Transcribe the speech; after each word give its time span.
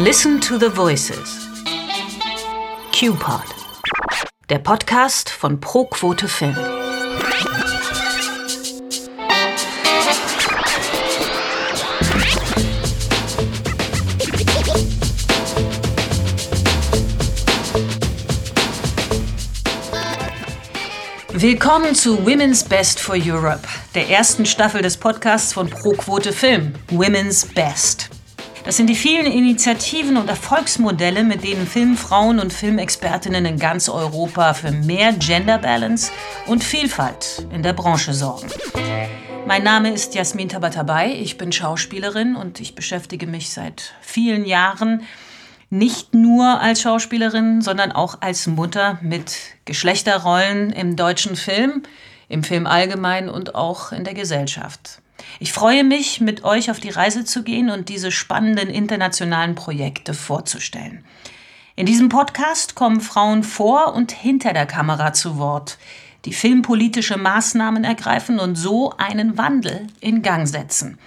Listen 0.00 0.40
to 0.42 0.56
the 0.60 0.68
Voices. 0.68 1.48
QPod. 2.92 3.42
Der 4.48 4.60
Podcast 4.60 5.28
von 5.28 5.58
ProQuote 5.58 6.28
Film. 6.28 6.54
Willkommen 21.32 21.96
zu 21.96 22.24
Women's 22.24 22.62
Best 22.62 23.00
for 23.00 23.16
Europe, 23.16 23.66
der 23.96 24.08
ersten 24.08 24.46
Staffel 24.46 24.80
des 24.80 24.96
Podcasts 24.96 25.52
von 25.52 25.68
ProQuote 25.68 26.32
Film, 26.32 26.74
Women's 26.92 27.44
Best. 27.44 28.07
Das 28.68 28.76
sind 28.76 28.88
die 28.88 28.96
vielen 28.96 29.24
Initiativen 29.24 30.18
und 30.18 30.28
Erfolgsmodelle, 30.28 31.24
mit 31.24 31.42
denen 31.42 31.66
Filmfrauen 31.66 32.38
und 32.38 32.52
Filmexpertinnen 32.52 33.46
in 33.46 33.58
ganz 33.58 33.88
Europa 33.88 34.52
für 34.52 34.72
mehr 34.72 35.14
Gender 35.14 35.56
Balance 35.56 36.12
und 36.44 36.62
Vielfalt 36.62 37.46
in 37.50 37.62
der 37.62 37.72
Branche 37.72 38.12
sorgen. 38.12 38.46
Mein 39.46 39.62
Name 39.62 39.90
ist 39.90 40.14
Jasmin 40.14 40.50
Tabatabai, 40.50 41.14
ich 41.14 41.38
bin 41.38 41.50
Schauspielerin 41.50 42.36
und 42.36 42.60
ich 42.60 42.74
beschäftige 42.74 43.26
mich 43.26 43.48
seit 43.48 43.94
vielen 44.02 44.44
Jahren 44.44 45.00
nicht 45.70 46.12
nur 46.12 46.60
als 46.60 46.82
Schauspielerin, 46.82 47.62
sondern 47.62 47.90
auch 47.90 48.20
als 48.20 48.46
Mutter 48.46 48.98
mit 49.00 49.34
Geschlechterrollen 49.64 50.74
im 50.74 50.94
deutschen 50.94 51.36
Film, 51.36 51.84
im 52.28 52.44
Film 52.44 52.66
allgemein 52.66 53.30
und 53.30 53.54
auch 53.54 53.92
in 53.92 54.04
der 54.04 54.12
Gesellschaft. 54.12 55.00
Ich 55.40 55.52
freue 55.52 55.84
mich, 55.84 56.20
mit 56.20 56.44
euch 56.44 56.70
auf 56.70 56.80
die 56.80 56.90
Reise 56.90 57.24
zu 57.24 57.42
gehen 57.42 57.70
und 57.70 57.88
diese 57.88 58.10
spannenden 58.10 58.70
internationalen 58.70 59.54
Projekte 59.54 60.14
vorzustellen. 60.14 61.04
In 61.76 61.86
diesem 61.86 62.08
Podcast 62.08 62.74
kommen 62.74 63.00
Frauen 63.00 63.44
vor 63.44 63.94
und 63.94 64.10
hinter 64.10 64.52
der 64.52 64.66
Kamera 64.66 65.12
zu 65.12 65.38
Wort, 65.38 65.78
die 66.24 66.32
filmpolitische 66.32 67.16
Maßnahmen 67.16 67.84
ergreifen 67.84 68.40
und 68.40 68.56
so 68.56 68.92
einen 68.98 69.38
Wandel 69.38 69.86
in 70.00 70.22
Gang 70.22 70.48
setzen. 70.48 70.98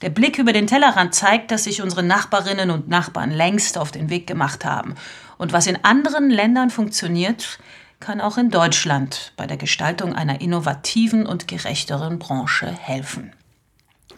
Der 0.00 0.10
Blick 0.10 0.38
über 0.38 0.52
den 0.52 0.66
Tellerrand 0.66 1.14
zeigt, 1.14 1.50
dass 1.50 1.64
sich 1.64 1.82
unsere 1.82 2.02
Nachbarinnen 2.02 2.70
und 2.70 2.88
Nachbarn 2.88 3.30
längst 3.30 3.78
auf 3.78 3.92
den 3.92 4.10
Weg 4.10 4.26
gemacht 4.26 4.64
haben. 4.64 4.94
Und 5.38 5.52
was 5.52 5.66
in 5.66 5.84
anderen 5.84 6.30
Ländern 6.30 6.70
funktioniert, 6.70 7.58
kann 8.00 8.20
auch 8.20 8.36
in 8.36 8.50
Deutschland 8.50 9.32
bei 9.36 9.46
der 9.46 9.56
Gestaltung 9.56 10.14
einer 10.14 10.40
innovativen 10.40 11.24
und 11.24 11.46
gerechteren 11.46 12.18
Branche 12.18 12.66
helfen. 12.66 13.32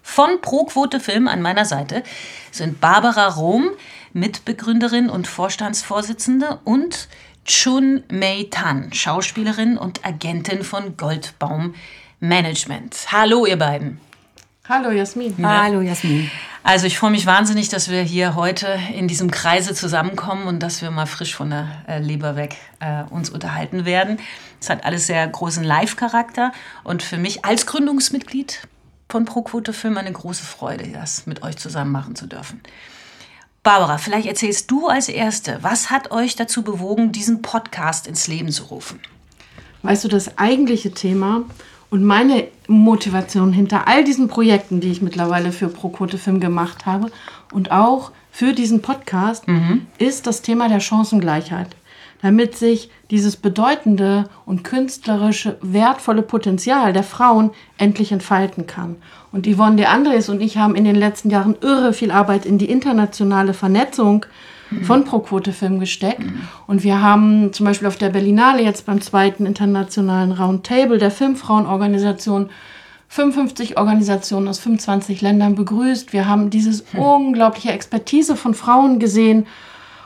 Von 0.06 0.42
ProQuote 0.42 1.00
Film 1.00 1.26
an 1.26 1.42
meiner 1.42 1.64
Seite 1.64 2.04
sind 2.52 2.78
Barbara 2.80 3.26
Rom, 3.26 3.70
Mitbegründerin 4.12 5.08
und 5.08 5.26
Vorstandsvorsitzende, 5.26 6.60
und 6.62 7.08
Chun 7.44 8.04
Mei 8.12 8.46
Tan, 8.48 8.92
Schauspielerin 8.92 9.76
und 9.76 10.04
Agentin 10.04 10.62
von 10.62 10.96
Goldbaum 10.96 11.74
Management. 12.20 13.06
Hallo, 13.10 13.44
ihr 13.46 13.58
beiden. 13.58 13.98
Hallo 14.68 14.90
Jasmin. 14.90 15.34
Ja. 15.38 15.64
Hallo 15.64 15.80
Jasmin. 15.80 16.30
Also 16.62 16.86
ich 16.86 16.98
freue 16.98 17.10
mich 17.10 17.26
wahnsinnig, 17.26 17.70
dass 17.70 17.90
wir 17.90 18.02
hier 18.02 18.36
heute 18.36 18.78
in 18.94 19.08
diesem 19.08 19.30
Kreise 19.30 19.74
zusammenkommen 19.74 20.46
und 20.46 20.60
dass 20.62 20.80
wir 20.80 20.90
mal 20.90 21.06
frisch 21.06 21.34
von 21.34 21.50
der 21.50 21.68
äh, 21.88 21.98
Leber 21.98 22.36
weg 22.36 22.56
äh, 22.78 23.04
uns 23.10 23.30
unterhalten 23.30 23.84
werden. 23.84 24.18
Es 24.60 24.70
hat 24.70 24.84
alles 24.84 25.06
sehr 25.06 25.26
großen 25.26 25.64
Live-Charakter 25.64 26.52
und 26.84 27.02
für 27.02 27.16
mich 27.16 27.44
als 27.44 27.66
Gründungsmitglied 27.66 28.60
von 29.08 29.24
ProQuote 29.24 29.72
Film 29.72 29.96
eine 29.96 30.12
große 30.12 30.44
Freude, 30.44 30.88
das 30.88 31.26
mit 31.26 31.42
euch 31.42 31.56
zusammen 31.56 31.92
machen 31.92 32.16
zu 32.16 32.26
dürfen. 32.26 32.60
Barbara, 33.62 33.96
vielleicht 33.96 34.28
erzählst 34.28 34.70
du 34.70 34.88
als 34.88 35.08
Erste, 35.08 35.58
was 35.62 35.90
hat 35.90 36.10
euch 36.10 36.36
dazu 36.36 36.62
bewogen, 36.62 37.12
diesen 37.12 37.40
Podcast 37.40 38.06
ins 38.06 38.28
Leben 38.28 38.50
zu 38.50 38.64
rufen? 38.64 39.00
Weißt 39.82 40.04
du, 40.04 40.08
das 40.08 40.36
eigentliche 40.38 40.92
Thema 40.92 41.44
und 41.90 42.04
meine 42.04 42.48
Motivation 42.66 43.52
hinter 43.52 43.86
all 43.86 44.04
diesen 44.04 44.28
Projekten, 44.28 44.80
die 44.80 44.90
ich 44.90 45.00
mittlerweile 45.00 45.52
für 45.52 45.68
ProQuote 45.68 46.18
Film 46.18 46.40
gemacht 46.40 46.86
habe 46.86 47.10
und 47.52 47.70
auch 47.70 48.12
für 48.30 48.52
diesen 48.52 48.82
Podcast, 48.82 49.46
mhm. 49.46 49.86
ist 49.98 50.26
das 50.26 50.42
Thema 50.42 50.68
der 50.68 50.80
Chancengleichheit. 50.80 51.68
Damit 52.24 52.56
sich 52.56 52.88
dieses 53.10 53.36
bedeutende 53.36 54.24
und 54.46 54.64
künstlerische, 54.64 55.58
wertvolle 55.60 56.22
Potenzial 56.22 56.94
der 56.94 57.02
Frauen 57.02 57.50
endlich 57.76 58.12
entfalten 58.12 58.66
kann. 58.66 58.96
Und 59.30 59.46
Yvonne 59.46 59.76
de 59.76 59.84
Andres 59.84 60.30
und 60.30 60.40
ich 60.40 60.56
haben 60.56 60.74
in 60.74 60.84
den 60.84 60.96
letzten 60.96 61.28
Jahren 61.28 61.54
irre 61.60 61.92
viel 61.92 62.10
Arbeit 62.10 62.46
in 62.46 62.56
die 62.56 62.70
internationale 62.70 63.52
Vernetzung 63.52 64.24
von 64.84 65.04
ProQuote 65.04 65.52
Film 65.52 65.80
gesteckt. 65.80 66.24
Und 66.66 66.82
wir 66.82 67.02
haben 67.02 67.52
zum 67.52 67.66
Beispiel 67.66 67.88
auf 67.88 67.98
der 67.98 68.08
Berlinale 68.08 68.62
jetzt 68.62 68.86
beim 68.86 69.02
zweiten 69.02 69.44
internationalen 69.44 70.32
Roundtable 70.32 70.96
der 70.96 71.10
Filmfrauenorganisation 71.10 72.48
55 73.08 73.76
Organisationen 73.76 74.48
aus 74.48 74.60
25 74.60 75.20
Ländern 75.20 75.56
begrüßt. 75.56 76.14
Wir 76.14 76.26
haben 76.26 76.48
dieses 76.48 76.84
hm. 76.92 77.00
unglaubliche 77.00 77.72
Expertise 77.72 78.34
von 78.34 78.54
Frauen 78.54 78.98
gesehen. 78.98 79.46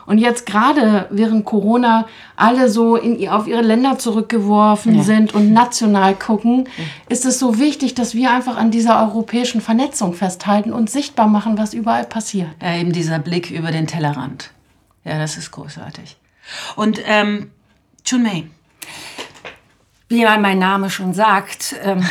Und 0.08 0.16
jetzt 0.16 0.46
gerade 0.46 1.06
während 1.10 1.44
Corona 1.44 2.06
alle 2.34 2.70
so 2.70 2.96
in, 2.96 3.28
auf 3.28 3.46
ihre 3.46 3.60
Länder 3.60 3.98
zurückgeworfen 3.98 4.94
ja. 4.94 5.02
sind 5.02 5.34
und 5.34 5.52
national 5.52 6.14
gucken, 6.14 6.66
ja. 6.78 6.84
ist 7.10 7.26
es 7.26 7.38
so 7.38 7.58
wichtig, 7.58 7.94
dass 7.94 8.14
wir 8.14 8.30
einfach 8.30 8.56
an 8.56 8.70
dieser 8.70 9.02
europäischen 9.02 9.60
Vernetzung 9.60 10.14
festhalten 10.14 10.72
und 10.72 10.88
sichtbar 10.88 11.26
machen, 11.26 11.58
was 11.58 11.74
überall 11.74 12.04
passiert. 12.04 12.48
Ja, 12.62 12.74
eben 12.76 12.92
dieser 12.92 13.18
Blick 13.18 13.50
über 13.50 13.70
den 13.70 13.86
Tellerrand. 13.86 14.50
Ja, 15.04 15.18
das 15.18 15.36
ist 15.36 15.50
großartig. 15.50 16.16
Und 16.74 17.02
ähm, 17.04 17.50
Chun-Mei. 18.04 18.47
Wie 20.10 20.24
mein 20.24 20.58
Name 20.58 20.88
schon 20.88 21.12
sagt, 21.12 21.76
ähm, 21.84 22.02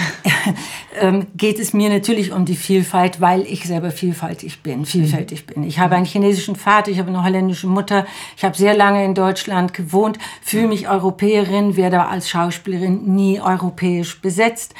ähm, 1.01 1.25
geht 1.35 1.57
es 1.57 1.73
mir 1.73 1.89
natürlich 1.89 2.31
um 2.31 2.45
die 2.45 2.55
Vielfalt, 2.55 3.21
weil 3.21 3.41
ich 3.41 3.65
selber 3.65 3.89
vielfältig 3.89 4.61
bin, 4.61 4.85
vielfältig 4.85 5.47
bin. 5.47 5.63
Ich 5.63 5.79
habe 5.79 5.95
einen 5.95 6.05
chinesischen 6.05 6.55
Vater, 6.55 6.91
ich 6.91 6.99
habe 6.99 7.09
eine 7.09 7.23
holländische 7.23 7.65
Mutter, 7.65 8.05
ich 8.35 8.45
habe 8.45 8.55
sehr 8.55 8.75
lange 8.75 9.03
in 9.03 9.15
Deutschland 9.15 9.73
gewohnt, 9.73 10.19
fühle 10.43 10.67
mich 10.67 10.87
Europäerin, 10.87 11.75
werde 11.75 12.05
als 12.05 12.29
Schauspielerin 12.29 13.15
nie 13.15 13.41
europäisch 13.41 14.21
besetzt 14.21 14.75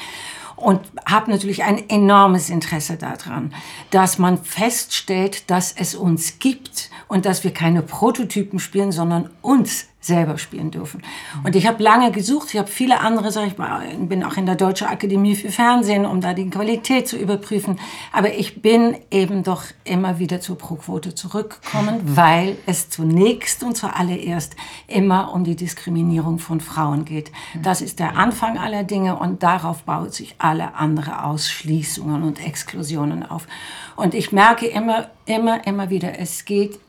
und 0.54 0.80
habe 1.04 1.32
natürlich 1.32 1.64
ein 1.64 1.88
enormes 1.88 2.50
Interesse 2.50 2.96
daran, 2.96 3.52
dass 3.90 4.18
man 4.18 4.38
feststellt, 4.44 5.50
dass 5.50 5.72
es 5.72 5.96
uns 5.96 6.38
gibt 6.38 6.88
und 7.08 7.26
dass 7.26 7.42
wir 7.42 7.52
keine 7.52 7.82
Prototypen 7.82 8.60
spielen, 8.60 8.92
sondern 8.92 9.28
uns 9.42 9.88
selber 10.08 10.38
spielen 10.38 10.72
dürfen. 10.72 11.02
Und 11.44 11.54
ich 11.54 11.68
habe 11.68 11.80
lange 11.80 12.10
gesucht, 12.10 12.48
ich 12.52 12.58
habe 12.58 12.68
viele 12.68 12.98
andere, 13.00 13.30
sag 13.30 13.46
ich 13.46 13.56
mal, 13.56 13.86
bin 13.96 14.24
auch 14.24 14.36
in 14.36 14.46
der 14.46 14.56
Deutschen 14.56 14.88
Akademie 14.88 15.36
für 15.36 15.50
Fernsehen, 15.50 16.04
um 16.04 16.20
da 16.20 16.34
die 16.34 16.50
Qualität 16.50 17.06
zu 17.06 17.16
überprüfen. 17.16 17.78
Aber 18.12 18.34
ich 18.34 18.60
bin 18.60 18.96
eben 19.12 19.44
doch 19.44 19.62
immer 19.84 20.18
wieder 20.18 20.40
zur 20.40 20.58
Pro-Quote 20.58 21.14
zurückgekommen, 21.14 22.00
weil 22.04 22.56
es 22.66 22.90
zunächst 22.90 23.62
und 23.62 23.76
zuallererst 23.76 24.56
immer 24.88 25.32
um 25.32 25.44
die 25.44 25.54
Diskriminierung 25.54 26.40
von 26.40 26.60
Frauen 26.60 27.04
geht. 27.04 27.30
Das 27.62 27.80
ist 27.80 28.00
der 28.00 28.16
Anfang 28.16 28.58
aller 28.58 28.82
Dinge 28.82 29.16
und 29.16 29.44
darauf 29.44 29.84
baut 29.84 30.14
sich 30.14 30.34
alle 30.38 30.74
andere 30.74 31.24
Ausschließungen 31.24 32.24
und 32.24 32.44
Exklusionen 32.44 33.24
auf. 33.24 33.46
Und 33.94 34.14
ich 34.14 34.32
merke 34.32 34.66
immer, 34.66 35.10
immer, 35.26 35.66
immer 35.66 35.90
wieder, 35.90 36.18
es 36.18 36.44
geht 36.44 36.80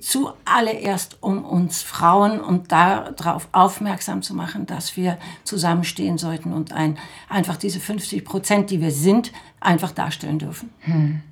zuallererst 0.00 1.18
um 1.20 1.44
uns 1.44 1.82
Frauen 1.82 2.40
und 2.40 2.72
darauf 2.72 3.48
aufmerksam 3.52 4.22
zu 4.22 4.34
machen, 4.34 4.66
dass 4.66 4.96
wir 4.96 5.18
zusammenstehen 5.44 6.18
sollten 6.18 6.52
und 6.52 6.72
ein, 6.72 6.98
einfach 7.28 7.56
diese 7.56 7.78
50 7.78 8.24
Prozent, 8.24 8.70
die 8.70 8.80
wir 8.80 8.90
sind, 8.90 9.32
einfach 9.60 9.92
darstellen 9.92 10.40
dürfen. 10.40 10.70
Hm. 10.80 11.22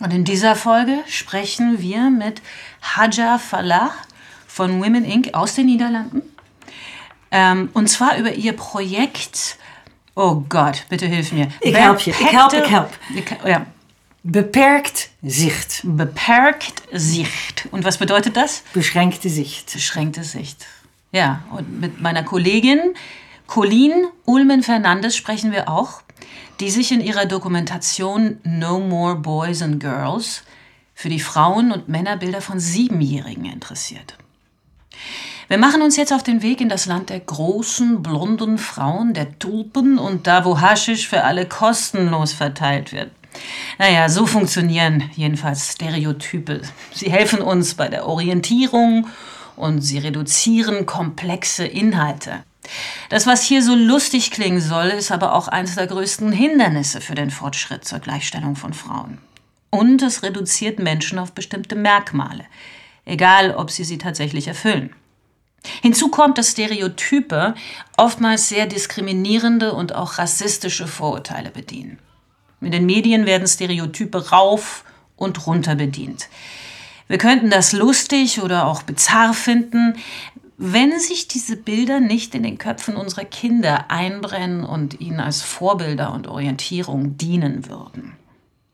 Und 0.00 0.12
in 0.12 0.24
dieser 0.24 0.56
Folge 0.56 0.98
sprechen 1.06 1.80
wir 1.80 2.10
mit 2.10 2.42
Haja 2.82 3.38
Falah 3.38 3.90
von 4.46 4.82
Women 4.82 5.04
Inc. 5.04 5.34
aus 5.34 5.54
den 5.54 5.66
Niederlanden. 5.66 6.22
Ähm, 7.30 7.68
und 7.74 7.88
zwar 7.88 8.16
über 8.16 8.32
ihr 8.32 8.54
Projekt. 8.54 9.58
Oh 10.16 10.42
Gott, 10.48 10.86
bitte 10.88 11.06
hilf 11.06 11.32
mir. 11.32 11.48
Ich 11.60 11.74
help 11.74 12.00
je. 12.00 12.12
Ich 12.12 12.32
help, 12.32 12.52
ich 12.52 12.70
help. 12.70 12.90
Ja, 13.44 13.66
Beperkt 14.26 15.10
Sicht. 15.22 15.82
Beperkt 15.84 16.82
Sicht. 16.90 17.68
Und 17.72 17.84
was 17.84 17.98
bedeutet 17.98 18.38
das? 18.38 18.62
Beschränkte 18.72 19.28
Sicht. 19.28 19.70
Beschränkte 19.70 20.24
Sicht. 20.24 20.64
Ja, 21.12 21.44
und 21.50 21.78
mit 21.78 22.00
meiner 22.00 22.22
Kollegin 22.22 22.80
Colleen 23.46 23.92
Ulmen-Fernandes 24.24 25.14
sprechen 25.14 25.52
wir 25.52 25.68
auch, 25.68 26.00
die 26.58 26.70
sich 26.70 26.90
in 26.90 27.02
ihrer 27.02 27.26
Dokumentation 27.26 28.38
No 28.44 28.80
More 28.80 29.16
Boys 29.16 29.60
and 29.60 29.78
Girls 29.78 30.42
für 30.94 31.10
die 31.10 31.20
Frauen- 31.20 31.70
und 31.70 31.90
Männerbilder 31.90 32.40
von 32.40 32.58
Siebenjährigen 32.58 33.44
interessiert. 33.44 34.16
Wir 35.48 35.58
machen 35.58 35.82
uns 35.82 35.98
jetzt 35.98 36.14
auf 36.14 36.22
den 36.22 36.40
Weg 36.40 36.62
in 36.62 36.70
das 36.70 36.86
Land 36.86 37.10
der 37.10 37.20
großen, 37.20 38.02
blonden 38.02 38.56
Frauen, 38.56 39.12
der 39.12 39.38
Tulpen 39.38 39.98
und 39.98 40.26
da, 40.26 40.46
wo 40.46 40.62
Haschisch 40.62 41.06
für 41.06 41.24
alle 41.24 41.44
kostenlos 41.46 42.32
verteilt 42.32 42.94
wird. 42.94 43.10
Naja, 43.78 44.08
so 44.08 44.26
funktionieren 44.26 45.10
jedenfalls 45.16 45.72
Stereotype. 45.72 46.62
Sie 46.92 47.10
helfen 47.10 47.40
uns 47.40 47.74
bei 47.74 47.88
der 47.88 48.06
Orientierung 48.06 49.08
und 49.56 49.80
sie 49.80 49.98
reduzieren 49.98 50.86
komplexe 50.86 51.64
Inhalte. 51.64 52.44
Das, 53.10 53.26
was 53.26 53.42
hier 53.42 53.62
so 53.62 53.74
lustig 53.74 54.30
klingen 54.30 54.60
soll, 54.60 54.86
ist 54.86 55.12
aber 55.12 55.34
auch 55.34 55.48
eines 55.48 55.74
der 55.74 55.86
größten 55.86 56.32
Hindernisse 56.32 57.00
für 57.00 57.14
den 57.14 57.30
Fortschritt 57.30 57.84
zur 57.84 57.98
Gleichstellung 57.98 58.56
von 58.56 58.72
Frauen. 58.72 59.18
Und 59.70 60.02
es 60.02 60.22
reduziert 60.22 60.78
Menschen 60.78 61.18
auf 61.18 61.32
bestimmte 61.32 61.74
Merkmale, 61.74 62.44
egal 63.04 63.54
ob 63.54 63.70
sie 63.70 63.84
sie 63.84 63.98
tatsächlich 63.98 64.48
erfüllen. 64.48 64.94
Hinzu 65.82 66.08
kommt, 66.08 66.38
dass 66.38 66.52
Stereotype 66.52 67.54
oftmals 67.96 68.48
sehr 68.48 68.66
diskriminierende 68.66 69.72
und 69.72 69.94
auch 69.94 70.18
rassistische 70.18 70.86
Vorurteile 70.86 71.50
bedienen. 71.50 71.98
In 72.64 72.72
den 72.72 72.86
Medien 72.86 73.26
werden 73.26 73.46
Stereotype 73.46 74.30
rauf 74.30 74.84
und 75.16 75.46
runter 75.46 75.74
bedient. 75.74 76.28
Wir 77.06 77.18
könnten 77.18 77.50
das 77.50 77.72
lustig 77.72 78.40
oder 78.40 78.66
auch 78.66 78.82
bizarr 78.82 79.34
finden, 79.34 79.94
wenn 80.56 80.98
sich 80.98 81.28
diese 81.28 81.56
Bilder 81.56 82.00
nicht 82.00 82.34
in 82.34 82.42
den 82.42 82.58
Köpfen 82.58 82.96
unserer 82.96 83.24
Kinder 83.24 83.90
einbrennen 83.90 84.64
und 84.64 85.00
ihnen 85.00 85.20
als 85.20 85.42
Vorbilder 85.42 86.12
und 86.12 86.28
Orientierung 86.28 87.16
dienen 87.18 87.68
würden. 87.68 88.16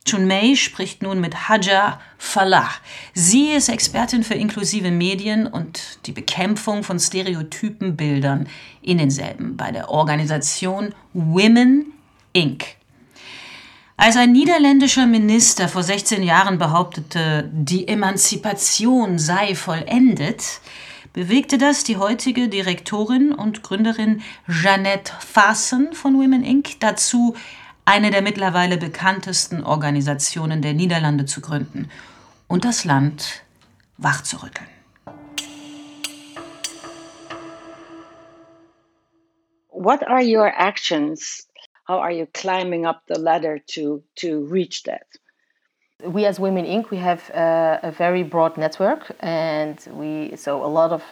Chun 0.04 0.26
Mei 0.26 0.54
spricht 0.56 1.02
nun 1.02 1.20
mit 1.20 1.48
Haja 1.48 2.00
Falah. 2.19 2.70
Sie 3.14 3.52
ist 3.52 3.69
Expertin 3.69 4.25
für 4.25 4.34
inklusive 4.34 4.90
Medien 4.90 5.46
und 5.46 5.98
die 6.06 6.12
Bekämpfung 6.12 6.82
von 6.82 6.98
Stereotypenbildern 6.98 8.48
in 8.82 8.98
denselben 8.98 9.56
bei 9.56 9.70
der 9.70 9.90
Organisation 9.90 10.94
Women 11.12 11.92
Inc. 12.32 12.80
Als 14.02 14.17
ein 14.17 14.32
niederländischer 14.32 15.06
Minister 15.06 15.69
vor 15.69 15.82
16 15.82 16.23
Jahren 16.23 16.56
behauptete, 16.56 17.50
die 17.52 17.87
Emanzipation 17.87 19.19
sei 19.19 19.55
vollendet, 19.55 20.62
bewegte 21.12 21.58
das 21.58 21.85
die 21.85 21.99
heutige 21.99 22.49
Direktorin 22.49 23.31
und 23.35 23.62
Gründerin 23.62 24.23
Jeannette 24.49 25.12
Fassen 25.20 25.93
von 25.93 26.14
Women 26.14 26.44
Inc. 26.44 26.81
dazu, 26.81 27.37
eine 27.85 28.11
der 28.11 28.23
mittlerweile 28.23 28.79
bekanntesten 28.79 29.62
Organisationen 29.62 30.62
der 30.62 30.73
Niederlande 30.73 31.26
zu 31.26 31.43
gründen 31.43 31.91
und 32.49 32.64
das 32.64 32.87
Land 32.87 33.43
wachzurütteln. 33.99 34.67
What 39.69 40.02
are 40.06 40.25
your 40.25 40.50
actions? 40.58 41.50
How 41.90 41.98
are 41.98 42.12
you 42.12 42.26
climbing 42.32 42.87
up 42.87 43.02
the 43.08 43.19
ladder 43.19 43.58
to 43.75 44.00
to 44.22 44.28
reach 44.56 44.84
that? 44.84 45.06
We 46.04 46.25
as 46.25 46.38
Women 46.38 46.64
Inc. 46.64 46.90
we 46.90 46.98
have 46.98 47.22
uh, 47.34 47.88
a 47.88 47.90
very 47.90 48.22
broad 48.22 48.56
network, 48.56 49.10
and 49.19 49.76
we 50.00 50.37
so 50.37 50.64
a 50.64 50.70
lot 50.78 50.92
of 50.92 51.02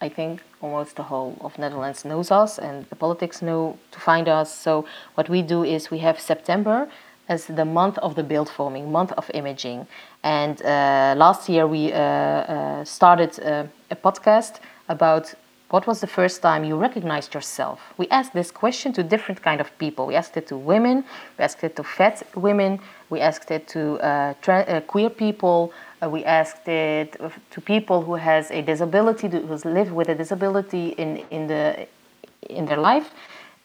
I 0.00 0.08
think 0.08 0.40
almost 0.62 0.96
the 0.96 1.02
whole 1.02 1.36
of 1.40 1.58
Netherlands 1.58 2.04
knows 2.04 2.30
us 2.30 2.58
and 2.58 2.86
the 2.88 2.96
politics 2.96 3.42
know 3.42 3.76
to 3.90 4.00
find 4.00 4.28
us. 4.28 4.48
So 4.64 4.86
what 5.16 5.28
we 5.28 5.42
do 5.42 5.62
is 5.62 5.90
we 5.90 5.98
have 5.98 6.18
September 6.18 6.88
as 7.28 7.46
the 7.46 7.64
month 7.64 7.98
of 7.98 8.14
the 8.14 8.22
build 8.22 8.48
forming, 8.48 8.90
month 8.90 9.12
of 9.12 9.30
imaging. 9.34 9.86
And 10.22 10.56
uh, 10.62 11.14
last 11.24 11.48
year 11.48 11.66
we 11.66 11.92
uh, 11.92 11.98
uh, 11.98 12.84
started 12.84 13.38
uh, 13.40 13.66
a 13.90 13.96
podcast 13.96 14.60
about 14.88 15.34
what 15.70 15.86
was 15.86 16.00
the 16.00 16.06
first 16.06 16.40
time 16.40 16.64
you 16.64 16.76
recognized 16.76 17.34
yourself. 17.34 17.80
We 17.98 18.08
asked 18.08 18.32
this 18.32 18.50
question 18.50 18.92
to 18.94 19.02
different 19.02 19.42
kind 19.42 19.60
of 19.60 19.76
people. 19.78 20.06
We 20.06 20.14
asked 20.14 20.36
it 20.36 20.46
to 20.48 20.56
women, 20.56 21.04
we 21.36 21.44
asked 21.44 21.62
it 21.62 21.76
to 21.76 21.84
fat 21.84 22.22
women, 22.34 22.80
we 23.10 23.20
asked 23.20 23.50
it 23.50 23.68
to 23.68 23.98
uh, 24.00 24.34
uh, 24.46 24.80
queer 24.82 25.10
people, 25.10 25.72
uh, 26.02 26.08
we 26.08 26.24
asked 26.24 26.66
it 26.68 27.20
to 27.50 27.60
people 27.60 28.02
who 28.02 28.14
has 28.14 28.50
a 28.50 28.62
disability, 28.62 29.28
who's 29.28 29.64
lived 29.64 29.92
with 29.92 30.08
a 30.08 30.14
disability 30.14 30.88
in, 30.90 31.18
in, 31.30 31.46
the, 31.46 31.86
in 32.48 32.64
their 32.64 32.78
life. 32.78 33.10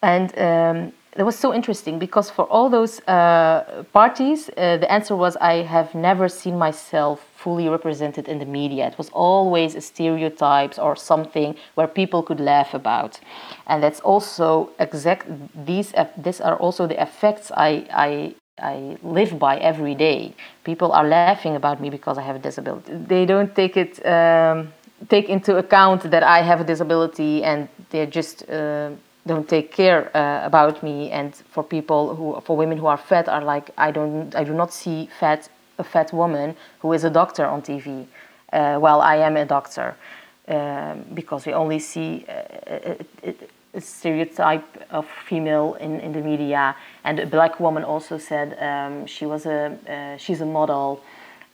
And 0.02 0.38
um, 0.38 0.94
it 1.16 1.24
was 1.24 1.38
so 1.38 1.54
interesting 1.54 2.00
because 2.00 2.30
for 2.30 2.44
all 2.46 2.70
those 2.70 3.00
uh, 3.08 3.84
parties, 3.94 4.50
uh, 4.50 4.78
the 4.78 4.92
answer 4.92 5.16
was 5.16 5.38
I 5.38 5.62
have 5.62 5.96
never 5.96 6.28
seen 6.28 6.58
myself 6.58 7.26
fully 7.44 7.68
represented 7.70 8.28
in 8.28 8.38
the 8.40 8.46
media. 8.46 8.88
It 8.88 8.98
was 8.98 9.10
always 9.28 9.76
a 9.76 9.82
stereotypes 9.82 10.78
or 10.80 10.96
something 10.96 11.56
where 11.76 11.88
people 11.88 12.22
could 12.28 12.40
laugh 12.40 12.74
about, 12.74 13.20
and 13.68 13.78
that's 13.84 14.02
also 14.12 14.48
exact. 14.80 15.24
These 15.66 15.94
these 16.26 16.40
are 16.42 16.58
also 16.64 16.88
the 16.88 17.00
effects 17.08 17.52
I 17.70 17.72
I 18.08 18.36
I 18.74 18.98
live 19.18 19.32
by 19.40 19.58
every 19.58 19.96
day. 19.96 20.34
People 20.64 20.92
are 20.92 21.08
laughing 21.08 21.56
about 21.56 21.82
me 21.82 21.90
because 21.90 22.18
I 22.18 22.24
have 22.30 22.36
a 22.36 22.44
disability. 22.50 22.94
They 23.14 23.26
don't 23.26 23.52
take 23.56 23.76
it 23.84 23.94
um, 24.06 24.74
take 25.10 25.30
into 25.30 25.58
account 25.58 26.02
that 26.12 26.24
I 26.24 26.42
have 26.42 26.62
a 26.62 26.64
disability, 26.64 27.44
and 27.44 27.68
they 27.90 28.06
just 28.06 28.50
uh, 28.50 28.92
don't 29.26 29.48
take 29.48 29.72
care 29.72 30.16
uh, 30.16 30.46
about 30.46 30.84
me. 30.84 31.12
And 31.12 31.34
for 31.54 31.64
people 31.64 32.16
who, 32.16 32.40
for 32.42 32.56
women 32.58 32.78
who 32.78 32.88
are 32.88 32.98
fat, 32.98 33.28
are 33.28 33.44
like 33.44 33.72
I 33.78 33.92
don't, 33.92 34.36
I 34.36 34.44
do 34.44 34.54
not 34.54 34.74
see 34.74 35.10
fat 35.20 35.50
a 35.78 35.84
fat 35.84 36.14
woman 36.14 36.56
who 36.80 36.94
is 36.94 37.04
a 37.04 37.10
doctor 37.10 37.46
on 37.46 37.62
TV. 37.62 38.06
Uh, 38.52 38.78
well, 38.80 39.02
I 39.02 39.18
am 39.18 39.38
a 39.38 39.46
doctor 39.46 39.96
um, 40.48 41.06
because 41.14 41.46
we 41.46 41.54
only 41.54 41.80
see. 41.80 42.26
Uh, 42.28 42.96
a 43.74 43.82
stereotype 43.82 44.66
of 44.92 45.08
female 45.26 45.76
in, 45.80 46.00
in 46.00 46.14
the 46.14 46.22
media. 46.22 46.76
And 47.04 47.20
a 47.20 47.26
black 47.26 47.60
woman 47.60 47.84
also 47.84 48.18
said 48.18 48.58
um, 48.62 49.06
she 49.06 49.26
was 49.26 49.46
a 49.46 49.78
uh, 49.90 50.18
she's 50.18 50.42
a 50.42 50.46
model, 50.46 51.02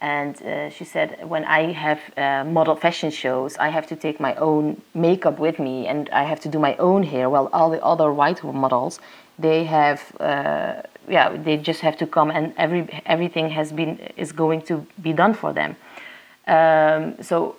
and 0.01 0.41
uh, 0.43 0.69
she 0.69 0.85
said 0.85 1.27
when 1.27 1.45
I 1.45 1.71
have 1.71 1.99
uh, 2.17 2.43
model 2.43 2.75
fashion 2.75 3.11
shows, 3.11 3.57
I 3.57 3.69
have 3.69 3.87
to 3.87 3.95
take 3.95 4.19
my 4.19 4.35
own 4.35 4.81
makeup 4.93 5.39
with 5.39 5.59
me, 5.59 5.87
and 5.87 6.09
I 6.09 6.23
have 6.23 6.39
to 6.41 6.49
do 6.49 6.59
my 6.59 6.75
own 6.77 7.03
hair. 7.03 7.29
While 7.29 7.49
all 7.53 7.69
the 7.69 7.83
other 7.83 8.11
white 8.11 8.43
models, 8.43 8.99
they 9.37 9.63
have 9.63 10.01
uh, 10.19 10.81
yeah 11.09 11.35
they 11.35 11.57
just 11.57 11.81
have 11.81 11.97
to 11.97 12.07
come, 12.07 12.31
and 12.31 12.53
every 12.57 12.87
everything 13.05 13.49
has 13.49 13.71
been 13.71 13.99
is 14.17 14.31
going 14.31 14.61
to 14.63 14.85
be 15.01 15.13
done 15.13 15.33
for 15.33 15.53
them. 15.53 15.75
Um, 16.47 17.21
so 17.21 17.55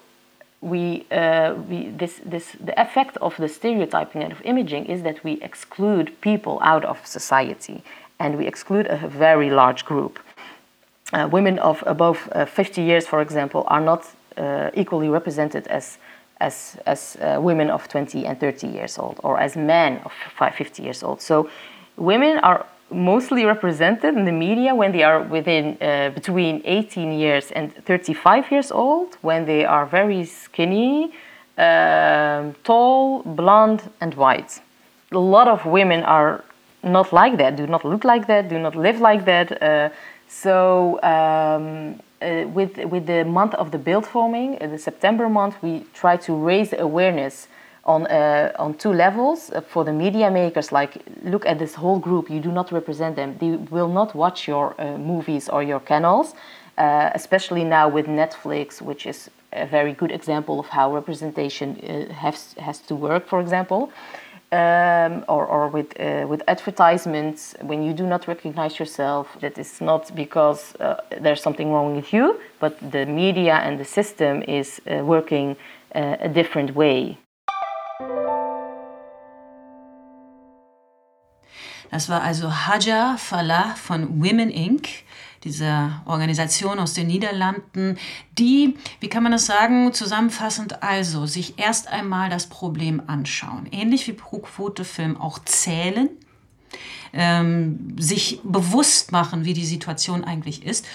we, 0.60 1.06
uh, 1.10 1.54
we 1.68 1.88
this, 1.90 2.20
this, 2.24 2.52
the 2.60 2.78
effect 2.80 3.16
of 3.18 3.36
the 3.38 3.48
stereotyping 3.48 4.22
and 4.22 4.32
of 4.32 4.42
imaging 4.42 4.86
is 4.86 5.02
that 5.02 5.22
we 5.24 5.40
exclude 5.40 6.20
people 6.20 6.58
out 6.62 6.84
of 6.84 7.04
society 7.06 7.82
and 8.18 8.36
we 8.36 8.46
exclude 8.46 8.86
a 8.86 9.08
very 9.08 9.50
large 9.50 9.84
group. 9.84 10.18
Uh, 11.12 11.28
women 11.32 11.58
of 11.60 11.82
above 11.86 12.28
uh, 12.32 12.44
50 12.44 12.82
years, 12.82 13.06
for 13.06 13.22
example, 13.22 13.64
are 13.68 13.80
not 13.80 14.06
uh, 14.36 14.70
equally 14.74 15.08
represented 15.08 15.66
as, 15.68 15.98
as, 16.40 16.76
as 16.86 17.16
uh, 17.20 17.38
women 17.40 17.70
of 17.70 17.88
20 17.88 18.26
and 18.26 18.38
30 18.38 18.66
years 18.66 18.98
old 18.98 19.18
or 19.24 19.40
as 19.40 19.56
men 19.56 20.00
of 20.04 20.12
50 20.38 20.82
years 20.82 21.02
old. 21.02 21.22
So 21.22 21.48
women 21.96 22.38
are 22.38 22.66
mostly 22.90 23.44
represented 23.44 24.16
in 24.16 24.24
the 24.24 24.32
media 24.32 24.74
when 24.74 24.92
they 24.92 25.02
are 25.02 25.22
within 25.22 25.76
uh, 25.80 26.10
between 26.14 26.62
18 26.64 27.12
years 27.12 27.50
and 27.52 27.74
35 27.84 28.50
years 28.50 28.70
old, 28.70 29.16
when 29.22 29.46
they 29.46 29.64
are 29.64 29.86
very 29.86 30.24
skinny, 30.24 31.12
um, 31.58 32.54
tall, 32.64 33.22
blonde, 33.22 33.90
and 34.00 34.14
white. 34.14 34.60
A 35.12 35.18
lot 35.18 35.48
of 35.48 35.66
women 35.66 36.02
are 36.04 36.44
not 36.82 37.12
like 37.12 37.36
that, 37.38 37.56
do 37.56 37.66
not 37.66 37.84
look 37.84 38.04
like 38.04 38.26
that, 38.26 38.48
do 38.48 38.58
not 38.58 38.74
live 38.74 39.00
like 39.00 39.24
that. 39.24 39.62
Uh, 39.62 39.90
so, 40.28 41.00
um, 41.02 42.00
uh, 42.22 42.46
with, 42.48 42.76
with 42.84 43.06
the 43.06 43.24
month 43.24 43.54
of 43.54 43.70
the 43.70 43.78
build 43.78 44.06
forming, 44.06 44.62
uh, 44.62 44.66
the 44.68 44.78
September 44.78 45.28
month, 45.28 45.56
we 45.62 45.86
try 45.94 46.16
to 46.16 46.34
raise 46.34 46.72
awareness 46.72 47.48
on 47.90 48.06
uh, 48.06 48.64
on 48.64 48.74
two 48.74 48.92
levels. 48.92 49.50
Uh, 49.50 49.60
for 49.72 49.84
the 49.84 49.92
media 49.92 50.30
makers 50.30 50.72
like 50.72 50.92
look 51.32 51.44
at 51.46 51.58
this 51.58 51.74
whole 51.74 51.98
group 51.98 52.30
you 52.30 52.40
do 52.40 52.52
not 52.52 52.72
represent 52.72 53.16
them. 53.16 53.36
They 53.40 53.52
will 53.76 53.92
not 54.00 54.14
watch 54.14 54.48
your 54.48 54.66
uh, 54.78 54.98
movies 54.98 55.48
or 55.48 55.62
your 55.62 55.80
canals 55.80 56.34
uh, 56.78 57.10
especially 57.14 57.64
now 57.64 57.88
with 57.96 58.06
netflix 58.06 58.80
which 58.80 59.06
is 59.06 59.30
a 59.52 59.66
very 59.66 59.92
good 59.92 60.12
example 60.12 60.56
of 60.60 60.66
how 60.68 60.94
representation 60.94 61.68
uh, 61.70 62.12
has 62.14 62.54
has 62.58 62.78
to 62.88 62.94
work 62.94 63.26
for 63.26 63.40
example. 63.40 63.82
Um, 64.52 65.24
or, 65.28 65.46
or 65.46 65.68
with 65.68 65.90
uh, 66.00 66.26
with 66.30 66.42
advertisements 66.48 67.54
when 67.70 67.84
you 67.86 67.92
do 67.92 68.04
not 68.04 68.26
recognize 68.26 68.80
yourself 68.80 69.26
that 69.40 69.56
is 69.58 69.80
not 69.80 70.12
because 70.16 70.74
there's 71.22 71.40
something 71.40 71.70
wrong 71.72 71.94
with 71.94 72.12
you 72.12 72.40
but 72.58 72.72
the 72.90 73.06
media 73.06 73.54
and 73.64 73.78
the 73.78 73.84
system 73.84 74.42
is 74.42 74.80
working 75.14 75.56
a 75.94 76.28
different 76.28 76.74
way 76.74 77.16
Das 81.90 82.08
war 82.08 82.22
also 82.22 82.66
Haja 82.66 83.16
Falah 83.18 83.74
von 83.74 84.22
Women 84.22 84.50
Inc., 84.50 84.88
dieser 85.44 86.02
Organisation 86.04 86.78
aus 86.78 86.92
den 86.92 87.06
Niederlanden, 87.06 87.98
die, 88.38 88.76
wie 89.00 89.08
kann 89.08 89.22
man 89.22 89.32
das 89.32 89.46
sagen, 89.46 89.92
zusammenfassend 89.92 90.82
also 90.82 91.24
sich 91.26 91.58
erst 91.58 91.88
einmal 91.88 92.28
das 92.28 92.46
Problem 92.46 93.02
anschauen. 93.06 93.66
Ähnlich 93.72 94.06
wie 94.06 94.12
Pro 94.12 94.40
Quote 94.40 94.84
Film 94.84 95.16
auch 95.16 95.38
zählen, 95.40 96.10
ähm, 97.12 97.96
sich 97.98 98.40
bewusst 98.44 99.12
machen, 99.12 99.44
wie 99.44 99.54
die 99.54 99.64
Situation 99.64 100.24
eigentlich 100.24 100.64
ist 100.64 100.86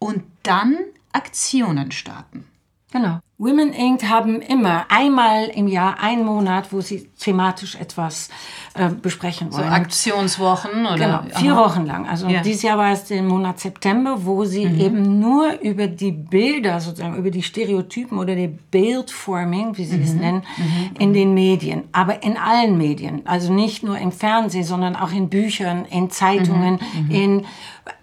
und 0.00 0.24
dann 0.42 0.76
Aktionen 1.12 1.92
starten. 1.92 2.44
Genau. 2.90 3.20
Women 3.42 3.72
Inc. 3.72 4.08
haben 4.08 4.40
immer 4.40 4.84
einmal 4.88 5.46
im 5.48 5.66
Jahr 5.66 5.98
einen 5.98 6.24
Monat, 6.24 6.72
wo 6.72 6.80
sie 6.80 7.08
thematisch 7.18 7.74
etwas 7.74 8.28
äh, 8.74 8.88
besprechen 8.88 9.52
wollen. 9.52 9.64
So 9.64 9.68
Aktionswochen 9.68 10.86
oder? 10.86 10.96
Genau, 10.96 11.40
vier 11.40 11.54
Aha. 11.54 11.64
Wochen 11.64 11.84
lang. 11.84 12.08
Also 12.08 12.28
ja. 12.28 12.40
dieses 12.40 12.62
Jahr 12.62 12.78
war 12.78 12.92
es 12.92 13.06
der 13.06 13.20
Monat 13.24 13.58
September, 13.58 14.24
wo 14.24 14.44
sie 14.44 14.66
mhm. 14.66 14.80
eben 14.80 15.18
nur 15.18 15.60
über 15.60 15.88
die 15.88 16.12
Bilder, 16.12 16.78
sozusagen 16.80 17.16
über 17.16 17.32
die 17.32 17.42
Stereotypen 17.42 18.16
oder 18.16 18.36
die 18.36 18.46
Bildforming, 18.46 19.76
wie 19.76 19.86
sie 19.86 19.96
mhm. 19.96 20.04
es 20.04 20.14
nennen, 20.14 20.42
mhm. 20.56 20.90
in 21.00 21.12
den 21.12 21.34
Medien, 21.34 21.82
aber 21.90 22.22
in 22.22 22.36
allen 22.36 22.78
Medien. 22.78 23.22
Also 23.26 23.52
nicht 23.52 23.82
nur 23.82 23.98
im 23.98 24.12
Fernsehen, 24.12 24.62
sondern 24.62 24.94
auch 24.94 25.10
in 25.10 25.28
Büchern, 25.28 25.84
in 25.86 26.10
Zeitungen, 26.10 26.78
mhm. 26.94 27.06
Mhm. 27.06 27.10
in 27.10 27.46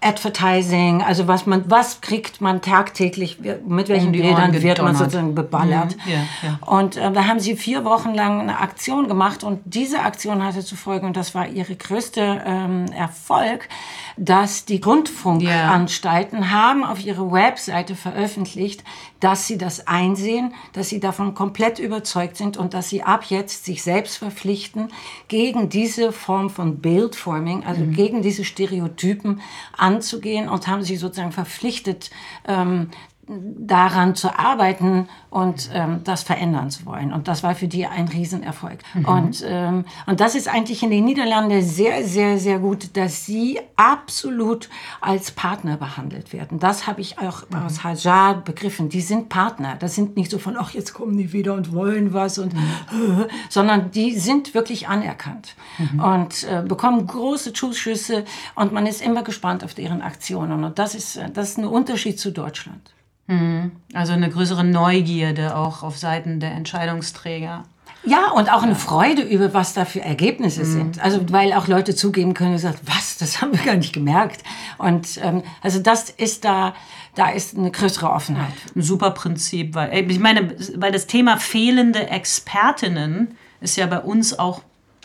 Advertising, 0.01 1.01
also 1.01 1.27
was 1.27 1.45
man, 1.45 1.63
was 1.69 2.01
kriegt 2.01 2.41
man 2.41 2.61
tagtäglich, 2.61 3.39
mit 3.65 3.87
welchen 3.87 4.11
Bildern 4.11 4.53
wird 4.61 4.81
man 4.81 4.93
sozusagen 4.95 5.28
beballert. 5.33 5.95
Mhm, 6.05 6.11
ja, 6.11 6.19
ja. 6.43 6.59
Und 6.65 6.97
äh, 6.97 7.11
da 7.11 7.25
haben 7.25 7.39
sie 7.39 7.55
vier 7.55 7.85
Wochen 7.85 8.13
lang 8.13 8.41
eine 8.41 8.59
Aktion 8.59 9.07
gemacht 9.07 9.43
und 9.43 9.61
diese 9.65 10.01
Aktion 10.01 10.43
hatte 10.43 10.63
zu 10.63 10.75
folgen, 10.75 11.07
und 11.07 11.17
das 11.17 11.35
war 11.35 11.47
ihre 11.47 11.75
größte 11.75 12.43
ähm, 12.45 12.85
Erfolg, 12.91 13.69
dass 14.17 14.65
die 14.65 14.81
Rundfunkanstalten 14.81 16.39
yeah. 16.39 16.51
haben 16.51 16.83
auf 16.83 17.03
ihre 17.05 17.31
Webseite 17.31 17.95
veröffentlicht, 17.95 18.83
dass 19.19 19.47
sie 19.47 19.57
das 19.57 19.87
einsehen, 19.87 20.53
dass 20.73 20.89
sie 20.89 20.99
davon 20.99 21.33
komplett 21.33 21.79
überzeugt 21.79 22.37
sind 22.37 22.57
und 22.57 22.73
dass 22.73 22.89
sie 22.89 23.03
ab 23.03 23.25
jetzt 23.25 23.65
sich 23.65 23.83
selbst 23.83 24.17
verpflichten, 24.17 24.89
gegen 25.27 25.69
diese 25.69 26.11
Form 26.11 26.49
von 26.49 26.77
Bildforming, 26.79 27.65
also 27.65 27.81
mhm. 27.81 27.93
gegen 27.93 28.21
diese 28.21 28.45
Stereotypen 28.45 29.41
anzugehen 29.77 30.49
und 30.49 30.67
haben 30.67 30.83
sich 30.83 30.99
sozusagen 30.99 31.31
verpflichtet, 31.31 32.09
ähm, 32.47 32.89
daran 33.29 34.15
zu 34.15 34.37
arbeiten 34.37 35.07
und 35.29 35.69
ähm, 35.73 36.01
das 36.03 36.23
verändern 36.23 36.71
zu 36.71 36.87
wollen. 36.87 37.13
Und 37.13 37.27
das 37.27 37.43
war 37.43 37.53
für 37.53 37.67
die 37.67 37.85
ein 37.85 38.07
Riesenerfolg. 38.07 38.79
Mhm. 38.95 39.05
Und, 39.05 39.45
ähm, 39.47 39.85
und 40.07 40.19
das 40.19 40.33
ist 40.33 40.47
eigentlich 40.47 40.81
in 40.81 40.89
den 40.89 41.05
Niederlanden 41.05 41.61
sehr, 41.61 42.03
sehr, 42.03 42.39
sehr 42.39 42.57
gut, 42.57 42.97
dass 42.97 43.27
sie 43.27 43.59
absolut 43.75 44.69
als 44.99 45.29
Partner 45.29 45.77
behandelt 45.77 46.33
werden. 46.33 46.57
Das 46.59 46.87
habe 46.87 47.01
ich 47.01 47.19
auch 47.19 47.43
mhm. 47.49 47.65
aus 47.65 47.83
Hajar 47.83 48.41
begriffen. 48.41 48.89
Die 48.89 49.01
sind 49.01 49.29
Partner. 49.29 49.75
Das 49.77 49.93
sind 49.93 50.17
nicht 50.17 50.31
so 50.31 50.39
von, 50.39 50.57
ach, 50.57 50.71
jetzt 50.71 50.95
kommen 50.95 51.15
die 51.15 51.31
wieder 51.31 51.53
und 51.53 51.71
wollen 51.71 52.13
was, 52.13 52.39
und, 52.39 52.53
mhm. 52.53 53.25
sondern 53.49 53.91
die 53.91 54.17
sind 54.17 54.55
wirklich 54.55 54.87
anerkannt 54.87 55.55
mhm. 55.77 55.99
und 55.99 56.43
äh, 56.45 56.63
bekommen 56.67 57.05
große 57.05 57.53
Zuschüsse 57.53 58.25
und 58.55 58.71
man 58.71 58.87
ist 58.87 59.03
immer 59.03 59.21
gespannt 59.21 59.63
auf 59.63 59.75
deren 59.75 60.01
Aktionen. 60.01 60.63
Und 60.63 60.79
das 60.79 60.95
ist, 60.95 61.19
das 61.33 61.49
ist 61.49 61.57
ein 61.59 61.65
Unterschied 61.65 62.19
zu 62.19 62.31
Deutschland. 62.31 62.81
Mhm. 63.29 63.71
Also 63.93 64.13
eine 64.13 64.29
größere 64.29 64.63
Neugierde 64.63 65.55
auch 65.55 65.83
auf 65.83 65.97
Seiten 65.97 66.39
der 66.39 66.51
Entscheidungsträger. 66.51 67.63
Ja, 68.03 68.31
und 68.31 68.51
auch 68.51 68.63
eine 68.63 68.75
Freude 68.75 69.21
über, 69.21 69.53
was 69.53 69.73
da 69.73 69.85
für 69.85 70.01
Ergebnisse 70.01 70.61
mhm. 70.61 70.71
sind. 70.71 71.03
Also, 71.03 71.19
weil 71.31 71.53
auch 71.53 71.67
Leute 71.67 71.93
zugeben 71.95 72.33
können 72.33 72.53
und 72.53 72.59
sagen, 72.59 72.79
was, 72.85 73.17
das 73.17 73.41
haben 73.41 73.51
wir 73.51 73.63
gar 73.63 73.75
nicht 73.75 73.93
gemerkt. 73.93 74.41
Und 74.77 75.19
ähm, 75.21 75.43
also 75.61 75.79
das 75.79 76.09
ist 76.09 76.43
da, 76.43 76.73
da 77.15 77.29
ist 77.29 77.57
eine 77.57 77.71
größere 77.71 78.09
Offenheit. 78.09 78.53
Ein 78.75 78.81
super 78.81 79.11
Prinzip, 79.11 79.75
weil 79.75 80.09
ich 80.09 80.19
meine, 80.19 80.55
weil 80.75 80.91
das 80.91 81.07
Thema 81.07 81.37
fehlende 81.37 82.07
Expertinnen 82.07 83.35
ist 83.61 83.75
ja 83.75 83.85
bei 83.85 83.99
uns 83.99 84.37
auch 84.39 84.61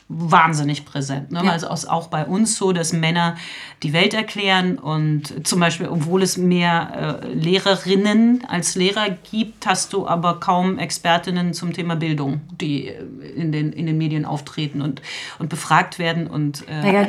wahnsinnig 0.08 0.84
präsent. 0.84 1.32
Ne? 1.32 1.42
Ja. 1.44 1.52
Also 1.52 1.68
auch 1.68 2.08
bei 2.08 2.26
uns 2.26 2.56
so, 2.56 2.72
dass 2.72 2.92
Männer 2.92 3.36
die 3.82 3.92
Welt 3.94 4.12
erklären 4.12 4.78
und 4.78 5.46
zum 5.46 5.60
Beispiel, 5.60 5.88
obwohl 5.88 6.22
es 6.22 6.36
mehr 6.36 7.22
äh, 7.24 7.32
Lehrerinnen 7.32 8.44
als 8.46 8.74
Lehrer 8.74 9.08
gibt, 9.30 9.66
hast 9.66 9.94
du 9.94 10.06
aber 10.06 10.40
kaum 10.40 10.78
Expertinnen 10.78 11.54
zum 11.54 11.72
Thema 11.72 11.96
Bildung, 11.96 12.42
die 12.60 12.88
äh, 12.88 13.02
in 13.34 13.50
den, 13.50 13.72
in 13.72 13.86
den 13.86 13.96
Medien 13.96 14.26
auftreten 14.26 14.82
und, 14.82 15.00
und 15.38 15.48
befragt 15.48 15.98
werden. 15.98 16.26
Und, 16.26 16.68
äh, 16.68 16.82
naja, 16.82 17.08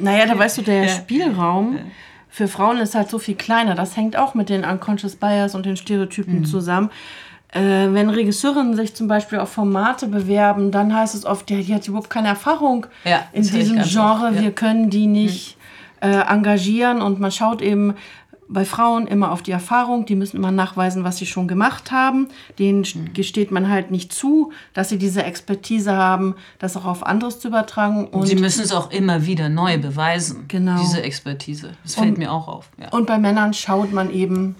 naja, 0.00 0.26
da 0.26 0.36
weißt 0.36 0.58
du, 0.58 0.62
der 0.62 0.88
Spielraum 0.88 1.78
für 2.28 2.48
Frauen 2.48 2.78
ist 2.78 2.94
halt 2.94 3.08
so 3.08 3.18
viel 3.18 3.36
kleiner. 3.36 3.74
Das 3.74 3.96
hängt 3.96 4.16
auch 4.16 4.34
mit 4.34 4.48
den 4.48 4.64
Unconscious 4.64 5.16
Bias 5.16 5.54
und 5.54 5.66
den 5.66 5.76
Stereotypen 5.76 6.40
mhm. 6.40 6.44
zusammen. 6.44 6.90
Äh, 7.52 7.92
wenn 7.92 8.08
Regisseurinnen 8.08 8.74
sich 8.74 8.94
zum 8.94 9.08
Beispiel 9.08 9.38
auf 9.38 9.50
Formate 9.50 10.06
bewerben, 10.06 10.70
dann 10.70 10.94
heißt 10.94 11.14
es 11.14 11.26
oft, 11.26 11.48
die, 11.50 11.62
die 11.62 11.74
hat 11.74 11.86
überhaupt 11.86 12.08
keine 12.08 12.28
Erfahrung 12.28 12.86
ja, 13.04 13.26
in 13.32 13.42
diesem 13.42 13.82
Genre, 13.82 14.28
oft, 14.28 14.36
ja. 14.36 14.42
wir 14.42 14.52
können 14.52 14.88
die 14.88 15.06
nicht 15.06 15.58
mhm. 16.02 16.10
äh, 16.10 16.20
engagieren 16.22 17.02
und 17.02 17.20
man 17.20 17.30
schaut 17.30 17.60
eben 17.60 17.94
bei 18.52 18.64
Frauen 18.64 19.06
immer 19.06 19.32
auf 19.32 19.42
die 19.42 19.50
Erfahrung, 19.50 20.04
die 20.04 20.14
müssen 20.14 20.36
immer 20.36 20.50
nachweisen, 20.50 21.04
was 21.04 21.16
sie 21.16 21.26
schon 21.26 21.48
gemacht 21.48 21.90
haben. 21.90 22.28
Denen 22.58 22.80
mhm. 22.80 23.12
gesteht 23.14 23.50
man 23.50 23.68
halt 23.68 23.90
nicht 23.90 24.12
zu, 24.12 24.52
dass 24.74 24.88
sie 24.88 24.98
diese 24.98 25.22
Expertise 25.22 25.92
haben, 25.96 26.34
das 26.58 26.76
auch 26.76 26.84
auf 26.84 27.04
anderes 27.04 27.40
zu 27.40 27.48
übertragen. 27.48 28.06
Und 28.08 28.26
sie 28.26 28.36
müssen 28.36 28.62
es 28.62 28.72
auch 28.72 28.90
immer 28.90 29.26
wieder 29.26 29.48
neu 29.48 29.78
beweisen, 29.78 30.44
genau. 30.48 30.80
diese 30.80 31.02
Expertise. 31.02 31.72
Das 31.82 31.94
fällt 31.94 32.10
und, 32.10 32.18
mir 32.18 32.32
auch 32.32 32.48
auf. 32.48 32.68
Ja. 32.78 32.88
Und 32.90 33.06
bei 33.06 33.18
Männern 33.18 33.54
schaut 33.54 33.92
man 33.92 34.10
eben 34.10 34.56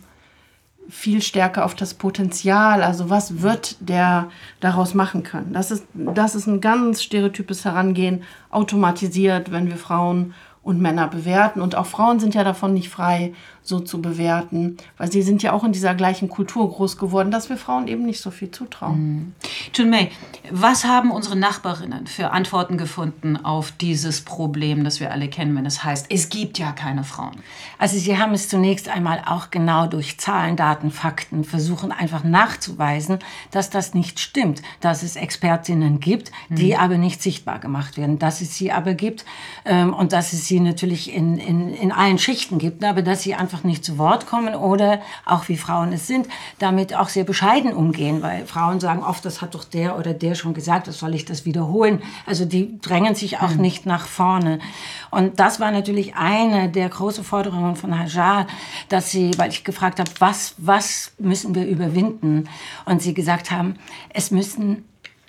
viel 0.88 1.22
stärker 1.22 1.64
auf 1.64 1.74
das 1.74 1.94
Potenzial, 1.94 2.82
also 2.82 3.08
was 3.08 3.40
wird 3.40 3.76
der 3.80 4.30
daraus 4.60 4.94
machen 4.94 5.22
können. 5.22 5.52
Das 5.52 5.70
ist, 5.70 5.86
das 5.94 6.34
ist 6.34 6.46
ein 6.46 6.60
ganz 6.60 7.02
stereotypes 7.02 7.64
Herangehen, 7.64 8.24
automatisiert, 8.50 9.52
wenn 9.52 9.68
wir 9.68 9.76
Frauen 9.76 10.34
und 10.62 10.80
Männer 10.80 11.08
bewerten. 11.08 11.60
Und 11.60 11.74
auch 11.74 11.86
Frauen 11.86 12.20
sind 12.20 12.34
ja 12.34 12.44
davon 12.44 12.74
nicht 12.74 12.88
frei, 12.88 13.34
so 13.62 13.80
zu 13.80 14.02
bewerten, 14.02 14.76
weil 14.98 15.10
sie 15.10 15.22
sind 15.22 15.42
ja 15.42 15.52
auch 15.52 15.64
in 15.64 15.72
dieser 15.72 15.94
gleichen 15.94 16.28
Kultur 16.28 16.68
groß 16.68 16.96
geworden, 16.96 17.30
dass 17.30 17.48
wir 17.48 17.56
Frauen 17.56 17.86
eben 17.88 18.04
nicht 18.04 18.20
so 18.20 18.30
viel 18.30 18.50
zutrauen. 18.50 18.98
Mhm. 18.98 19.32
Jun 19.74 19.90
May, 19.90 20.10
was 20.50 20.84
haben 20.84 21.10
unsere 21.10 21.36
Nachbarinnen 21.36 22.06
für 22.06 22.30
Antworten 22.30 22.76
gefunden 22.76 23.36
auf 23.36 23.72
dieses 23.72 24.22
Problem, 24.22 24.84
das 24.84 25.00
wir 25.00 25.12
alle 25.12 25.28
kennen, 25.28 25.54
wenn 25.56 25.66
es 25.66 25.84
heißt, 25.84 26.06
es 26.10 26.28
gibt 26.28 26.58
ja 26.58 26.72
keine 26.72 27.04
Frauen? 27.04 27.36
Also 27.78 27.98
sie 27.98 28.18
haben 28.18 28.34
es 28.34 28.48
zunächst 28.48 28.88
einmal 28.88 29.22
auch 29.26 29.50
genau 29.50 29.86
durch 29.86 30.18
Zahlen, 30.18 30.56
Daten, 30.56 30.90
Fakten 30.90 31.44
versuchen 31.44 31.92
einfach 31.92 32.24
nachzuweisen, 32.24 33.18
dass 33.50 33.70
das 33.70 33.94
nicht 33.94 34.20
stimmt, 34.20 34.62
dass 34.80 35.02
es 35.02 35.16
Expertinnen 35.16 36.00
gibt, 36.00 36.32
die 36.48 36.74
mhm. 36.74 36.80
aber 36.80 36.98
nicht 36.98 37.22
sichtbar 37.22 37.58
gemacht 37.58 37.96
werden, 37.96 38.18
dass 38.18 38.40
es 38.40 38.56
sie 38.56 38.72
aber 38.72 38.94
gibt 38.94 39.24
ähm, 39.64 39.94
und 39.94 40.12
dass 40.12 40.32
es 40.32 40.46
sie 40.46 40.60
natürlich 40.60 41.12
in, 41.12 41.36
in, 41.38 41.72
in 41.74 41.92
allen 41.92 42.18
Schichten 42.18 42.58
gibt, 42.58 42.84
aber 42.84 43.02
dass 43.02 43.22
sie 43.22 43.34
einfach 43.34 43.51
einfach 43.52 43.64
nicht 43.64 43.84
zu 43.84 43.98
Wort 43.98 44.26
kommen 44.26 44.54
oder 44.54 45.00
auch 45.26 45.48
wie 45.48 45.58
Frauen 45.58 45.92
es 45.92 46.06
sind, 46.06 46.26
damit 46.58 46.94
auch 46.94 47.10
sehr 47.10 47.24
bescheiden 47.24 47.74
umgehen, 47.74 48.22
weil 48.22 48.46
Frauen 48.46 48.80
sagen 48.80 49.02
oft, 49.02 49.24
das 49.26 49.42
hat 49.42 49.54
doch 49.54 49.64
der 49.64 49.98
oder 49.98 50.14
der 50.14 50.34
schon 50.34 50.54
gesagt, 50.54 50.88
das 50.88 50.98
soll 50.98 51.14
ich 51.14 51.26
das 51.26 51.44
wiederholen. 51.44 52.02
Also 52.24 52.46
die 52.46 52.80
drängen 52.80 53.14
sich 53.14 53.40
auch 53.40 53.54
mhm. 53.54 53.60
nicht 53.60 53.84
nach 53.84 54.06
vorne. 54.06 54.58
Und 55.10 55.38
das 55.38 55.60
war 55.60 55.70
natürlich 55.70 56.16
eine 56.16 56.70
der 56.70 56.88
großen 56.88 57.24
Forderungen 57.24 57.76
von 57.76 57.98
Hajar, 57.98 58.46
dass 58.88 59.10
sie, 59.10 59.32
weil 59.36 59.50
ich 59.50 59.64
gefragt 59.64 59.98
habe, 60.00 60.10
was, 60.18 60.54
was 60.56 61.12
müssen 61.18 61.54
wir 61.54 61.66
überwinden? 61.66 62.48
Und 62.86 63.02
sie 63.02 63.12
gesagt 63.12 63.50
haben, 63.50 63.76
es 64.14 64.30
müssen 64.30 64.84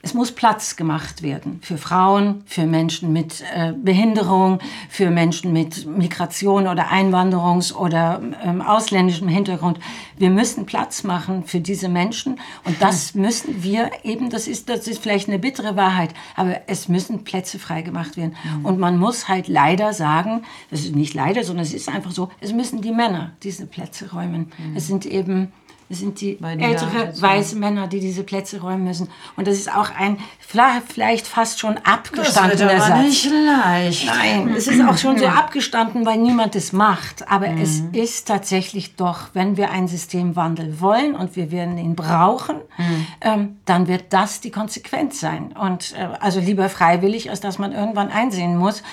es 0.05 0.13
muss 0.13 0.33
Platz 0.33 0.75
gemacht 0.75 1.21
werden 1.23 1.59
für 1.63 1.77
Frauen, 1.77 2.43
für 2.45 2.65
Menschen 2.65 3.13
mit 3.13 3.41
äh, 3.55 3.71
Behinderung, 3.71 4.59
für 4.89 5.09
Menschen 5.09 5.53
mit 5.53 5.87
Migration 5.87 6.67
oder 6.67 6.91
Einwanderungs- 6.91 7.73
oder 7.73 8.21
ähm, 8.43 8.61
ausländischem 8.61 9.29
Hintergrund. 9.29 9.79
Wir 10.17 10.29
müssen 10.29 10.65
Platz 10.65 11.03
machen 11.03 11.45
für 11.45 11.61
diese 11.61 11.87
Menschen 11.87 12.41
und 12.65 12.81
das 12.81 13.15
müssen 13.15 13.63
wir 13.63 13.91
eben, 14.03 14.29
das 14.29 14.49
ist, 14.49 14.67
das 14.67 14.89
ist 14.89 15.01
vielleicht 15.01 15.29
eine 15.29 15.39
bittere 15.39 15.77
Wahrheit, 15.77 16.13
aber 16.35 16.59
es 16.67 16.89
müssen 16.89 17.23
Plätze 17.23 17.57
freigemacht 17.57 18.17
werden. 18.17 18.35
Mhm. 18.59 18.65
Und 18.65 18.79
man 18.79 18.97
muss 18.97 19.29
halt 19.29 19.47
leider 19.47 19.93
sagen, 19.93 20.43
das 20.69 20.81
ist 20.81 20.97
nicht 20.97 21.13
leider, 21.13 21.45
sondern 21.45 21.63
es 21.63 21.73
ist 21.73 21.87
einfach 21.87 22.11
so, 22.11 22.29
es 22.41 22.51
müssen 22.51 22.81
die 22.81 22.91
Männer 22.91 23.31
diese 23.41 23.67
Plätze 23.67 24.11
räumen. 24.11 24.51
Mhm. 24.57 24.75
Es 24.75 24.85
sind 24.85 25.05
eben 25.05 25.53
es 25.89 25.99
sind 25.99 26.21
die 26.21 26.39
ältere 26.41 27.13
weiße 27.19 27.55
Männer, 27.55 27.87
die 27.87 27.99
diese 27.99 28.23
Plätze 28.23 28.61
räumen 28.61 28.83
müssen. 28.83 29.09
Und 29.35 29.47
das 29.47 29.57
ist 29.57 29.73
auch 29.73 29.89
ein 29.97 30.17
vielleicht 30.47 31.27
fast 31.27 31.59
schon 31.59 31.77
abgestandener 31.77 32.73
das 32.73 32.87
Satz. 32.87 33.01
nicht 33.01 33.29
leicht. 33.31 34.05
Nein, 34.05 34.53
es 34.55 34.67
ist 34.67 34.81
auch 34.81 34.97
schon 34.97 35.17
so 35.17 35.25
abgestanden, 35.27 36.05
weil 36.05 36.17
niemand 36.17 36.55
es 36.55 36.73
macht. 36.73 37.29
Aber 37.29 37.47
mhm. 37.47 37.61
es 37.61 37.81
ist 37.91 38.27
tatsächlich 38.27 38.95
doch, 38.95 39.29
wenn 39.33 39.57
wir 39.57 39.71
einen 39.71 39.87
Systemwandel 39.87 40.79
wollen 40.79 41.15
und 41.15 41.35
wir 41.35 41.51
werden 41.51 41.77
ihn 41.77 41.95
brauchen, 41.95 42.57
mhm. 42.77 43.07
ähm, 43.21 43.57
dann 43.65 43.87
wird 43.87 44.05
das 44.11 44.41
die 44.41 44.51
Konsequenz 44.51 45.19
sein. 45.19 45.53
Und 45.59 45.93
äh, 45.97 46.07
also 46.19 46.39
lieber 46.39 46.69
freiwillig, 46.69 47.29
als 47.29 47.41
dass 47.41 47.59
man 47.59 47.71
irgendwann 47.71 48.09
einsehen 48.09 48.57
muss, 48.57 48.83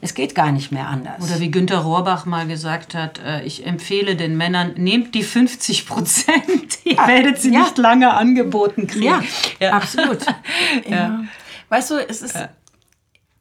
es 0.00 0.14
geht 0.14 0.34
gar 0.34 0.50
nicht 0.50 0.72
mehr 0.72 0.88
anders. 0.88 1.22
Oder 1.22 1.38
wie 1.38 1.50
Günter 1.50 1.78
Rohrbach 1.78 2.26
mal 2.26 2.46
gesagt 2.46 2.94
hat, 2.94 3.20
äh, 3.20 3.44
ich 3.44 3.66
empfehle 3.66 4.16
den 4.16 4.36
Männern, 4.36 4.74
nehmt 4.76 5.14
die 5.14 5.22
50 5.22 5.86
Prozent, 5.86 6.78
ihr 6.84 6.98
ah, 6.98 7.06
werdet 7.06 7.40
sie 7.40 7.52
ja. 7.52 7.60
nicht 7.60 7.78
lange 7.78 8.12
angeboten 8.12 8.88
kriegen. 8.88 9.04
Ja, 9.04 9.22
ja. 9.60 9.72
absolut. 9.72 10.26
ja. 10.88 11.22
Weißt 11.68 11.90
du, 11.90 11.96
es 11.96 12.20
ist 12.20 12.36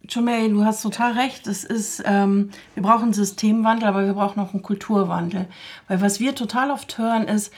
Jumei, 0.07 0.47
du 0.47 0.65
hast 0.65 0.81
total 0.81 1.13
recht. 1.13 1.45
Es 1.45 1.63
ist, 1.63 2.01
ähm, 2.05 2.49
wir 2.73 2.81
brauchen 2.83 3.03
einen 3.03 3.13
Systemwandel, 3.13 3.87
aber 3.87 4.05
wir 4.05 4.13
brauchen 4.13 4.39
auch 4.39 4.53
einen 4.53 4.63
Kulturwandel. 4.63 5.47
Weil 5.87 6.01
was 6.01 6.19
wir 6.19 6.33
total 6.33 6.71
oft 6.71 6.97
hören 6.97 7.27
ist, 7.27 7.53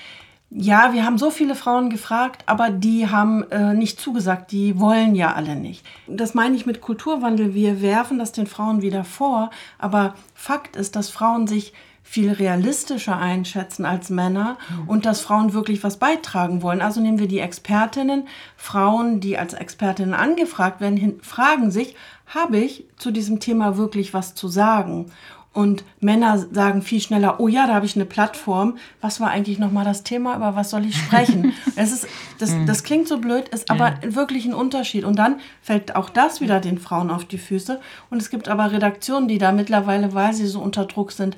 ja, 0.54 0.92
wir 0.92 1.06
haben 1.06 1.18
so 1.18 1.32
viele 1.32 1.56
Frauen 1.56 1.90
gefragt, 1.90 2.44
aber 2.46 2.70
die 2.70 3.08
haben 3.08 3.50
äh, 3.52 3.74
nicht 3.74 4.02
zugesagt, 4.02 4.52
die 4.52 4.78
wollen 4.80 5.16
ja 5.16 5.34
alle 5.34 5.56
nicht. 5.56 5.86
Das 6.08 6.34
meine 6.34 6.58
ich 6.58 6.66
mit 6.66 6.82
Kulturwandel. 6.82 7.54
Wir 7.54 7.82
werfen 7.82 8.20
das 8.20 8.34
den 8.34 8.48
Frauen 8.48 8.82
wieder 8.82 9.06
vor, 9.06 9.50
aber 9.80 10.14
Fakt 10.36 10.76
ist, 10.76 10.98
dass 10.98 11.10
Frauen 11.10 11.48
sich 11.48 11.74
viel 12.04 12.34
realistischer 12.34 13.16
einschätzen 13.16 13.86
als 13.86 14.10
Männer 14.10 14.58
mhm. 14.70 14.90
und 14.90 15.06
dass 15.06 15.22
Frauen 15.22 15.54
wirklich 15.54 15.82
was 15.86 15.96
beitragen 15.96 16.62
wollen. 16.62 16.82
Also 16.82 17.00
nehmen 17.00 17.20
wir 17.20 17.30
die 17.30 17.40
Expertinnen. 17.40 18.28
Frauen, 18.58 19.22
die 19.22 19.38
als 19.38 19.54
Expertinnen 19.54 20.14
angefragt 20.14 20.82
werden, 20.82 21.20
fragen 21.22 21.72
sich, 21.72 21.96
habe 22.26 22.58
ich 22.58 22.84
zu 22.98 23.12
diesem 23.12 23.40
Thema 23.40 23.78
wirklich 23.78 24.14
was 24.14 24.36
zu 24.36 24.50
sagen? 24.50 25.12
Und 25.54 25.84
Männer 26.00 26.38
sagen 26.38 26.82
viel 26.82 27.02
schneller, 27.02 27.42
oh 27.42 27.50
ja, 27.50 27.68
da 27.68 27.74
habe 27.74 27.86
ich 27.86 27.96
eine 27.96 28.06
Plattform. 28.06 28.78
Was 29.02 29.20
war 29.20 29.32
eigentlich 29.32 29.60
nochmal 29.60 29.84
das 29.84 30.04
Thema? 30.04 30.38
Über 30.38 30.56
was 30.56 30.70
soll 30.70 30.86
ich 30.86 30.96
sprechen? 30.96 31.54
es 31.76 31.92
ist, 31.92 32.08
das, 32.40 32.52
mhm. 32.52 32.66
das 32.66 32.86
klingt 32.86 33.10
so 33.10 33.18
blöd, 33.18 33.50
ist 33.50 33.70
aber 33.70 33.96
ja. 34.02 34.16
wirklich 34.16 34.46
ein 34.46 34.54
Unterschied. 34.54 35.04
Und 35.04 35.20
dann 35.20 35.42
fällt 35.62 35.98
auch 35.98 36.10
das 36.10 36.40
wieder 36.40 36.62
den 36.62 36.78
Frauen 36.78 37.12
auf 37.12 37.26
die 37.26 37.38
Füße. 37.38 37.82
Und 38.10 38.22
es 38.22 38.30
gibt 38.30 38.48
aber 38.48 38.72
Redaktionen, 38.72 39.28
die 39.28 39.40
da 39.40 39.52
mittlerweile, 39.52 40.14
weil 40.14 40.34
sie 40.34 40.48
so 40.48 40.62
unter 40.62 40.86
Druck 40.86 41.12
sind, 41.12 41.36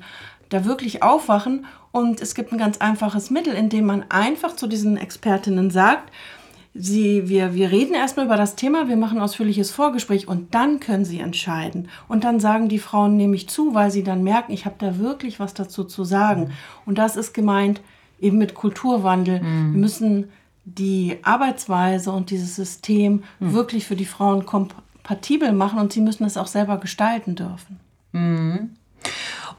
da 0.48 0.64
wirklich 0.64 1.02
aufwachen. 1.02 1.66
Und 1.90 2.20
es 2.20 2.36
gibt 2.36 2.52
ein 2.52 2.58
ganz 2.58 2.78
einfaches 2.78 3.30
Mittel, 3.30 3.54
indem 3.54 3.86
man 3.86 4.04
einfach 4.10 4.54
zu 4.54 4.68
diesen 4.68 4.96
Expertinnen 4.96 5.70
sagt, 5.70 6.12
Sie, 6.76 7.28
wir, 7.28 7.54
wir 7.54 7.70
reden 7.70 7.94
erstmal 7.94 8.26
über 8.26 8.36
das 8.36 8.56
Thema, 8.56 8.88
wir 8.88 8.96
machen 8.96 9.18
ein 9.18 9.22
ausführliches 9.22 9.70
Vorgespräch 9.70 10.26
und 10.26 10.54
dann 10.56 10.80
können 10.80 11.04
Sie 11.04 11.20
entscheiden. 11.20 11.88
Und 12.08 12.24
dann 12.24 12.40
sagen 12.40 12.68
die 12.68 12.80
Frauen 12.80 13.16
nämlich 13.16 13.48
zu, 13.48 13.74
weil 13.74 13.92
sie 13.92 14.02
dann 14.02 14.24
merken, 14.24 14.52
ich 14.52 14.66
habe 14.66 14.74
da 14.78 14.98
wirklich 14.98 15.38
was 15.38 15.54
dazu 15.54 15.84
zu 15.84 16.02
sagen. 16.02 16.50
Und 16.84 16.98
das 16.98 17.16
ist 17.16 17.32
gemeint 17.32 17.80
eben 18.18 18.38
mit 18.38 18.54
Kulturwandel. 18.54 19.40
Mhm. 19.40 19.72
Wir 19.72 19.80
müssen 19.80 20.32
die 20.64 21.18
Arbeitsweise 21.22 22.10
und 22.10 22.30
dieses 22.30 22.56
System 22.56 23.22
mhm. 23.38 23.52
wirklich 23.52 23.86
für 23.86 23.96
die 23.96 24.04
Frauen 24.04 24.44
kompatibel 24.44 25.52
machen 25.52 25.78
und 25.78 25.92
sie 25.92 26.00
müssen 26.00 26.24
es 26.24 26.36
auch 26.36 26.46
selber 26.48 26.78
gestalten 26.78 27.36
dürfen. 27.36 27.78
Mhm. 28.12 28.70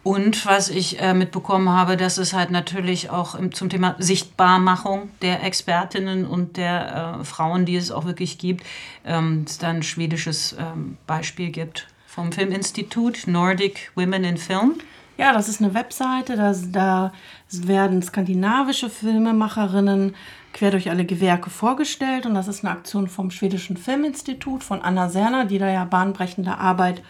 Und 0.05 0.45
was 0.45 0.69
ich 0.69 1.01
äh, 1.01 1.15
mitbekommen 1.15 1.69
habe, 1.69 1.97
dass 1.97 2.19
es 2.19 2.31
halt 2.31 2.51
natürlich 2.51 3.09
auch 3.09 3.33
im, 3.33 3.51
zum 3.51 3.69
Thema 3.69 3.95
Sichtbarmachung 3.97 5.09
der 5.23 5.43
Expertinnen 5.43 6.27
und 6.27 6.57
der 6.57 7.17
äh, 7.21 7.25
Frauen, 7.25 7.65
die 7.65 7.75
es 7.75 7.89
auch 7.89 8.05
wirklich 8.05 8.37
gibt, 8.37 8.63
ähm, 9.03 9.45
es 9.47 9.57
da 9.57 9.69
ein 9.69 9.81
schwedisches 9.81 10.55
ähm, 10.59 10.97
Beispiel 11.07 11.49
gibt 11.49 11.87
vom 12.05 12.31
Filminstitut 12.31 13.25
Nordic 13.25 13.91
Women 13.95 14.25
in 14.25 14.37
Film. 14.37 14.75
Ja, 15.17 15.33
das 15.33 15.49
ist 15.49 15.59
eine 15.59 15.73
Webseite, 15.73 16.35
da, 16.35 16.53
da 16.53 17.11
werden 17.49 18.03
skandinavische 18.03 18.91
Filmemacherinnen 18.91 20.13
quer 20.53 20.69
durch 20.69 20.91
alle 20.91 21.05
Gewerke 21.05 21.49
vorgestellt 21.49 22.27
und 22.27 22.35
das 22.35 22.47
ist 22.47 22.63
eine 22.63 22.73
Aktion 22.73 23.07
vom 23.07 23.31
Schwedischen 23.31 23.75
Filminstitut 23.75 24.63
von 24.63 24.83
Anna 24.83 25.09
Serner, 25.09 25.45
die 25.45 25.57
da 25.57 25.67
ja 25.67 25.83
bahnbrechende 25.83 26.59
Arbeit 26.59 27.01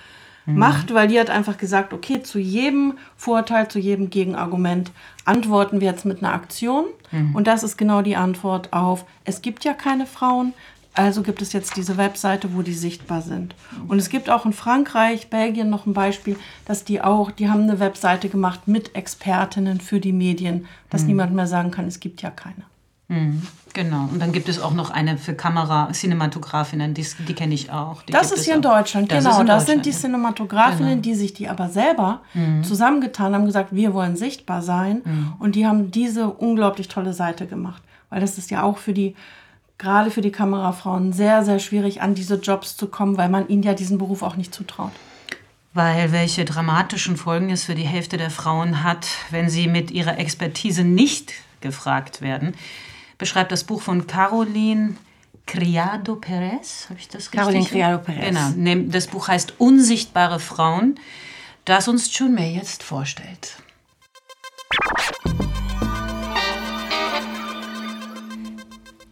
mhm. 0.46 0.58
macht, 0.58 0.94
weil 0.94 1.08
die 1.08 1.20
hat 1.20 1.30
einfach 1.30 1.58
gesagt, 1.58 1.94
okay, 1.94 2.24
zu 2.24 2.40
jedem 2.40 2.94
Vorteil, 3.18 3.68
zu 3.68 3.80
jedem 3.80 4.10
Gegenargument 4.10 4.92
antworten 5.26 5.82
wir 5.82 5.90
jetzt 5.90 6.06
mit 6.06 6.24
einer 6.24 6.34
Aktion. 6.34 6.86
Mhm. 7.12 7.36
Und 7.36 7.48
das 7.48 7.64
ist 7.64 7.78
genau 7.78 8.02
die 8.02 8.16
Antwort 8.16 8.74
auf, 8.74 9.06
es 9.24 9.42
gibt 9.42 9.64
ja 9.64 9.74
keine 9.74 10.06
Frauen, 10.06 10.54
also 10.94 11.24
gibt 11.24 11.42
es 11.42 11.52
jetzt 11.52 11.76
diese 11.76 11.98
Webseite, 11.98 12.56
wo 12.56 12.62
die 12.62 12.74
sichtbar 12.74 13.22
sind. 13.22 13.54
Und 13.90 13.98
es 13.98 14.10
gibt 14.10 14.30
auch 14.30 14.46
in 14.46 14.54
Frankreich, 14.54 15.30
Belgien 15.30 15.70
noch 15.70 15.86
ein 15.86 15.94
Beispiel, 15.94 16.38
dass 16.66 16.86
die 16.86 17.02
auch, 17.02 17.32
die 17.32 17.50
haben 17.50 17.64
eine 17.64 17.82
Webseite 17.82 18.30
gemacht 18.30 18.68
mit 18.68 18.96
Expertinnen 18.96 19.82
für 19.82 20.00
die 20.00 20.14
Medien, 20.14 20.68
dass 20.90 21.02
mhm. 21.02 21.08
niemand 21.08 21.34
mehr 21.34 21.48
sagen 21.48 21.72
kann, 21.72 21.86
es 21.86 22.00
gibt 22.00 22.22
ja 22.22 22.30
keine. 22.30 22.64
Mhm, 23.08 23.44
genau. 23.74 24.10
Und 24.12 24.20
dann 24.20 24.32
gibt 24.32 24.50
es 24.50 24.60
auch 24.60 24.74
noch 24.74 24.90
eine 24.90 25.18
für 25.18 25.36
Kamera, 25.36 25.90
Cinematografinnen, 25.92 26.94
die, 26.96 27.06
die 27.28 27.34
kenne 27.34 27.54
ich 27.54 27.72
auch. 27.72 28.02
Die 28.04 28.12
das 28.12 28.32
ist 28.32 28.46
hier 28.46 28.56
in 28.56 28.64
Deutschland, 28.64 29.12
das 29.12 29.24
genau. 29.24 29.42
In 29.42 29.48
das 29.48 29.68
sind 29.68 29.86
die 29.86 29.92
Cinematografinnen, 29.92 30.90
genau. 30.90 31.02
die 31.02 31.14
sich 31.14 31.34
die 31.34 31.48
aber 31.48 31.70
selber 31.70 32.22
mhm. 32.34 32.64
zusammengetan 32.64 33.36
haben, 33.36 33.46
gesagt, 33.46 33.76
wir 33.76 33.94
wollen 33.94 34.16
sichtbar 34.16 34.62
sein. 34.62 35.02
Mhm. 35.06 35.34
Und 35.38 35.56
die 35.56 35.68
haben 35.68 35.92
diese 35.92 36.30
unglaublich 36.30 36.88
tolle 36.88 37.14
Seite 37.14 37.46
gemacht. 37.46 37.84
Weil 38.10 38.22
das 38.22 38.38
ist 38.40 38.50
ja 38.50 38.64
auch 38.64 38.80
für 38.80 38.94
die, 38.94 39.16
gerade 39.78 40.10
für 40.10 40.22
die 40.22 40.32
Kamerafrauen, 40.32 41.14
sehr, 41.14 41.46
sehr 41.46 41.60
schwierig, 41.60 42.02
an 42.02 42.16
diese 42.16 42.36
Jobs 42.36 42.76
zu 42.76 42.88
kommen, 42.88 43.18
weil 43.18 43.30
man 43.30 43.48
ihnen 43.48 43.62
ja 43.62 43.76
diesen 43.76 43.98
Beruf 43.98 44.24
auch 44.24 44.36
nicht 44.36 44.54
zutraut 44.54 44.92
weil 45.78 46.14
welche 46.14 46.46
dramatischen 46.46 47.18
Folgen 47.18 47.50
es 47.50 47.66
für 47.66 47.76
die 47.76 47.84
Hälfte 47.84 48.16
der 48.16 48.30
Frauen 48.30 48.82
hat, 48.82 49.08
wenn 49.30 49.50
sie 49.50 49.68
mit 49.68 49.92
ihrer 49.92 50.18
Expertise 50.18 50.86
nicht 50.86 51.34
gefragt 51.60 52.22
werden 52.22 52.54
beschreibt 53.18 53.52
das 53.52 53.64
Buch 53.64 53.82
von 53.82 54.08
Caroline 54.08 54.96
Criado 55.46 56.16
Perez. 56.16 56.88
Habe 56.90 57.00
ich 57.00 57.08
das 57.08 57.26
richtig? 57.26 57.40
Caroline 57.40 57.66
Criado 57.66 58.04
Perez. 58.04 58.54
Genau. 58.56 58.82
Das 58.90 59.08
Buch 59.08 59.28
heißt 59.28 59.56
Unsichtbare 59.60 60.40
Frauen, 60.40 61.00
das 61.66 61.88
uns 61.88 62.12
Chunmei 62.12 62.50
jetzt 62.50 62.84
vorstellt. 62.84 63.58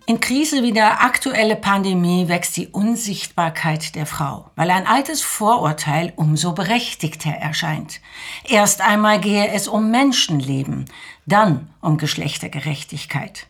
In 0.06 0.20
Krise 0.20 0.64
wie 0.64 0.74
der 0.74 1.02
aktuelle 1.02 1.56
Pandemie 1.56 2.28
wächst 2.28 2.58
die 2.58 2.68
Unsichtbarkeit 2.68 3.96
der 3.96 4.06
Frau, 4.06 4.52
weil 4.58 4.70
ein 4.70 4.86
altes 4.86 5.22
Vorurteil 5.22 6.12
umso 6.18 6.52
berechtigter 6.52 7.32
erscheint. 7.32 8.02
Erst 8.44 8.82
einmal 8.82 9.22
gehe 9.22 9.48
es 9.48 9.70
um 9.70 9.92
Menschenleben, 9.92 10.86
dann 11.26 11.70
um 11.80 11.98
Geschlechtergerechtigkeit. 11.98 13.48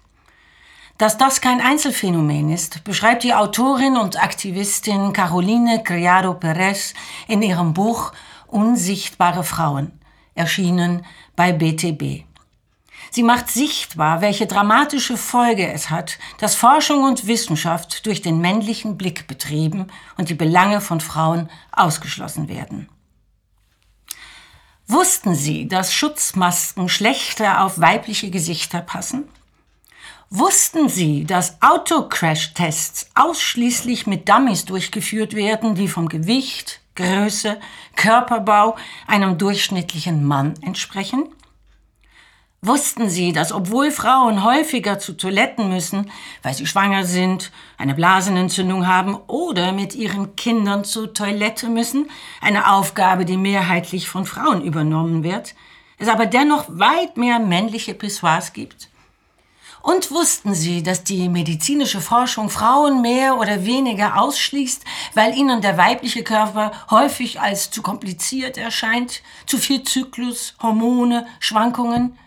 Dass 0.98 1.18
das 1.18 1.42
kein 1.42 1.60
Einzelfenomen 1.60 2.50
ist, 2.52 2.84
beschreibt 2.84 3.24
die 3.24 3.34
Autorin 3.34 3.98
und 3.98 4.22
Aktivistin 4.22 5.12
Caroline 5.12 5.82
Criado 5.84 6.36
Perez 6.36 6.94
in 7.28 7.42
ihrem 7.42 7.74
Buch 7.74 8.14
Unsichtbare 8.48 9.44
Frauen, 9.44 10.00
erschienen 10.36 11.04
bei 11.36 11.52
BTB. 11.52 12.26
Sie 13.10 13.24
macht 13.24 13.50
sichtbar, 13.50 14.22
welche 14.22 14.46
dramatische 14.46 15.18
Folge 15.18 15.72
es 15.72 15.90
hat, 15.90 16.20
dass 16.38 16.56
Forschung 16.56 17.04
und 17.04 17.26
Wissenschaft 17.26 18.06
durch 18.06 18.22
den 18.22 18.40
männlichen 18.40 18.98
Blick 18.98 19.28
betrieben 19.28 19.88
und 20.18 20.30
die 20.30 20.36
Belange 20.36 20.82
von 20.82 21.02
Frauen 21.02 21.50
ausgeschlossen 21.72 22.50
werden. 22.50 22.90
Wussten 24.88 25.34
Sie, 25.34 25.68
dass 25.68 25.94
Schutzmasken 25.94 26.90
schlechter 26.90 27.64
auf 27.64 27.80
weibliche 27.80 28.30
Gesichter 28.30 28.82
passen? 28.82 29.28
Wussten 30.36 30.90
Sie, 30.90 31.26
dass 31.26 31.62
Autocrash-Tests 31.62 33.12
ausschließlich 33.14 34.08
mit 34.08 34.28
Dummies 34.28 34.66
durchgeführt 34.66 35.36
werden, 35.36 35.76
die 35.76 35.88
vom 35.88 36.10
Gewicht, 36.10 36.82
Größe, 36.96 37.60
Körperbau 37.96 38.76
einem 39.06 39.38
durchschnittlichen 39.38 40.26
Mann 40.26 40.56
entsprechen? 40.64 41.28
Wussten 42.64 43.10
Sie, 43.10 43.32
dass 43.32 43.52
obwohl 43.52 43.92
Frauen 43.92 44.44
häufiger 44.44 44.98
zu 44.98 45.14
Toiletten 45.14 45.70
müssen, 45.70 46.10
weil 46.42 46.56
sie 46.56 46.66
schwanger 46.66 47.06
sind, 47.06 47.52
eine 47.78 47.94
Blasenentzündung 47.94 48.88
haben 48.88 49.14
oder 49.28 49.72
mit 49.72 49.94
ihren 49.94 50.36
Kindern 50.36 50.84
zur 50.84 51.14
Toilette 51.14 51.70
müssen, 51.70 52.10
eine 52.42 52.72
Aufgabe, 52.72 53.26
die 53.26 53.38
mehrheitlich 53.38 54.10
von 54.10 54.26
Frauen 54.26 54.64
übernommen 54.64 55.24
wird, 55.24 55.54
es 56.00 56.08
aber 56.08 56.26
dennoch 56.26 56.66
weit 56.70 57.18
mehr 57.18 57.38
männliche 57.38 57.94
Pissoirs 57.94 58.52
gibt? 58.54 58.90
Und 59.84 60.12
wussten 60.12 60.56
Sie, 60.56 60.82
dass 60.82 61.04
die 61.04 61.28
medizinische 61.28 62.00
Forschung 62.00 62.50
Frauen 62.50 63.02
mehr 63.02 63.38
oder 63.38 63.66
weniger 63.66 64.18
ausschließt, 64.18 64.82
weil 65.14 65.38
ihnen 65.38 65.62
der 65.62 65.78
weibliche 65.78 66.24
Körper 66.24 66.72
häufig 66.90 67.42
als 67.42 67.70
zu 67.70 67.82
kompliziert 67.82 68.58
erscheint, 68.58 69.22
zu 69.46 69.58
viel 69.58 69.84
Zyklus, 69.84 70.56
Hormone, 70.62 71.28
Schwankungen? 71.42 72.18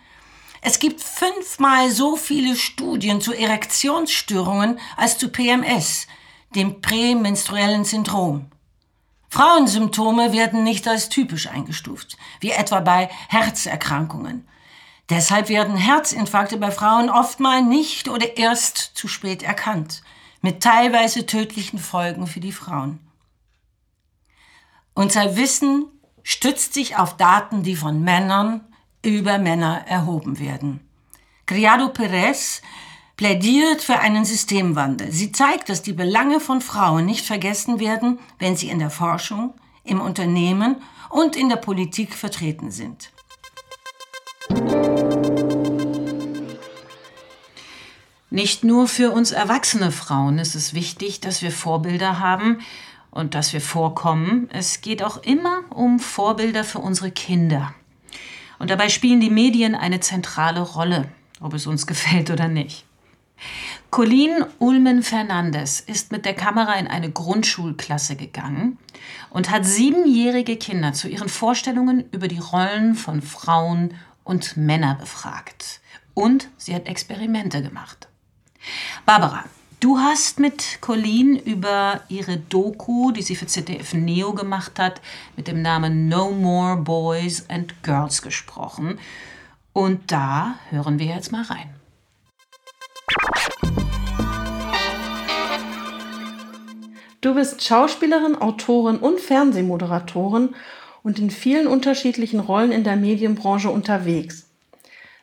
Es 0.61 0.77
gibt 0.77 1.01
fünfmal 1.01 1.89
so 1.89 2.15
viele 2.15 2.55
Studien 2.55 3.21
zu 3.21 3.33
Erektionsstörungen 3.33 4.79
als 4.95 5.17
zu 5.17 5.29
PMS, 5.29 6.05
dem 6.53 6.79
prämenstruellen 6.79 7.85
Syndrom. 7.85 8.51
Frauensymptome 9.29 10.31
werden 10.31 10.63
nicht 10.63 10.87
als 10.87 11.09
typisch 11.09 11.47
eingestuft, 11.47 12.17
wie 12.39 12.51
etwa 12.51 12.81
bei 12.81 13.09
Herzerkrankungen. 13.29 14.47
Deshalb 15.09 15.47
werden 15.47 15.77
Herzinfarkte 15.77 16.57
bei 16.57 16.71
Frauen 16.71 17.09
oftmal 17.09 17.63
nicht 17.63 18.09
oder 18.09 18.37
erst 18.37 18.77
zu 18.93 19.07
spät 19.07 19.41
erkannt, 19.41 20.03
mit 20.41 20.61
teilweise 20.61 21.25
tödlichen 21.25 21.79
Folgen 21.79 22.27
für 22.27 22.41
die 22.41 22.51
Frauen. 22.51 22.99
Unser 24.93 25.37
Wissen 25.37 25.85
stützt 26.23 26.73
sich 26.73 26.97
auf 26.97 27.15
Daten, 27.15 27.63
die 27.63 27.75
von 27.75 28.03
Männern 28.03 28.61
über 29.01 29.37
Männer 29.37 29.85
erhoben 29.87 30.39
werden. 30.39 30.81
Criado 31.45 31.89
Perez 31.89 32.61
plädiert 33.15 33.81
für 33.81 33.99
einen 33.99 34.25
Systemwandel. 34.25 35.11
Sie 35.11 35.31
zeigt, 35.31 35.69
dass 35.69 35.81
die 35.81 35.93
Belange 35.93 36.41
von 36.41 36.59
Frauen 36.59 37.05
nicht 37.05 37.25
vergessen 37.25 37.79
werden, 37.79 38.19
wenn 38.39 38.57
sie 38.57 38.69
in 38.69 38.79
der 38.79 38.89
Forschung, 38.89 39.53
im 39.83 40.01
Unternehmen 40.01 40.81
und 41.09 41.37
in 41.37 41.47
der 41.47 41.55
Politik 41.55 42.13
vertreten 42.13 42.71
sind. 42.71 43.11
Nicht 48.29 48.65
nur 48.65 48.89
für 48.89 49.11
uns 49.11 49.31
erwachsene 49.31 49.91
Frauen 49.91 50.37
ist 50.37 50.53
es 50.53 50.73
wichtig, 50.73 51.21
dass 51.21 51.41
wir 51.41 51.51
Vorbilder 51.51 52.19
haben 52.19 52.59
und 53.09 53.35
dass 53.35 53.53
wir 53.53 53.61
vorkommen. 53.61 54.49
Es 54.51 54.81
geht 54.81 55.01
auch 55.01 55.23
immer 55.23 55.61
um 55.69 55.99
Vorbilder 55.99 56.65
für 56.65 56.79
unsere 56.79 57.09
Kinder. 57.09 57.73
Und 58.59 58.69
dabei 58.69 58.89
spielen 58.89 59.21
die 59.21 59.29
Medien 59.29 59.75
eine 59.75 60.01
zentrale 60.01 60.59
Rolle, 60.59 61.07
ob 61.39 61.53
es 61.53 61.67
uns 61.67 61.87
gefällt 61.87 62.29
oder 62.29 62.49
nicht. 62.49 62.83
Colleen 63.91 64.43
Ulmen 64.59 65.03
Fernandes 65.03 65.79
ist 65.79 66.11
mit 66.11 66.25
der 66.25 66.33
Kamera 66.33 66.73
in 66.73 66.87
eine 66.87 67.09
Grundschulklasse 67.09 68.17
gegangen 68.17 68.77
und 69.29 69.51
hat 69.51 69.63
siebenjährige 69.63 70.57
Kinder 70.57 70.91
zu 70.91 71.07
ihren 71.07 71.29
Vorstellungen 71.29 72.03
über 72.11 72.27
die 72.27 72.39
Rollen 72.39 72.95
von 72.95 73.21
Frauen 73.21 73.93
und 74.25 74.57
Männern 74.57 74.97
befragt. 74.97 75.79
Und 76.13 76.49
sie 76.57 76.75
hat 76.75 76.87
Experimente 76.87 77.61
gemacht. 77.61 78.06
Barbara, 79.05 79.45
du 79.79 79.99
hast 79.99 80.39
mit 80.39 80.79
Colleen 80.81 81.37
über 81.37 82.01
ihre 82.09 82.37
Doku, 82.37 83.11
die 83.11 83.21
sie 83.21 83.35
für 83.35 83.47
ZDF 83.47 83.93
Neo 83.93 84.33
gemacht 84.33 84.79
hat, 84.79 85.01
mit 85.35 85.47
dem 85.47 85.61
Namen 85.61 86.07
No 86.07 86.31
More 86.31 86.77
Boys 86.77 87.49
and 87.49 87.81
Girls 87.83 88.21
gesprochen. 88.21 88.99
Und 89.73 90.11
da 90.11 90.55
hören 90.69 90.99
wir 90.99 91.05
jetzt 91.05 91.31
mal 91.31 91.43
rein. 91.43 91.69
Du 97.21 97.33
bist 97.33 97.63
Schauspielerin, 97.63 98.35
Autorin 98.35 98.97
und 98.97 99.19
Fernsehmoderatorin 99.19 100.55
und 101.03 101.19
in 101.19 101.29
vielen 101.29 101.67
unterschiedlichen 101.67 102.39
Rollen 102.39 102.71
in 102.71 102.83
der 102.83 102.95
Medienbranche 102.95 103.69
unterwegs. 103.69 104.46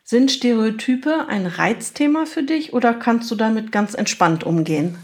Sind 0.06 0.30
Stereotype 0.30 1.28
ein 1.28 1.46
Reizthema 1.46 2.26
für 2.26 2.42
dich 2.42 2.74
oder 2.74 2.92
kannst 2.92 3.30
du 3.30 3.36
damit 3.36 3.72
ganz 3.72 3.94
entspannt 3.94 4.44
umgehen? 4.44 4.98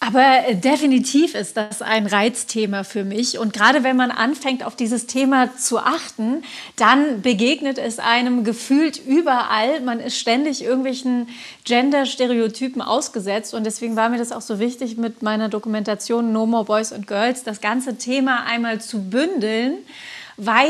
Aber 0.00 0.46
äh, 0.46 0.54
definitiv 0.54 1.34
ist 1.34 1.56
das 1.56 1.82
ein 1.82 2.06
Reizthema 2.06 2.84
für 2.84 3.02
mich. 3.02 3.40
Und 3.40 3.52
gerade 3.52 3.82
wenn 3.82 3.96
man 3.96 4.12
anfängt, 4.12 4.64
auf 4.64 4.76
dieses 4.76 5.06
Thema 5.06 5.56
zu 5.56 5.78
achten, 5.78 6.44
dann 6.76 7.20
begegnet 7.20 7.78
es 7.78 7.98
einem 7.98 8.44
gefühlt 8.44 9.04
überall. 9.04 9.80
Man 9.80 9.98
ist 9.98 10.16
ständig 10.16 10.62
irgendwelchen 10.62 11.28
Gender-Stereotypen 11.64 12.80
ausgesetzt. 12.80 13.54
Und 13.54 13.64
deswegen 13.64 13.96
war 13.96 14.08
mir 14.08 14.18
das 14.18 14.30
auch 14.30 14.40
so 14.40 14.60
wichtig, 14.60 14.98
mit 14.98 15.22
meiner 15.22 15.48
Dokumentation 15.48 16.32
No 16.32 16.46
More 16.46 16.64
Boys 16.64 16.92
and 16.92 17.08
Girls 17.08 17.42
das 17.42 17.60
ganze 17.60 17.98
Thema 17.98 18.44
einmal 18.44 18.80
zu 18.80 19.02
bündeln, 19.02 19.78
weil 20.36 20.68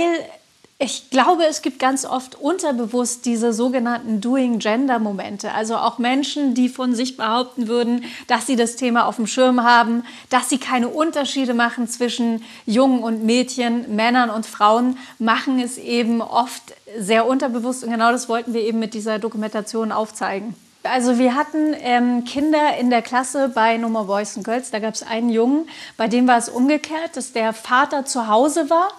ich 0.81 1.11
glaube, 1.11 1.45
es 1.45 1.63
gibt 1.63 1.81
ganz 1.81 2.05
oft 2.05 2.37
unterbewusst 2.37 3.27
diese 3.27 3.53
sogenannten 3.53 4.21
Doing-Gender-Momente. 4.21 5.53
Also 5.53 5.77
auch 5.77 5.99
Menschen, 5.99 6.55
die 6.55 6.69
von 6.69 6.95
sich 6.95 7.17
behaupten 7.17 7.67
würden, 7.67 8.05
dass 8.29 8.47
sie 8.47 8.55
das 8.55 8.77
Thema 8.77 9.07
auf 9.07 9.17
dem 9.17 9.27
Schirm 9.27 9.65
haben, 9.65 10.05
dass 10.31 10.49
sie 10.49 10.59
keine 10.59 10.87
Unterschiede 10.87 11.53
machen 11.53 11.89
zwischen 11.89 12.45
Jungen 12.65 13.03
und 13.03 13.25
Mädchen, 13.25 13.97
Männern 13.97 14.31
und 14.31 14.47
Frauen, 14.47 14.97
machen 15.19 15.59
es 15.59 15.79
eben 15.79 16.23
oft 16.23 16.63
sehr 16.97 17.27
unterbewusst. 17.27 17.83
Und 17.83 17.91
genau 17.91 18.13
das 18.13 18.29
wollten 18.29 18.55
wir 18.55 18.61
eben 18.61 18.79
mit 18.79 18.95
dieser 18.95 19.19
Dokumentation 19.19 19.91
aufzeigen. 19.91 20.55
Also 20.85 21.19
wir 21.19 21.35
hatten 21.35 21.75
ähm, 21.81 22.25
Kinder 22.25 22.77
in 22.79 22.89
der 22.89 23.03
Klasse 23.03 23.51
bei 23.53 23.77
Nummer 23.79 24.05
Boys 24.05 24.37
and 24.37 24.47
Girls. 24.47 24.71
Da 24.71 24.79
gab 24.79 24.95
es 24.95 25.03
einen 25.03 25.29
Jungen, 25.29 25.69
bei 25.97 26.07
dem 26.07 26.29
war 26.29 26.39
es 26.39 26.49
umgekehrt, 26.49 27.17
dass 27.17 27.33
der 27.33 27.53
Vater 27.53 28.07
zu 28.07 28.29
Hause 28.29 28.71
war 28.71 28.91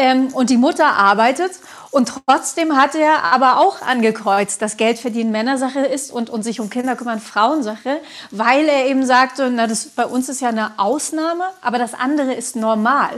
ähm, 0.00 0.28
und 0.32 0.48
die 0.48 0.56
Mutter 0.56 0.86
arbeitet. 0.86 1.52
Und 1.90 2.22
trotzdem 2.26 2.76
hat 2.76 2.94
er 2.94 3.24
aber 3.24 3.58
auch 3.58 3.82
angekreuzt, 3.82 4.62
dass 4.62 4.76
Geld 4.76 4.98
verdienen 4.98 5.30
Männersache 5.30 5.80
ist 5.80 6.10
und, 6.10 6.30
und 6.30 6.42
sich 6.42 6.60
um 6.60 6.70
Kinder 6.70 6.96
kümmern 6.96 7.20
Frauensache, 7.20 8.00
weil 8.30 8.66
er 8.66 8.86
eben 8.86 9.04
sagte, 9.04 9.50
na, 9.50 9.66
das 9.66 9.86
bei 9.86 10.06
uns 10.06 10.28
ist 10.28 10.40
ja 10.40 10.48
eine 10.48 10.78
Ausnahme, 10.78 11.44
aber 11.60 11.78
das 11.78 11.92
andere 11.94 12.32
ist 12.32 12.56
normal. 12.56 13.10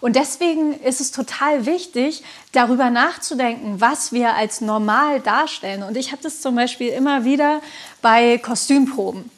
Und 0.00 0.14
deswegen 0.14 0.74
ist 0.74 1.00
es 1.00 1.10
total 1.10 1.66
wichtig, 1.66 2.22
darüber 2.52 2.90
nachzudenken, 2.90 3.80
was 3.80 4.12
wir 4.12 4.34
als 4.34 4.60
normal 4.60 5.20
darstellen. 5.20 5.82
Und 5.82 5.96
ich 5.96 6.12
habe 6.12 6.22
das 6.22 6.40
zum 6.40 6.54
Beispiel 6.54 6.88
immer 6.90 7.24
wieder 7.24 7.60
bei 8.00 8.38
Kostümproben, 8.38 9.28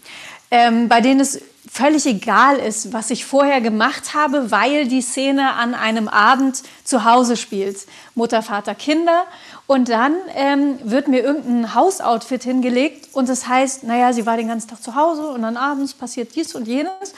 ähm, 0.50 0.88
bei 0.88 1.00
denen 1.00 1.20
es 1.20 1.40
völlig 1.72 2.04
egal 2.04 2.56
ist, 2.56 2.92
was 2.92 3.10
ich 3.10 3.24
vorher 3.24 3.60
gemacht 3.60 4.12
habe, 4.12 4.50
weil 4.50 4.88
die 4.88 5.02
Szene 5.02 5.54
an 5.54 5.74
einem 5.74 6.08
Abend 6.08 6.62
zu 6.82 7.04
Hause 7.04 7.36
spielt. 7.36 7.86
Mutter, 8.16 8.42
Vater, 8.42 8.74
Kinder. 8.74 9.24
Und 9.68 9.88
dann 9.88 10.16
ähm, 10.34 10.78
wird 10.82 11.06
mir 11.06 11.22
irgendein 11.22 11.74
Hausoutfit 11.74 12.42
hingelegt 12.42 13.08
und 13.12 13.28
das 13.28 13.46
heißt, 13.46 13.84
naja, 13.84 14.12
sie 14.12 14.26
war 14.26 14.36
den 14.36 14.48
ganzen 14.48 14.68
Tag 14.68 14.82
zu 14.82 14.96
Hause 14.96 15.28
und 15.28 15.42
dann 15.42 15.56
abends 15.56 15.94
passiert 15.94 16.34
dies 16.34 16.56
und 16.56 16.66
jenes. 16.66 17.14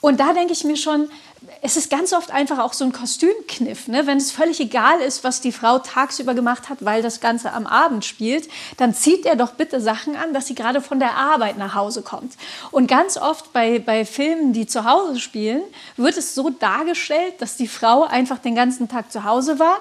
Und 0.00 0.20
da 0.20 0.32
denke 0.32 0.52
ich 0.52 0.62
mir 0.62 0.76
schon, 0.76 1.08
es 1.62 1.76
ist 1.76 1.90
ganz 1.90 2.12
oft 2.12 2.30
einfach 2.30 2.58
auch 2.58 2.72
so 2.72 2.84
ein 2.84 2.92
Kostümkniff. 2.92 3.88
Ne? 3.88 4.06
Wenn 4.06 4.18
es 4.18 4.30
völlig 4.30 4.60
egal 4.60 5.00
ist, 5.00 5.24
was 5.24 5.40
die 5.40 5.52
Frau 5.52 5.78
tagsüber 5.78 6.34
gemacht 6.34 6.68
hat, 6.68 6.84
weil 6.84 7.02
das 7.02 7.20
Ganze 7.20 7.52
am 7.52 7.66
Abend 7.66 8.04
spielt, 8.04 8.48
dann 8.76 8.94
zieht 8.94 9.26
er 9.26 9.36
doch 9.36 9.52
bitte 9.52 9.80
Sachen 9.80 10.16
an, 10.16 10.32
dass 10.32 10.46
sie 10.46 10.54
gerade 10.54 10.80
von 10.80 10.98
der 10.98 11.16
Arbeit 11.16 11.58
nach 11.58 11.74
Hause 11.74 12.02
kommt. 12.02 12.34
Und 12.70 12.86
ganz 12.88 13.16
oft 13.16 13.52
bei, 13.52 13.78
bei 13.78 14.04
Filmen, 14.04 14.52
die 14.52 14.66
zu 14.66 14.84
Hause 14.84 15.18
spielen, 15.18 15.62
wird 15.96 16.16
es 16.16 16.34
so 16.34 16.50
dargestellt, 16.50 17.34
dass 17.38 17.56
die 17.56 17.68
Frau 17.68 18.04
einfach 18.04 18.38
den 18.38 18.54
ganzen 18.54 18.88
Tag 18.88 19.10
zu 19.10 19.24
Hause 19.24 19.58
war, 19.58 19.78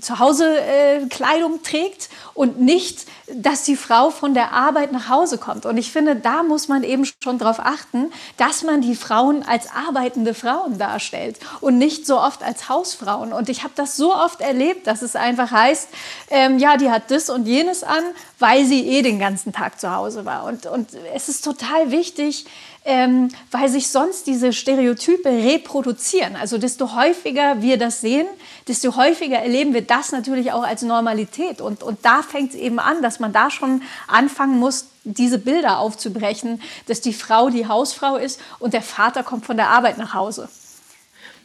zu 0.00 0.18
Hause 0.18 0.60
äh, 0.60 1.06
Kleidung 1.06 1.62
trägt 1.62 2.08
und 2.34 2.60
nicht, 2.60 3.06
dass 3.32 3.64
die 3.64 3.76
Frau 3.76 4.10
von 4.10 4.34
der 4.34 4.52
Arbeit 4.52 4.92
nach 4.92 5.08
Hause 5.08 5.38
kommt. 5.38 5.66
Und 5.66 5.76
ich 5.76 5.92
finde, 5.92 6.16
da 6.16 6.42
muss 6.42 6.68
man 6.68 6.82
eben 6.82 7.04
schon 7.22 7.38
darauf 7.38 7.58
achten, 7.58 8.12
dass 8.36 8.62
man 8.62 8.80
die 8.80 8.94
Frauen 8.94 9.42
als 9.42 9.68
arbeitende 9.72 10.34
Frauen 10.34 10.78
darstellt 10.78 11.38
und 11.60 11.78
nicht 11.78 12.06
so 12.06 12.20
oft 12.20 12.42
als 12.42 12.68
Hausfrauen. 12.68 13.32
Und 13.32 13.48
ich 13.48 13.64
habe 13.64 13.72
das 13.74 13.96
so 13.96 14.14
oft 14.14 14.40
erlebt, 14.40 14.86
dass 14.86 15.02
es 15.02 15.16
einfach 15.16 15.50
heißt, 15.50 15.88
ähm, 16.30 16.58
ja, 16.58 16.76
die 16.76 16.90
hat 16.90 17.10
das 17.10 17.28
und 17.28 17.46
jenes 17.46 17.82
an, 17.82 18.04
weil 18.38 18.64
sie 18.64 18.86
eh 18.86 19.02
den 19.02 19.18
ganzen 19.18 19.52
Tag 19.52 19.80
zu 19.80 19.94
Hause 19.94 20.24
war. 20.24 20.44
Und, 20.44 20.66
und 20.66 20.90
es 21.14 21.28
ist 21.28 21.44
total 21.44 21.90
wichtig, 21.90 22.46
ähm, 22.88 23.28
weil 23.50 23.68
sich 23.68 23.88
sonst 23.88 24.26
diese 24.26 24.54
Stereotype 24.54 25.28
reproduzieren. 25.28 26.36
Also 26.36 26.56
desto 26.56 26.96
häufiger 26.96 27.60
wir 27.60 27.76
das 27.76 28.00
sehen, 28.00 28.26
desto 28.66 28.96
häufiger 28.96 29.36
erleben 29.36 29.74
wir 29.74 29.82
das 29.82 30.10
natürlich 30.10 30.52
auch 30.52 30.62
als 30.62 30.80
Normalität. 30.80 31.60
Und, 31.60 31.82
und 31.82 31.98
da 32.02 32.22
fängt 32.22 32.54
es 32.54 32.56
eben 32.58 32.78
an, 32.78 33.02
dass 33.02 33.20
man 33.20 33.34
da 33.34 33.50
schon 33.50 33.82
anfangen 34.06 34.58
muss, 34.58 34.86
diese 35.04 35.38
Bilder 35.38 35.80
aufzubrechen, 35.80 36.62
dass 36.86 37.02
die 37.02 37.12
Frau 37.12 37.50
die 37.50 37.68
Hausfrau 37.68 38.16
ist 38.16 38.40
und 38.58 38.72
der 38.72 38.82
Vater 38.82 39.22
kommt 39.22 39.44
von 39.44 39.58
der 39.58 39.68
Arbeit 39.68 39.98
nach 39.98 40.14
Hause. 40.14 40.48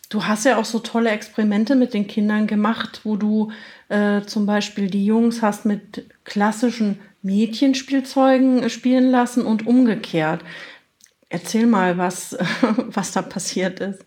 Du 0.08 0.24
hast 0.26 0.46
ja 0.46 0.58
auch 0.58 0.66
so 0.66 0.80
tolle 0.80 1.10
Experimente 1.10 1.76
mit 1.76 1.94
den 1.94 2.08
Kindern 2.08 2.48
gemacht, 2.48 3.02
wo 3.04 3.18
du 3.18 3.52
äh, 3.90 4.22
zum 4.22 4.46
Beispiel 4.46 4.90
die 4.90 5.06
Jungs 5.06 5.42
hast 5.42 5.66
mit 5.66 6.06
klassischen 6.24 7.00
Mädchenspielzeugen 7.22 8.70
spielen 8.70 9.10
lassen 9.10 9.46
und 9.46 9.66
umgekehrt. 9.66 10.42
Erzähl 11.34 11.66
mal, 11.66 11.98
was, 11.98 12.34
was 12.78 13.12
da 13.14 13.24
passiert 13.24 13.80
ist. 13.80 14.06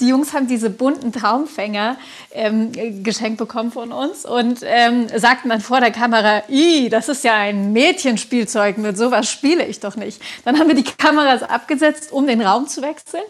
Die 0.00 0.08
Jungs 0.08 0.32
haben 0.32 0.46
diese 0.46 0.70
bunten 0.70 1.12
Traumfänger 1.12 1.96
ähm, 2.32 2.72
geschenkt 3.02 3.38
bekommen 3.38 3.72
von 3.72 3.92
uns 3.92 4.24
und 4.24 4.60
ähm, 4.62 5.08
sagten 5.14 5.48
dann 5.48 5.60
vor 5.60 5.80
der 5.80 5.90
Kamera, 5.90 6.42
das 6.90 7.08
ist 7.08 7.24
ja 7.24 7.34
ein 7.34 7.72
Mädchenspielzeug, 7.72 8.78
mit 8.78 8.96
sowas 8.96 9.28
spiele 9.28 9.66
ich 9.66 9.80
doch 9.80 9.96
nicht. 9.96 10.20
Dann 10.44 10.58
haben 10.58 10.68
wir 10.68 10.74
die 10.74 10.84
Kameras 10.84 11.42
abgesetzt, 11.42 12.12
um 12.12 12.26
den 12.26 12.40
Raum 12.40 12.68
zu 12.68 12.80
wechseln. 12.80 13.22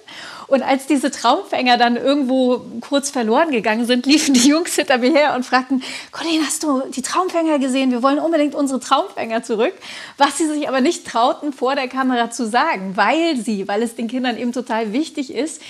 Und 0.47 0.63
als 0.63 0.87
diese 0.87 1.11
Traumfänger 1.11 1.77
dann 1.77 1.97
irgendwo 1.97 2.63
kurz 2.81 3.11
verloren 3.11 3.51
gegangen 3.51 3.87
sind, 3.87 4.07
liefen 4.07 4.35
die 4.35 4.49
Jungs 4.49 4.75
hinter 4.75 4.99
mir 4.99 5.11
her 5.11 5.35
und 5.35 5.45
fragten, 5.45 5.83
Colin, 6.11 6.43
hast 6.45 6.63
du 6.63 6.83
die 6.95 7.03
Traumfänger 7.03 7.59
gesehen? 7.59 7.91
Wir 7.91 8.03
wollen 8.03 8.19
unbedingt 8.19 8.55
unsere 8.55 8.81
Traumfänger 8.81 9.43
zurück. 9.43 9.75
Was 10.17 10.39
sie 10.39 10.47
sich 10.47 10.69
aber 10.69 10.81
nicht 10.81 11.07
trauten, 11.07 11.53
vor 11.53 11.75
der 11.75 11.89
Kamera 11.89 12.31
zu 12.31 12.47
sagen, 12.47 12.93
weil 12.97 13.37
sie, 13.37 13.69
weil 13.69 13.83
es 13.83 13.95
den 13.95 14.09
Kindern 14.09 14.39
eben 14.39 14.53
total 14.53 14.93
wichtig 14.93 15.35
ist, 15.35 15.61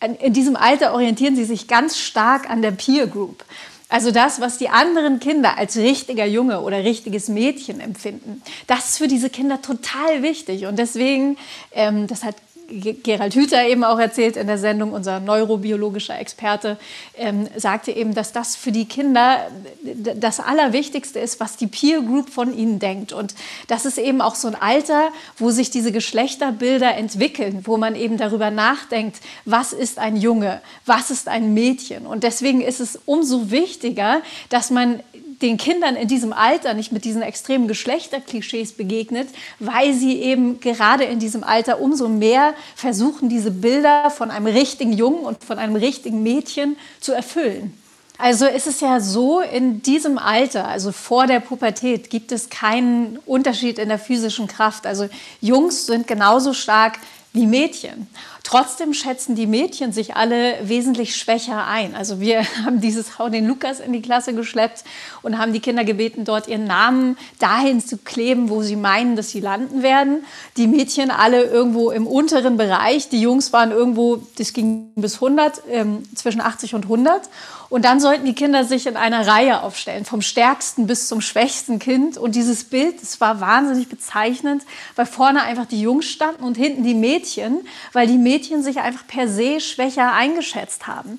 in 0.00 0.32
diesem 0.32 0.56
Alter 0.56 0.92
orientieren 0.92 1.36
sie 1.36 1.44
sich 1.44 1.68
ganz 1.68 1.98
stark 1.98 2.50
an 2.50 2.62
der 2.62 2.70
Peer 2.70 3.06
Group. 3.06 3.44
Also 3.88 4.10
das, 4.10 4.40
was 4.40 4.58
die 4.58 4.68
anderen 4.68 5.20
Kinder 5.20 5.56
als 5.58 5.76
richtiger 5.76 6.26
Junge 6.26 6.60
oder 6.60 6.82
richtiges 6.82 7.28
Mädchen 7.28 7.80
empfinden, 7.80 8.42
das 8.66 8.90
ist 8.90 8.98
für 8.98 9.06
diese 9.06 9.30
Kinder 9.30 9.62
total 9.62 10.22
wichtig. 10.22 10.66
Und 10.66 10.78
deswegen, 10.78 11.38
ähm, 11.72 12.08
das 12.08 12.24
hat 12.24 12.34
Gerald 12.68 13.34
Hüther 13.34 13.66
eben 13.66 13.84
auch 13.84 13.98
erzählt 13.98 14.36
in 14.36 14.46
der 14.46 14.58
Sendung, 14.58 14.92
unser 14.92 15.20
neurobiologischer 15.20 16.18
Experte, 16.18 16.78
ähm, 17.16 17.48
sagte 17.56 17.92
eben, 17.92 18.14
dass 18.14 18.32
das 18.32 18.56
für 18.56 18.72
die 18.72 18.86
Kinder 18.86 19.46
das 19.82 20.40
Allerwichtigste 20.40 21.18
ist, 21.18 21.38
was 21.40 21.56
die 21.56 21.66
Peer 21.66 22.02
Group 22.02 22.30
von 22.30 22.56
ihnen 22.56 22.78
denkt. 22.78 23.12
Und 23.12 23.34
das 23.68 23.84
ist 23.84 23.98
eben 23.98 24.20
auch 24.20 24.34
so 24.34 24.48
ein 24.48 24.54
Alter, 24.54 25.10
wo 25.38 25.50
sich 25.50 25.70
diese 25.70 25.92
Geschlechterbilder 25.92 26.94
entwickeln, 26.96 27.62
wo 27.64 27.76
man 27.76 27.94
eben 27.94 28.16
darüber 28.16 28.50
nachdenkt, 28.50 29.20
was 29.44 29.72
ist 29.72 29.98
ein 29.98 30.16
Junge, 30.16 30.60
was 30.84 31.10
ist 31.10 31.28
ein 31.28 31.54
Mädchen. 31.54 32.06
Und 32.06 32.24
deswegen 32.24 32.60
ist 32.60 32.80
es 32.80 32.98
umso 33.06 33.50
wichtiger, 33.50 34.22
dass 34.48 34.70
man 34.70 35.00
den 35.42 35.56
Kindern 35.58 35.96
in 35.96 36.08
diesem 36.08 36.32
Alter 36.32 36.74
nicht 36.74 36.92
mit 36.92 37.04
diesen 37.04 37.22
extremen 37.22 37.68
Geschlechterklischees 37.68 38.72
begegnet, 38.72 39.28
weil 39.58 39.92
sie 39.92 40.20
eben 40.20 40.60
gerade 40.60 41.04
in 41.04 41.18
diesem 41.18 41.44
Alter 41.44 41.80
umso 41.80 42.08
mehr 42.08 42.54
versuchen, 42.74 43.28
diese 43.28 43.50
Bilder 43.50 44.10
von 44.10 44.30
einem 44.30 44.46
richtigen 44.46 44.92
Jungen 44.92 45.24
und 45.24 45.44
von 45.44 45.58
einem 45.58 45.76
richtigen 45.76 46.22
Mädchen 46.22 46.76
zu 47.00 47.12
erfüllen. 47.12 47.76
Also 48.18 48.46
ist 48.46 48.66
es 48.66 48.80
ja 48.80 48.98
so, 49.00 49.40
in 49.40 49.82
diesem 49.82 50.16
Alter, 50.16 50.66
also 50.66 50.90
vor 50.90 51.26
der 51.26 51.40
Pubertät, 51.40 52.08
gibt 52.08 52.32
es 52.32 52.48
keinen 52.48 53.18
Unterschied 53.26 53.78
in 53.78 53.90
der 53.90 53.98
physischen 53.98 54.46
Kraft. 54.46 54.86
Also 54.86 55.08
Jungs 55.42 55.84
sind 55.84 56.06
genauso 56.06 56.54
stark 56.54 56.98
wie 57.36 57.46
Mädchen. 57.46 58.08
Trotzdem 58.42 58.94
schätzen 58.94 59.34
die 59.34 59.48
Mädchen 59.48 59.92
sich 59.92 60.14
alle 60.14 60.54
wesentlich 60.62 61.16
schwächer 61.16 61.66
ein. 61.66 61.96
Also 61.96 62.20
wir 62.20 62.42
haben 62.64 62.80
dieses 62.80 63.18
Hau 63.18 63.28
den 63.28 63.46
Lukas 63.46 63.80
in 63.80 63.92
die 63.92 64.02
Klasse 64.02 64.34
geschleppt 64.34 64.84
und 65.22 65.36
haben 65.36 65.52
die 65.52 65.58
Kinder 65.58 65.84
gebeten, 65.84 66.24
dort 66.24 66.46
ihren 66.46 66.64
Namen 66.64 67.18
dahin 67.40 67.80
zu 67.80 67.98
kleben, 67.98 68.48
wo 68.48 68.62
sie 68.62 68.76
meinen, 68.76 69.16
dass 69.16 69.30
sie 69.30 69.40
landen 69.40 69.82
werden. 69.82 70.24
Die 70.56 70.68
Mädchen 70.68 71.10
alle 71.10 71.42
irgendwo 71.42 71.90
im 71.90 72.06
unteren 72.06 72.56
Bereich. 72.56 73.08
Die 73.08 73.20
Jungs 73.20 73.52
waren 73.52 73.72
irgendwo, 73.72 74.22
das 74.38 74.52
ging 74.52 74.92
bis 74.94 75.16
100, 75.16 75.62
ähm, 75.68 76.04
zwischen 76.14 76.40
80 76.40 76.74
und 76.76 76.84
100. 76.84 77.22
Und 77.68 77.84
dann 77.84 77.98
sollten 78.00 78.24
die 78.24 78.34
Kinder 78.34 78.64
sich 78.64 78.86
in 78.86 78.96
einer 78.96 79.26
Reihe 79.26 79.62
aufstellen, 79.62 80.04
vom 80.04 80.22
stärksten 80.22 80.86
bis 80.86 81.08
zum 81.08 81.20
schwächsten 81.20 81.78
Kind. 81.78 82.16
Und 82.16 82.34
dieses 82.34 82.64
Bild, 82.64 83.02
das 83.02 83.20
war 83.20 83.40
wahnsinnig 83.40 83.88
bezeichnend, 83.88 84.64
weil 84.94 85.06
vorne 85.06 85.42
einfach 85.42 85.66
die 85.66 85.80
Jungs 85.80 86.06
standen 86.06 86.44
und 86.44 86.56
hinten 86.56 86.84
die 86.84 86.94
Mädchen, 86.94 87.66
weil 87.92 88.06
die 88.06 88.18
Mädchen 88.18 88.62
sich 88.62 88.80
einfach 88.80 89.06
per 89.06 89.28
se 89.28 89.60
schwächer 89.60 90.12
eingeschätzt 90.12 90.86
haben. 90.86 91.18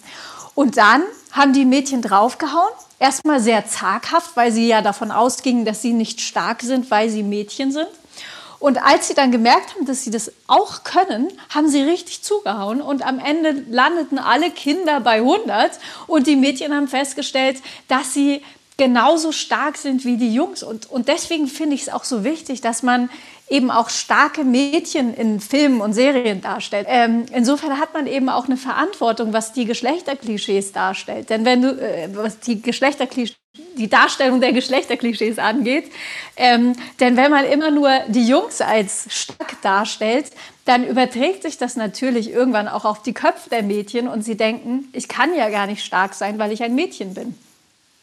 Und 0.56 0.78
dann 0.78 1.04
haben 1.32 1.54
die 1.54 1.66
Mädchen 1.66 2.02
draufgehauen. 2.02 2.74
Erstmal 2.98 3.40
sehr 3.40 3.68
zaghaft, 3.68 4.32
weil 4.36 4.52
sie 4.52 4.68
ja 4.68 4.82
davon 4.82 5.12
ausgingen, 5.12 5.66
dass 5.66 5.82
sie 5.82 5.94
nicht 5.94 6.22
stark 6.22 6.64
sind, 6.64 6.90
weil 6.90 7.10
sie 7.10 7.22
Mädchen 7.22 7.72
sind. 7.72 7.88
Und 8.60 8.82
als 8.84 9.08
sie 9.08 9.13
dann 9.13 9.32
gemerkt 9.32 9.76
haben, 9.76 9.86
dass 9.86 10.04
sie 10.04 10.12
das 10.12 10.32
auch 10.48 10.84
können, 10.84 11.28
haben 11.50 11.70
sie 11.70 11.82
richtig 11.82 12.24
zugehauen 12.24 12.82
und 12.82 13.06
am 13.06 13.20
Ende 13.20 13.63
landeten 13.70 14.17
alle 14.17 14.50
Kinder 14.50 15.00
bei 15.00 15.17
100 15.17 15.72
und 16.08 16.28
die 16.28 16.36
Mädchen 16.36 16.74
haben 16.74 16.88
festgestellt, 16.88 17.62
dass 17.88 18.13
sie 18.13 18.41
genauso 18.78 19.32
stark 19.32 19.78
sind 19.78 20.06
wie 20.06 20.17
die 20.17 20.34
Jungs. 20.34 20.63
Und, 20.63 20.89
und 20.89 21.08
deswegen 21.08 21.48
finde 21.48 21.76
ich 21.76 21.84
es 21.84 21.89
auch 21.89 22.04
so 22.04 22.24
wichtig, 22.24 22.62
dass 22.62 22.84
man 22.84 23.10
eben 23.50 23.72
auch 23.72 23.89
starke 23.89 24.43
Mädchen 24.43 25.13
in 25.13 25.39
Filmen 25.39 25.82
und 25.82 25.93
Serien 25.93 26.41
darstellt. 26.41 26.86
Ähm, 26.89 27.26
insofern 27.34 27.80
hat 27.80 27.93
man 27.93 28.06
eben 28.06 28.30
auch 28.30 28.46
eine 28.46 28.58
Verantwortung, 28.58 29.34
was 29.34 29.54
die 29.54 29.65
Geschlechterklischees 29.65 30.74
darstellt. 30.74 31.30
Denn 31.30 31.46
wenn 31.46 31.62
du, 31.62 31.70
äh, 31.70 32.10
was 32.13 32.39
die 32.39 32.62
Geschlechterklischees 32.62 33.38
die 33.78 33.90
Darstellung 33.90 34.42
der 34.42 34.54
Geschlechterklischees 34.54 35.40
angeht. 35.40 35.92
Ähm, 36.36 36.74
denn 37.00 37.16
wenn 37.18 37.32
man 37.32 37.46
immer 37.46 37.72
nur 37.72 37.90
die 38.08 38.28
Jungs 38.28 38.62
als 38.62 39.08
stark 39.10 39.62
darstellt, 39.62 40.32
dann 40.66 40.86
überträgt 40.86 41.44
sich 41.44 41.58
das 41.58 41.76
natürlich 41.76 42.32
irgendwann 42.32 42.68
auch 42.68 42.86
auf 42.86 43.02
die 43.02 43.13
Köpfe 43.13 43.50
der 43.50 43.63
Mädchen 43.63 44.08
und 44.08 44.24
sie 44.24 44.36
denken, 44.36 44.90
ich 44.92 45.08
kann 45.08 45.34
ja 45.36 45.50
gar 45.50 45.68
nicht 45.68 45.84
stark 45.84 46.13
sein, 46.13 46.38
weil 46.40 46.52
ich 46.52 46.62
ein 46.62 46.76
Mädchen 46.76 47.13
bin. 47.13 47.36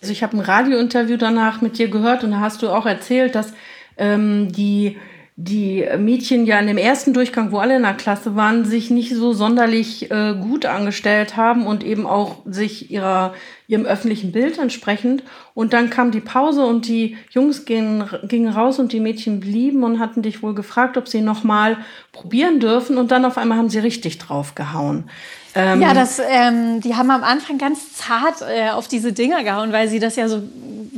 Also 0.00 0.12
ich 0.12 0.22
habe 0.22 0.36
ein 0.36 0.40
Radiointerview 0.40 1.16
danach 1.16 1.60
mit 1.60 1.78
dir 1.78 1.88
gehört 1.88 2.24
und 2.24 2.30
da 2.30 2.40
hast 2.40 2.62
du 2.62 2.70
auch 2.70 2.86
erzählt, 2.86 3.34
dass 3.34 3.52
ähm, 3.96 4.52
die 4.52 4.98
die 5.36 5.84
Mädchen 5.98 6.46
ja 6.46 6.60
in 6.60 6.68
dem 6.68 6.76
ersten 6.76 7.12
Durchgang, 7.12 7.50
wo 7.50 7.58
alle 7.58 7.76
in 7.76 7.82
der 7.82 7.94
Klasse 7.94 8.36
waren, 8.36 8.64
sich 8.64 8.90
nicht 8.90 9.12
so 9.12 9.32
sonderlich 9.32 10.08
äh, 10.12 10.34
gut 10.40 10.64
angestellt 10.64 11.36
haben 11.36 11.66
und 11.66 11.82
eben 11.82 12.06
auch 12.06 12.42
sich 12.46 12.92
ihrer, 12.92 13.34
ihrem 13.66 13.84
öffentlichen 13.84 14.30
Bild 14.30 14.58
entsprechend. 14.58 15.24
Und 15.52 15.72
dann 15.72 15.90
kam 15.90 16.12
die 16.12 16.20
Pause 16.20 16.64
und 16.64 16.86
die 16.86 17.16
Jungs 17.30 17.64
gingen, 17.64 18.08
gingen 18.28 18.52
raus 18.52 18.78
und 18.78 18.92
die 18.92 19.00
Mädchen 19.00 19.40
blieben 19.40 19.82
und 19.82 19.98
hatten 19.98 20.22
dich 20.22 20.40
wohl 20.40 20.54
gefragt, 20.54 20.96
ob 20.96 21.08
sie 21.08 21.20
nochmal 21.20 21.78
probieren 22.12 22.60
dürfen. 22.60 22.96
Und 22.96 23.10
dann 23.10 23.24
auf 23.24 23.36
einmal 23.36 23.58
haben 23.58 23.70
sie 23.70 23.80
richtig 23.80 24.18
draufgehauen. 24.18 25.10
Ähm, 25.54 25.80
ja, 25.80 25.94
das, 25.94 26.18
ähm, 26.18 26.80
die 26.80 26.96
haben 26.96 27.10
am 27.10 27.22
Anfang 27.22 27.58
ganz 27.58 27.92
zart 27.92 28.42
äh, 28.42 28.70
auf 28.70 28.88
diese 28.88 29.12
Dinger 29.12 29.44
gehauen, 29.44 29.72
weil 29.72 29.88
sie 29.88 30.00
das 30.00 30.16
ja 30.16 30.28
so 30.28 30.42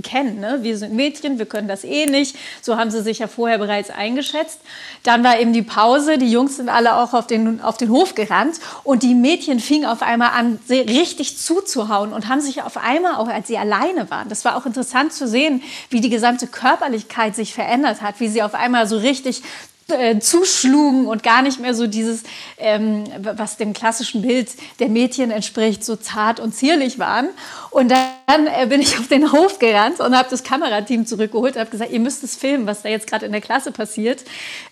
kennen. 0.02 0.40
Ne? 0.40 0.58
Wir 0.62 0.78
sind 0.78 0.94
Mädchen, 0.94 1.38
wir 1.38 1.46
können 1.46 1.68
das 1.68 1.84
eh 1.84 2.06
nicht. 2.06 2.36
So 2.62 2.76
haben 2.76 2.90
sie 2.90 3.02
sich 3.02 3.18
ja 3.18 3.26
vorher 3.26 3.58
bereits 3.58 3.90
eingeschätzt. 3.90 4.60
Dann 5.02 5.22
war 5.24 5.38
eben 5.38 5.52
die 5.52 5.62
Pause. 5.62 6.18
Die 6.18 6.30
Jungs 6.30 6.56
sind 6.56 6.68
alle 6.68 6.96
auch 6.96 7.12
auf 7.12 7.26
den, 7.26 7.60
auf 7.60 7.76
den 7.76 7.90
Hof 7.90 8.14
gerannt. 8.14 8.56
Und 8.84 9.02
die 9.02 9.14
Mädchen 9.14 9.60
fingen 9.60 9.86
auf 9.86 10.02
einmal 10.02 10.30
an, 10.30 10.58
richtig 10.68 11.38
zuzuhauen 11.38 12.12
und 12.12 12.28
haben 12.28 12.40
sich 12.40 12.62
auf 12.62 12.76
einmal, 12.76 13.16
auch 13.16 13.28
als 13.28 13.48
sie 13.48 13.58
alleine 13.58 14.10
waren, 14.10 14.28
das 14.28 14.44
war 14.44 14.56
auch 14.56 14.66
interessant 14.66 15.12
zu 15.12 15.28
sehen, 15.28 15.62
wie 15.90 16.00
die 16.00 16.10
gesamte 16.10 16.46
Körperlichkeit 16.46 17.34
sich 17.34 17.54
verändert 17.54 18.02
hat, 18.02 18.20
wie 18.20 18.28
sie 18.28 18.42
auf 18.42 18.54
einmal 18.54 18.86
so 18.86 18.96
richtig 18.96 19.42
äh, 19.88 20.18
zuschlugen 20.18 21.06
und 21.06 21.22
gar 21.22 21.42
nicht 21.42 21.60
mehr 21.60 21.74
so 21.74 21.86
dieses, 21.86 22.24
ähm, 22.58 23.04
was 23.18 23.56
dem 23.56 23.72
klassischen 23.72 24.22
Bild 24.22 24.50
der 24.80 24.88
Mädchen 24.88 25.30
entspricht, 25.30 25.84
so 25.84 25.94
zart 25.94 26.40
und 26.40 26.54
zierlich 26.54 26.98
waren. 26.98 27.28
Und 27.70 27.90
dann 27.90 28.46
äh, 28.46 28.66
bin 28.66 28.80
ich 28.80 28.98
auf 28.98 29.06
den 29.06 29.30
Hof 29.30 29.58
gerannt 29.58 30.00
und 30.00 30.16
habe 30.16 30.28
das 30.28 30.42
Kamerateam 30.42 31.06
zurückgeholt 31.06 31.54
und 31.54 31.60
habe 31.60 31.70
gesagt, 31.70 31.92
ihr 31.92 32.00
müsst 32.00 32.24
es 32.24 32.36
filmen, 32.36 32.66
was 32.66 32.82
da 32.82 32.88
jetzt 32.88 33.06
gerade 33.06 33.26
in 33.26 33.32
der 33.32 33.40
Klasse 33.40 33.70
passiert. 33.70 34.24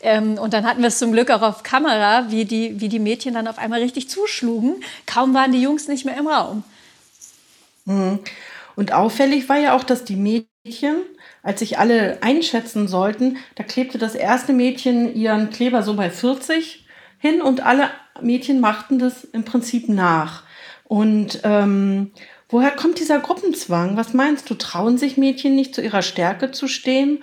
Ähm, 0.03 0.38
und 0.38 0.53
dann 0.53 0.66
hatten 0.66 0.81
wir 0.81 0.88
es 0.88 0.98
zum 0.98 1.12
Glück 1.12 1.31
auch 1.31 1.42
auf 1.42 1.62
Kamera, 1.62 2.31
wie 2.31 2.44
die, 2.44 2.81
wie 2.81 2.88
die 2.88 2.98
Mädchen 2.98 3.35
dann 3.35 3.46
auf 3.46 3.59
einmal 3.59 3.81
richtig 3.81 4.09
zuschlugen. 4.09 4.83
Kaum 5.07 5.33
waren 5.33 5.53
die 5.53 5.62
Jungs 5.62 5.87
nicht 5.87 6.05
mehr 6.05 6.16
im 6.18 6.27
Raum. 6.27 6.64
Mhm. 7.85 8.18
Und 8.77 8.92
auffällig 8.92 9.48
war 9.48 9.59
ja 9.59 9.77
auch, 9.77 9.85
dass 9.85 10.05
die 10.05 10.16
Mädchen 10.16 10.54
als 11.42 11.61
sich 11.61 11.79
alle 11.79 12.22
einschätzen 12.22 12.88
sollten, 12.88 13.37
da 13.55 13.64
klebte 13.64 13.98
das 13.98 14.14
erste 14.14 14.55
Mädchen 14.55 15.14
ihren 15.14 15.50
Kleber 15.50 15.83
so 15.83 15.94
bei 15.94 16.09
40 16.09 16.87
hin 17.18 17.42
und 17.42 17.61
alle 17.61 17.90
Mädchen 18.22 18.61
machten 18.61 18.98
das 18.98 19.24
im 19.24 19.44
Prinzip 19.44 19.90
nach. 19.90 20.42
Und 20.85 21.40
ähm, 21.44 22.12
woher 22.48 22.70
kommt 22.70 22.98
dieser 22.98 23.18
Gruppenzwang? 23.18 23.98
Was 23.98 24.14
meinst 24.14 24.48
du? 24.48 24.55
Trauen 24.55 24.96
sich 24.96 25.18
Mädchen 25.18 25.55
nicht 25.55 25.74
zu 25.74 25.83
ihrer 25.83 26.03
Stärke 26.03 26.50
zu 26.50 26.66
stehen? 26.66 27.22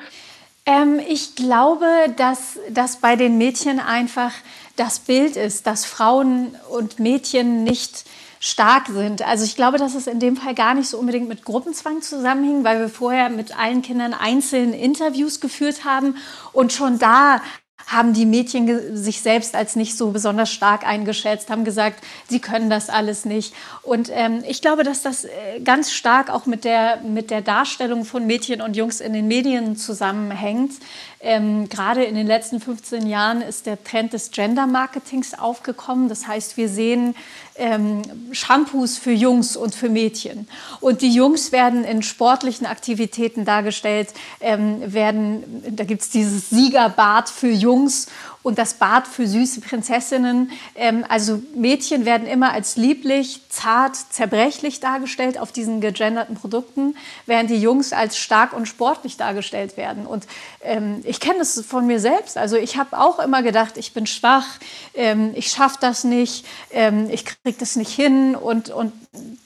Ähm, 0.68 1.00
ich 1.10 1.36
glaube, 1.36 1.88
dass 2.18 2.60
das 2.70 2.98
bei 2.98 3.16
den 3.16 3.40
Mädchen 3.40 3.80
einfach 3.80 4.34
das 4.76 5.00
Bild 5.00 5.36
ist, 5.36 5.66
dass 5.66 5.86
Frauen 5.86 6.56
und 6.70 7.00
Mädchen 7.00 7.64
nicht 7.64 8.06
stark 8.42 8.88
sind. 8.88 9.22
Also 9.22 9.46
ich 9.46 9.56
glaube, 9.56 9.78
dass 9.78 9.94
es 9.94 10.08
in 10.08 10.20
dem 10.20 10.36
Fall 10.36 10.56
gar 10.56 10.74
nicht 10.74 10.90
so 10.90 10.98
unbedingt 10.98 11.30
mit 11.30 11.46
Gruppenzwang 11.46 12.02
zusammenhing, 12.02 12.64
weil 12.64 12.80
wir 12.80 12.90
vorher 12.90 13.30
mit 13.30 13.58
allen 13.58 13.84
Kindern 13.84 14.16
einzeln 14.16 14.74
Interviews 14.74 15.40
geführt 15.40 15.86
haben 15.86 16.16
und 16.52 16.74
schon 16.74 16.98
da 16.98 17.40
haben 17.88 18.14
die 18.14 18.26
Mädchen 18.26 18.96
sich 18.96 19.22
selbst 19.22 19.56
als 19.56 19.76
nicht 19.76 19.98
so 19.98 20.12
besonders 20.12 20.52
stark 20.52 20.88
eingeschätzt, 20.88 21.50
haben 21.50 21.66
gesagt, 21.66 22.04
sie 22.30 22.40
können 22.40 22.70
das 22.70 22.90
alles 22.90 23.26
nicht. 23.26 23.54
Und 23.82 24.10
ähm, 24.14 24.44
ich 24.48 24.62
glaube, 24.62 24.84
dass 24.84 25.02
das 25.02 25.26
äh, 25.26 25.60
ganz 25.64 25.92
stark 25.92 26.30
auch 26.30 26.46
mit 26.46 26.64
der, 26.64 27.02
mit 27.02 27.32
der 27.32 27.42
Darstellung 27.42 28.06
von 28.06 28.26
Mädchen 28.26 28.62
und 28.62 28.76
Jungs 28.76 29.02
in 29.02 29.14
den 29.14 29.28
Medien 29.28 29.76
zusammenhängt. 29.76 30.74
Ähm, 31.20 31.70
gerade 31.70 32.04
in 32.04 32.16
den 32.16 32.28
letzten 32.28 32.62
15 32.62 33.08
Jahren 33.08 33.42
ist 33.42 33.66
der 33.66 33.84
Trend 33.84 34.14
des 34.14 34.32
Gender-Marketings 34.32 35.38
aufgekommen. 35.38 36.08
Das 36.08 36.28
heißt, 36.28 36.58
wir 36.58 36.70
sehen 36.70 37.16
ähm, 37.62 38.02
Shampoos 38.32 38.98
für 38.98 39.12
Jungs 39.12 39.56
und 39.56 39.76
für 39.76 39.88
Mädchen. 39.88 40.48
Und 40.80 41.02
die 41.02 41.14
Jungs 41.14 41.52
werden 41.52 41.84
in 41.84 42.02
sportlichen 42.02 42.66
Aktivitäten 42.66 43.46
dargestellt, 43.46 44.10
ähm, 44.40 44.82
werden, 44.94 45.64
da 45.76 45.84
gibt 45.84 46.02
es 46.02 46.10
dieses 46.10 46.50
Siegerbad 46.50 47.30
für 47.30 47.52
Jungs 47.52 48.08
und 48.44 48.58
das 48.58 48.76
Bad 48.76 49.08
für 49.08 49.28
süße 49.28 49.62
Prinzessinnen. 49.62 50.52
Ähm, 50.76 51.06
also 51.08 51.42
Mädchen 51.56 52.06
werden 52.06 52.28
immer 52.28 52.52
als 52.54 52.76
lieblich, 52.76 53.42
zart, 53.50 53.96
zerbrechlich 53.96 54.80
dargestellt 54.80 55.38
auf 55.38 55.52
diesen 55.52 55.82
gegenderten 55.82 56.36
Produkten, 56.36 56.96
während 57.26 57.50
die 57.50 57.62
Jungs 57.62 57.94
als 57.94 58.18
stark 58.18 58.54
und 58.54 58.68
sportlich 58.68 59.18
dargestellt 59.18 59.78
werden. 59.78 60.06
Und 60.06 60.26
ähm, 60.64 61.02
ich 61.04 61.20
kenne 61.20 61.40
das 61.40 61.60
von 61.62 61.86
mir 61.86 62.00
selbst. 62.00 62.38
Also 62.38 62.58
ich 62.58 62.78
habe 62.78 62.98
auch 62.98 63.20
immer 63.20 63.44
gedacht, 63.44 63.78
ich 63.78 63.94
bin 63.94 64.08
schwach, 64.08 64.48
ähm, 64.94 65.32
ich 65.36 65.52
schaffe 65.52 65.78
das 65.82 66.04
nicht, 66.04 66.46
ähm, 66.72 67.10
ich 67.10 67.26
kriege 67.26 67.58
das 67.60 67.76
nicht 67.76 67.92
hin 67.92 68.36
und, 68.36 68.70
und 68.70 68.92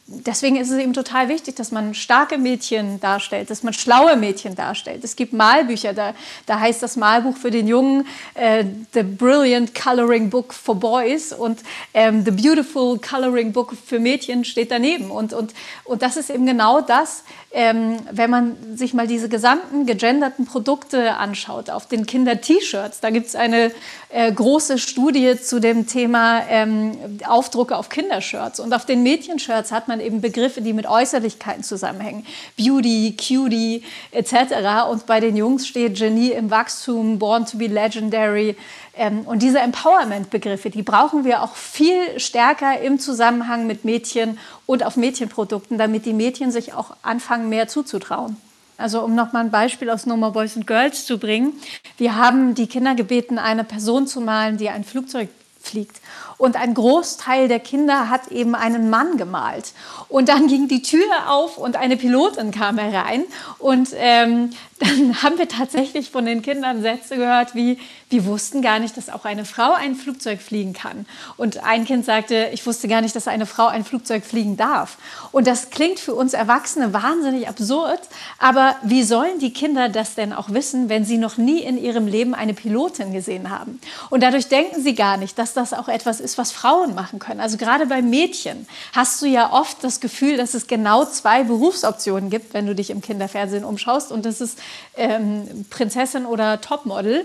deswegen 0.08 0.58
ist 0.58 0.70
es 0.70 0.78
eben 0.78 0.94
total 0.94 1.28
wichtig, 1.28 1.56
dass 1.56 1.72
man 1.72 1.96
starke 1.96 2.38
Mädchen 2.38 3.00
darstellt, 3.00 3.50
dass 3.50 3.64
man 3.64 3.74
schlaue 3.74 4.16
Mädchen 4.16 4.56
darstellt. 4.56 5.04
Es 5.04 5.16
gibt 5.16 5.34
Malbücher, 5.34 5.94
da, 5.94 6.14
da 6.46 6.60
heißt 6.60 6.84
das 6.84 6.96
Malbuch 6.96 7.38
für 7.38 7.50
den 7.50 7.68
Jungen, 7.68 8.08
äh, 8.36 8.64
The 8.94 9.02
Brilliant 9.02 9.74
Coloring 9.74 10.30
Book 10.30 10.54
for 10.54 10.76
Boys 10.76 11.34
und 11.34 11.62
ähm, 11.94 12.24
The 12.24 12.32
Beautiful 12.32 13.00
Coloring 13.00 13.54
Book 13.54 13.74
für 13.86 14.00
Mädchen 14.00 14.46
steht 14.46 14.70
daneben. 14.70 15.10
Und, 15.10 15.34
und, 15.34 15.54
und 15.84 16.02
das 16.04 16.18
ist 16.18 16.30
eben 16.30 16.46
genau 16.46 16.82
das, 16.82 17.24
ähm, 17.52 17.98
wenn 18.12 18.30
man 18.30 18.78
sich 18.78 18.94
mal 18.94 19.08
diese 19.08 19.30
gesamten 19.30 19.86
gegenderten 19.86 20.46
Produkte 20.46 21.16
anschaut, 21.16 21.70
auf 21.70 21.88
den 21.88 22.06
Kinder-T-Shirts, 22.06 23.00
da 23.00 23.10
gibt 23.10 23.28
es 23.28 23.36
eine 23.36 23.72
äh, 24.16 24.32
große 24.32 24.78
Studie 24.78 25.38
zu 25.42 25.60
dem 25.60 25.88
Thema 25.88 26.44
ähm, 26.48 26.94
Aufdrucke 27.28 27.76
auf 27.76 27.90
Kindershirts. 27.90 28.62
Und 28.62 28.74
auf 28.74 28.86
den 28.86 29.04
Mädchenshirts 29.04 29.74
hat 29.74 29.90
man 29.90 30.00
eben 30.00 30.22
Begriffe, 30.22 30.62
die 30.62 30.72
mit 30.72 30.88
Äußerlichkeiten 30.88 31.64
zusammenhängen. 31.64 32.26
Beauty, 32.56 33.18
Cutie 33.18 33.84
etc. 34.12 34.90
Und 34.90 35.06
bei 35.06 35.20
den 35.20 35.36
Jungs 35.36 35.68
steht 35.68 35.98
Genie 35.98 36.32
im 36.32 36.50
Wachstum, 36.50 37.20
Born 37.20 37.46
to 37.46 37.58
be 37.58 37.68
Legendary. 37.68 38.56
Ähm, 38.96 39.24
und 39.26 39.44
diese 39.44 39.60
Empowerment-Begriffe, 39.60 40.70
die 40.70 40.84
brauchen 40.84 41.26
wir 41.26 41.44
auch 41.44 41.56
viel 41.58 42.18
stärker 42.18 42.80
im 42.80 43.00
Zusammenhang 43.00 43.68
mit 43.68 43.84
Mädchen 43.84 44.40
und 44.66 44.86
auf 44.86 44.96
Mädchenprodukten, 44.96 45.78
damit 45.78 46.06
die 46.06 46.14
Mädchen 46.14 46.52
sich 46.52 46.74
auch 46.74 46.96
anfangen, 47.02 47.50
mehr 47.50 47.68
zuzutrauen. 47.68 48.38
Also 48.78 49.02
um 49.04 49.16
noch 49.16 49.32
mal 49.32 49.40
ein 49.40 49.52
Beispiel 49.52 49.90
aus 49.90 50.06
No 50.06 50.18
More 50.18 50.32
Boys 50.32 50.56
and 50.56 50.68
Girls 50.68 51.06
zu 51.06 51.18
bringen. 51.18 51.54
Wir 51.98 52.16
haben 52.16 52.56
die 52.56 52.68
Kinder 52.68 52.96
gebeten, 52.96 53.38
eine 53.38 53.64
Person 53.64 54.08
zu 54.08 54.20
malen, 54.22 54.58
die 54.58 54.70
ein 54.70 54.84
Flugzeug 54.84 55.30
fliegt. 55.62 56.02
Und 56.38 56.56
ein 56.56 56.74
Großteil 56.74 57.48
der 57.48 57.60
Kinder 57.60 58.10
hat 58.10 58.28
eben 58.28 58.56
einen 58.56 58.90
Mann 58.90 59.18
gemalt. 59.18 59.74
Und 60.10 60.30
dann 60.30 60.48
ging 60.48 60.68
die 60.68 60.82
Tür 60.82 61.02
auf 61.28 61.58
und 61.58 61.76
eine 61.76 61.98
Pilotin 61.98 62.52
kam 62.52 62.78
herein. 62.78 63.24
Und 63.58 63.90
ähm, 63.96 64.52
dann 64.80 65.24
haben 65.24 65.38
wir 65.38 65.48
tatsächlich 65.48 66.10
von 66.10 66.26
den 66.26 66.42
Kindern 66.42 66.82
Sätze 66.82 67.16
gehört 67.16 67.56
wie, 67.56 67.80
wir 68.10 68.26
wussten 68.26 68.62
gar 68.62 68.80
nicht, 68.80 68.98
dass 68.98 69.10
auch 69.10 69.26
eine 69.26 69.46
Frau 69.46 69.74
ein 69.74 69.96
Flugzeug 69.96 70.42
fliegen 70.42 70.74
kann. 70.74 71.06
Und 71.38 71.64
ein 71.64 71.86
Kind 71.86 72.06
sagte, 72.06 72.50
ich 72.54 72.66
wusste 72.66 72.88
gar 72.88 73.02
nicht, 73.02 73.16
dass 73.16 73.28
eine 73.28 73.46
Frau 73.46 73.68
ein 73.68 73.84
Flugzeug 73.84 74.24
fliegen 74.26 74.58
darf. 74.58 74.98
Und 75.32 75.48
das 75.48 75.70
klingt 75.70 76.00
für 76.00 76.14
uns 76.14 76.34
Erwachsene 76.34 76.94
wahnsinnig 76.94 77.48
absurd, 77.48 78.02
aber 78.38 78.76
wie 78.84 79.04
sollen 79.04 79.40
die 79.40 79.54
Kinder 79.54 79.90
das 79.90 80.16
denn 80.16 80.34
auch 80.34 80.50
wissen, 80.50 80.90
wenn 80.90 81.06
sie 81.06 81.18
noch 81.18 81.38
nie 81.38 81.60
in 81.60 81.78
ihrem 81.78 82.08
Leben 82.08 82.36
eine 82.36 82.54
Pilotin 82.54 83.12
gesehen 83.12 83.50
haben? 83.50 83.80
Und 84.10 84.24
dadurch 84.24 84.48
denken 84.48 84.82
sie 84.82 84.94
gar 84.94 85.18
nicht, 85.18 85.40
dass 85.40 85.54
das 85.54 85.74
auch 85.74 85.88
etwas 85.88 86.20
ist, 86.26 86.38
was 86.38 86.52
Frauen 86.52 86.96
machen 86.96 87.20
können. 87.20 87.40
Also 87.40 87.58
gerade 87.58 87.86
bei 87.86 88.02
Mädchen 88.02 88.68
hast 88.94 89.22
du 89.22 89.28
ja 89.28 89.54
oft 89.54 89.84
das 89.84 90.00
Gefühl, 90.02 90.38
dass 90.38 90.54
es 90.54 90.68
genau 90.68 91.06
zwei 91.06 91.44
Berufsoptionen 91.44 92.30
gibt, 92.30 92.54
wenn 92.54 92.66
du 92.66 92.76
dich 92.76 92.90
im 92.90 93.02
Kinderfernsehen 93.02 93.64
umschaust. 93.64 94.12
Und 94.12 94.26
das 94.26 94.42
ist 94.42 94.60
ähm, 94.98 95.66
Prinzessin 95.70 96.26
oder 96.26 96.60
Topmodel. 96.60 97.24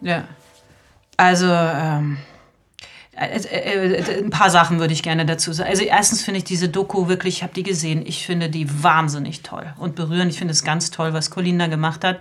Ja, 0.00 0.24
also 1.16 1.46
ähm, 1.46 2.18
äh, 3.18 3.40
äh, 3.40 3.94
äh, 3.96 4.18
ein 4.22 4.30
paar 4.30 4.50
Sachen 4.50 4.78
würde 4.78 4.92
ich 4.92 5.02
gerne 5.02 5.26
dazu 5.26 5.52
sagen. 5.52 5.68
Also 5.68 5.82
erstens 5.82 6.22
finde 6.22 6.38
ich 6.38 6.44
diese 6.44 6.68
Doku 6.68 7.08
wirklich, 7.08 7.38
ich 7.38 7.42
habe 7.42 7.52
die 7.52 7.64
gesehen, 7.64 8.06
ich 8.06 8.24
finde 8.24 8.48
die 8.48 8.82
wahnsinnig 8.82 9.42
toll 9.42 9.66
und 9.78 9.96
berührend. 9.96 10.30
Ich 10.30 10.38
finde 10.38 10.52
es 10.52 10.62
ganz 10.62 10.90
toll, 10.90 11.12
was 11.12 11.30
Colinda 11.30 11.66
gemacht 11.66 12.04
hat. 12.04 12.20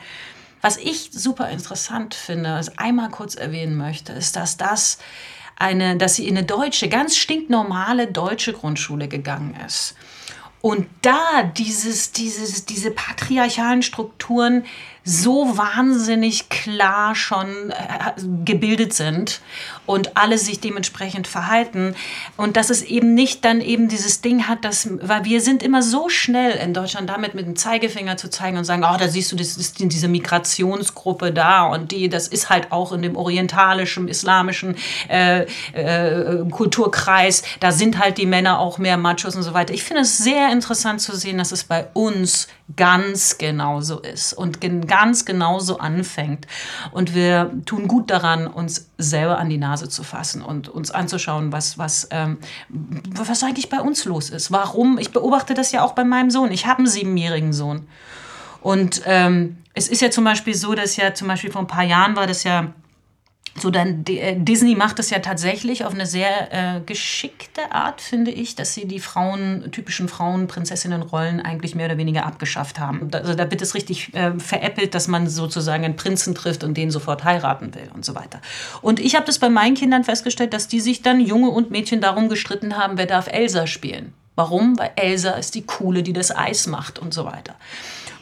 Was 0.62 0.78
ich 0.78 1.10
super 1.12 1.50
interessant 1.50 2.16
finde, 2.16 2.54
was 2.54 2.78
einmal 2.78 3.10
kurz 3.10 3.36
erwähnen 3.36 3.78
möchte, 3.78 4.14
ist, 4.14 4.36
dass 4.36 4.58
das 4.58 4.98
eine, 5.56 5.98
dass 5.98 6.16
sie 6.16 6.28
in 6.28 6.38
eine 6.38 6.46
deutsche, 6.46 6.90
ganz 6.90 7.18
stinknormale 7.18 8.08
deutsche 8.08 8.54
Grundschule 8.54 9.08
gegangen 9.08 9.56
ist. 9.66 9.96
Und 10.62 10.88
da 11.02 11.44
dieses, 11.44 12.12
dieses, 12.12 12.66
diese 12.66 12.92
patriarchalen 12.92 13.84
Strukturen 13.84 14.66
so 15.04 15.58
wahnsinnig 15.58 16.50
klar 16.50 17.16
schon 17.16 17.72
äh, 17.72 18.14
gebildet 18.44 18.94
sind 18.94 19.42
und 19.88 20.16
alle 20.16 20.38
sich 20.38 20.60
dementsprechend 20.60 21.28
verhalten 21.28 21.96
und 22.36 22.56
dass 22.58 22.70
es 22.70 22.84
eben 22.84 23.16
nicht 23.16 23.44
dann 23.44 23.62
eben 23.62 23.88
dieses 23.88 24.22
Ding 24.22 24.48
hat, 24.48 24.64
dass, 24.64 24.88
weil 25.02 25.26
wir 25.26 25.42
sind 25.42 25.64
immer 25.64 25.82
so 25.82 26.10
schnell 26.10 26.52
in 26.52 26.76
Deutschland 26.76 27.10
damit 27.10 27.34
mit 27.34 27.48
dem 27.48 27.56
Zeigefinger 27.56 28.18
zu 28.18 28.30
zeigen 28.30 28.58
und 28.58 28.66
sagen, 28.66 28.84
oh, 28.84 28.98
da 29.00 29.08
siehst 29.08 29.32
du, 29.32 29.36
das 29.36 29.58
ist 29.58 29.80
diese 29.80 30.08
Migrationsgruppe 30.08 31.32
da 31.32 31.66
und 31.66 31.92
die, 31.92 32.10
das 32.10 32.28
ist 32.28 32.50
halt 32.50 32.72
auch 32.72 32.92
in 32.92 33.02
dem 33.02 33.16
orientalischen, 33.16 34.08
islamischen 34.08 34.76
äh, 35.10 35.46
äh, 35.74 36.46
Kulturkreis, 36.52 37.44
da 37.60 37.72
sind 37.72 37.98
halt 37.98 38.18
die 38.18 38.26
Männer 38.26 38.60
auch 38.60 38.78
mehr 38.78 38.98
Machos 38.98 39.36
und 39.36 39.44
so 39.44 39.54
weiter. 39.54 39.74
Ich 39.74 39.84
finde 39.84 40.02
es 40.04 40.18
sehr 40.18 40.52
interessant 40.52 41.02
zu 41.02 41.16
sehen, 41.16 41.38
dass 41.38 41.52
es 41.52 41.64
bei 41.64 41.88
uns 41.94 42.48
ganz 42.76 43.38
genauso 43.38 44.00
ist 44.00 44.34
und 44.34 44.60
ganz 44.88 45.24
genauso 45.24 45.78
anfängt. 45.78 46.48
Und 46.92 47.16
wir 47.16 47.52
tun 47.66 47.88
gut 47.88 48.12
daran, 48.12 48.48
uns 48.48 48.90
selber 48.98 49.38
an 49.38 49.50
die 49.50 49.58
Nase 49.58 49.77
zu 49.86 50.04
fassen 50.04 50.42
und 50.42 50.68
uns 50.68 50.92
anzuschauen, 50.92 51.52
was, 51.52 51.78
was, 51.78 52.08
ähm, 52.12 52.40
was 52.70 53.44
eigentlich 53.44 53.70
bei 53.70 53.80
uns 53.80 54.06
los 54.06 54.30
ist. 54.30 54.52
Warum? 54.52 54.98
Ich 54.98 55.12
beobachte 55.12 55.54
das 55.54 55.72
ja 55.72 55.84
auch 55.84 55.94
bei 55.94 56.04
meinem 56.04 56.32
Sohn. 56.32 56.52
Ich 56.52 56.66
habe 56.66 56.80
einen 56.80 56.88
siebenjährigen 56.88 57.54
Sohn. 57.54 57.88
Und 58.62 59.02
ähm, 59.06 59.58
es 59.74 59.88
ist 59.88 60.02
ja 60.02 60.10
zum 60.10 60.24
Beispiel 60.24 60.56
so, 60.56 60.74
dass 60.74 60.96
ja 60.98 61.14
zum 61.14 61.28
Beispiel 61.28 61.52
vor 61.52 61.62
ein 61.62 61.68
paar 61.68 61.84
Jahren 61.84 62.16
war 62.16 62.28
das 62.28 62.44
ja 62.44 62.74
so 63.60 63.70
dann 63.70 64.04
äh, 64.08 64.36
Disney 64.38 64.76
macht 64.76 65.00
es 65.00 65.10
ja 65.10 65.20
tatsächlich 65.20 65.86
auf 65.86 65.94
eine 65.94 66.06
sehr 66.06 66.52
äh, 66.52 66.82
geschickte 66.82 67.72
Art, 67.72 68.02
finde 68.02 68.32
ich, 68.32 68.56
dass 68.56 68.74
sie 68.74 68.88
die 68.88 69.00
Frauen, 69.00 69.72
typischen 69.72 70.08
Frauen-Prinzessinnen-Rollen 70.08 71.42
eigentlich 71.42 71.76
mehr 71.76 71.88
oder 71.88 71.98
weniger 71.98 72.26
abgeschafft 72.26 72.80
haben. 72.80 73.10
Also 73.12 73.34
da 73.34 73.50
wird 73.50 73.62
es 73.62 73.76
richtig 73.76 74.14
äh, 74.14 74.40
veräppelt, 74.40 74.94
dass 74.96 75.08
man 75.08 75.28
sozusagen 75.28 75.86
einen 75.86 75.96
Prinzen 75.96 76.36
trifft 76.36 76.64
und 76.64 76.78
den 76.78 76.92
sofort 76.92 77.24
heiraten 77.24 77.74
will 77.76 77.90
und 77.94 78.06
so 78.06 78.16
weiter. 78.16 78.42
Und 78.82 79.00
ich 79.00 79.16
habe 79.16 79.26
das 79.26 79.40
bei 79.40 79.50
meinen 79.50 79.76
Kindern 79.76 80.04
festgestellt, 80.04 80.54
dass 80.54 80.68
die 80.68 80.80
sich 80.80 81.02
dann 81.02 81.20
Junge 81.20 81.50
und 81.50 81.72
Mädchen 81.72 82.02
darum 82.02 82.30
gestritten 82.30 82.78
haben, 82.78 82.98
wer 82.98 83.06
darf 83.06 83.28
Elsa 83.28 83.68
spielen. 83.68 84.14
Warum? 84.36 84.78
Weil 84.78 84.92
Elsa 84.96 85.32
ist 85.32 85.56
die 85.56 85.66
Coole, 85.66 86.04
die 86.04 86.14
das 86.14 86.36
Eis 86.36 86.68
macht 86.68 87.00
und 87.00 87.14
so 87.14 87.26
weiter. 87.26 87.56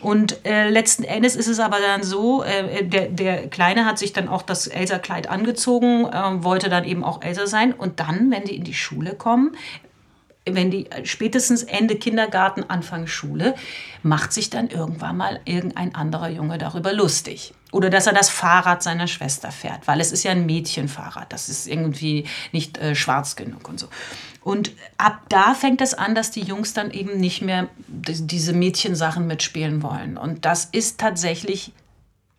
Und 0.06 0.46
äh, 0.46 0.70
letzten 0.70 1.04
Endes 1.04 1.36
ist 1.36 1.48
es 1.48 1.60
aber 1.60 1.80
dann 1.80 2.04
so, 2.04 2.44
äh, 2.44 2.86
der, 2.86 3.08
der 3.08 3.48
Kleine 3.48 3.86
hat 3.86 3.98
sich 3.98 4.14
dann 4.14 4.28
auch 4.28 4.44
das 4.44 4.68
Elsa-Kleid 4.68 5.28
angezogen, 5.28 6.06
äh, 6.06 6.44
wollte 6.44 6.70
dann 6.70 6.84
eben 6.84 7.04
auch 7.04 7.24
Elsa 7.24 7.48
sein. 7.48 7.74
Und 7.74 8.00
dann, 8.00 8.30
wenn 8.30 8.44
die 8.44 8.56
in 8.56 8.64
die 8.64 8.76
Schule 8.76 9.16
kommen, 9.16 9.58
wenn 10.48 10.70
die 10.70 10.86
spätestens 11.06 11.64
Ende 11.64 11.96
Kindergarten, 11.96 12.64
Anfang 12.68 13.08
Schule, 13.08 13.56
macht 14.04 14.32
sich 14.32 14.52
dann 14.52 14.70
irgendwann 14.70 15.18
mal 15.18 15.40
irgendein 15.46 15.96
anderer 15.96 16.30
Junge 16.30 16.60
darüber 16.60 16.94
lustig. 16.94 17.56
Oder 17.76 17.90
dass 17.90 18.08
er 18.08 18.14
das 18.14 18.30
Fahrrad 18.30 18.82
seiner 18.82 19.06
Schwester 19.06 19.52
fährt, 19.52 19.86
weil 19.86 20.00
es 20.00 20.14
ist 20.14 20.24
ja 20.24 20.32
ein 20.32 20.46
Mädchenfahrrad, 20.46 21.34
das 21.34 21.50
ist 21.50 21.68
irgendwie 21.68 22.24
nicht 22.54 22.78
äh, 22.78 22.96
schwarz 22.96 23.36
genug 23.36 23.68
und 23.68 23.82
so. 23.82 23.90
Und 24.40 24.72
ab 24.98 25.24
da 25.28 25.54
fängt 25.54 25.82
es 25.82 25.94
an, 25.94 26.16
dass 26.16 26.32
die 26.32 26.44
Jungs 26.44 26.74
dann 26.74 26.90
eben 26.92 27.20
nicht 27.20 27.42
mehr 27.42 27.68
diese 27.88 28.54
Mädchensachen 28.54 29.28
mitspielen 29.28 29.84
wollen. 29.84 30.18
Und 30.18 30.46
das 30.46 30.64
ist 30.64 31.02
tatsächlich, 31.02 31.74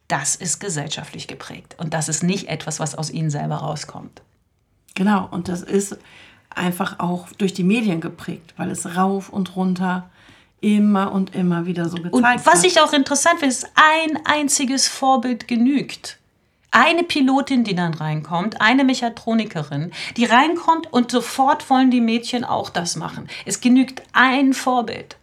das 0.09 0.37
ist 0.37 0.59
gesellschaftlich 0.59 1.29
geprägt. 1.29 1.75
Und 1.77 1.93
das 1.93 2.09
ist 2.09 2.23
nicht 2.23 2.49
etwas, 2.49 2.81
was 2.81 2.95
aus 2.95 3.11
ihnen 3.11 3.29
selber 3.29 3.57
rauskommt. 3.57 4.23
Genau, 4.95 5.29
und 5.31 5.49
das 5.49 5.61
ist 5.61 5.99
einfach 6.49 6.99
auch 6.99 7.29
durch 7.37 7.53
die 7.53 7.65
Medien 7.65 8.01
geprägt, 8.01 8.55
weil 8.57 8.71
es 8.71 8.97
rauf 8.97 9.29
und 9.29 9.55
runter 9.55 10.09
immer 10.61 11.13
und 11.13 11.35
immer 11.35 11.67
wieder 11.67 11.89
so 11.89 11.97
gezeigt. 11.97 12.15
Und 12.15 12.47
was 12.47 12.65
ich 12.65 12.81
auch 12.81 12.93
interessant 12.93 13.41
finde, 13.41 13.55
ist, 13.55 13.71
ein 13.75 14.19
einziges 14.25 14.89
Vorbild 14.89 15.49
genügt 15.49 16.19
eine 16.77 17.05
Pilotin, 17.05 17.65
die 17.65 17.75
dann 17.75 17.95
reinkommt, 17.95 18.61
eine 18.61 18.85
Mechatronikerin, 18.85 19.93
die 20.19 20.27
reinkommt 20.27 20.93
und 20.93 21.11
sofort 21.11 21.71
wollen 21.71 21.91
die 21.91 22.03
Mädchen 22.03 22.45
auch 22.45 22.69
das 22.69 22.97
machen. 22.97 23.29
Es 23.47 23.63
genügt 23.63 24.03
ein 24.13 24.53
Vorbild. 24.53 25.17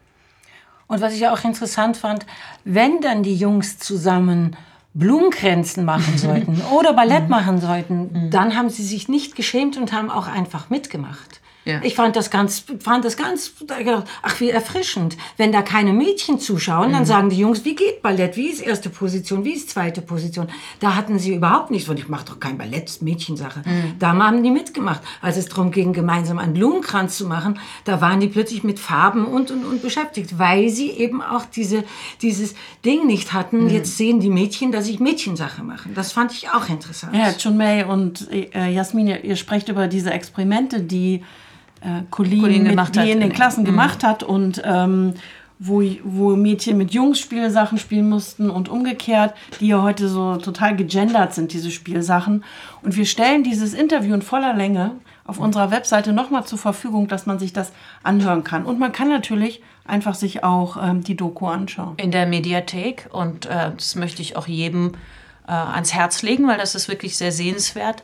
Und 0.88 1.02
was 1.02 1.14
ich 1.14 1.28
auch 1.28 1.44
interessant 1.44 1.96
fand, 1.96 2.26
wenn 2.64 3.02
dann 3.02 3.22
die 3.22 3.36
Jungs 3.36 3.78
zusammen 3.78 4.56
Blumenkränzen 4.96 5.86
machen 5.86 6.18
sollten 6.18 6.60
oder 6.72 6.94
Ballett 6.94 7.24
mhm. 7.24 7.30
machen 7.30 7.62
sollten, 7.62 8.10
mhm. 8.12 8.30
dann 8.32 8.56
haben 8.56 8.70
sie 8.70 8.84
sich 8.84 9.08
nicht 9.08 9.36
geschämt 9.36 9.78
und 9.78 9.94
haben 9.94 10.10
auch 10.10 10.28
einfach 10.28 10.72
mitgemacht. 10.72 11.40
Ja. 11.66 11.80
Ich 11.84 11.96
fand 11.96 12.16
das 12.16 12.30
ganz, 12.30 12.66
fand 12.80 13.06
das 13.06 13.16
ganz, 13.16 13.54
ach 14.22 14.40
wie 14.40 14.50
erfrischend. 14.50 15.18
Wenn 15.38 15.52
da 15.52 15.62
keine 15.62 15.94
Mädchen 15.94 16.40
zuschauen, 16.40 16.90
mhm. 16.90 16.94
dann 16.94 17.06
sagen 17.06 17.30
die 17.30 17.38
Jungs, 17.38 17.64
wie 17.64 17.76
geht 17.76 18.02
Ballett, 18.02 18.36
wie 18.36 18.48
ist 18.48 18.62
erste 18.62 18.90
Position, 18.90 19.46
wie 19.46 19.54
ist 19.54 19.70
zweite 19.70 20.02
Position. 20.02 20.48
Da 20.80 20.96
hatten 20.96 21.20
sie 21.20 21.36
überhaupt 21.36 21.72
nichts 21.72 21.88
von, 21.88 21.98
ich 21.98 22.10
mache 22.10 22.26
doch 22.26 22.40
kein 22.40 22.58
Ballett, 22.58 23.02
Mädchensache. 23.02 23.62
Mhm. 23.66 23.96
Da 24.00 24.14
haben 24.14 24.44
die 24.44 24.52
mitgemacht. 24.52 25.02
Als 25.22 25.38
es 25.38 25.48
darum 25.48 25.72
ging, 25.72 25.94
gemeinsam 25.94 26.38
einen 26.38 26.54
Blumenkranz 26.54 27.18
zu 27.18 27.26
machen, 27.28 27.60
da 27.86 28.02
waren 28.02 28.20
die 28.20 28.28
plötzlich 28.28 28.64
mit 28.64 28.80
Farben 28.80 29.26
und, 29.26 29.52
und, 29.52 29.66
und 29.66 29.82
beschäftigt, 29.82 30.38
weil 30.40 30.70
sie 30.70 30.90
eben 30.90 31.22
auch 31.22 31.46
diese, 31.46 31.84
dieses 32.22 32.56
Ding 32.84 33.08
nicht 33.08 33.34
hatten, 33.34 33.66
mhm. 33.66 33.70
jetzt 33.70 33.98
sehen 33.98 34.20
die 34.20 34.30
Mädchen, 34.30 34.72
dass 34.72 34.88
ich 34.88 35.00
Mädchensache 35.00 35.64
mache. 35.64 35.90
Das 35.96 36.12
fand 36.12 36.34
ich 36.34 36.50
auch 36.50 36.68
interessant. 36.68 37.16
Ja, 37.16 37.34
John 37.38 37.58
May 37.58 37.84
und 37.84 38.28
äh, 38.32 38.70
Jasmin, 38.70 39.08
ihr, 39.08 39.24
ihr 39.24 39.36
sprecht 39.36 39.70
über 39.70 39.88
diese 39.88 40.12
Experimente, 40.12 40.82
die 40.82 41.24
äh, 41.84 42.04
Colleen, 42.10 42.42
Colleen 42.42 42.64
mit, 42.64 42.96
die 42.96 43.12
in 43.12 43.20
den 43.20 43.34
Klassen 43.34 43.62
mhm. 43.62 43.68
gemacht 43.68 44.04
hat 44.04 44.24
und 44.24 44.62
ähm, 44.66 45.14
wo, 45.60 45.82
wo 46.04 46.36
Mädchen 46.36 46.78
mit 46.78 46.94
Jungs 46.94 47.20
Spielsachen 47.20 47.78
spielen 47.78 48.10
mussten 48.10 48.50
und 48.50 48.70
umgekehrt, 48.70 49.34
die 49.60 49.68
ja 49.68 49.82
heute 49.82 50.10
so 50.10 50.36
total 50.38 50.76
gegendert 50.76 51.34
sind, 51.34 51.54
diese 51.54 51.72
Spielsachen. 51.72 52.44
Und 52.82 52.98
wir 52.98 53.06
stellen 53.06 53.44
dieses 53.44 53.74
Interview 53.74 54.14
in 54.14 54.22
voller 54.22 54.54
Länge 54.54 54.92
auf 55.26 55.40
unserer 55.40 55.72
Webseite 55.72 56.12
nochmal 56.12 56.44
zur 56.46 56.58
Verfügung, 56.58 57.08
dass 57.08 57.26
man 57.26 57.40
sich 57.40 57.54
das 57.54 57.72
anhören 58.02 58.44
kann. 58.44 58.66
Und 58.66 58.78
man 58.80 58.92
kann 58.92 59.08
natürlich 59.08 59.62
einfach 59.86 60.16
sich 60.16 60.44
auch 60.44 60.78
ähm, 60.82 61.04
die 61.04 61.16
Doku 61.16 61.48
anschauen. 61.48 61.94
In 61.98 62.12
der 62.12 62.26
Mediathek. 62.26 63.08
Und 63.12 63.46
äh, 63.46 63.72
das 63.76 63.96
möchte 63.96 64.22
ich 64.22 64.36
auch 64.36 64.48
jedem 64.48 64.94
äh, 65.48 65.52
ans 65.52 65.94
Herz 65.94 66.24
legen, 66.24 66.48
weil 66.48 66.58
das 66.58 66.76
ist 66.76 66.90
wirklich 66.90 67.16
sehr 67.16 67.32
sehenswert. 67.32 68.04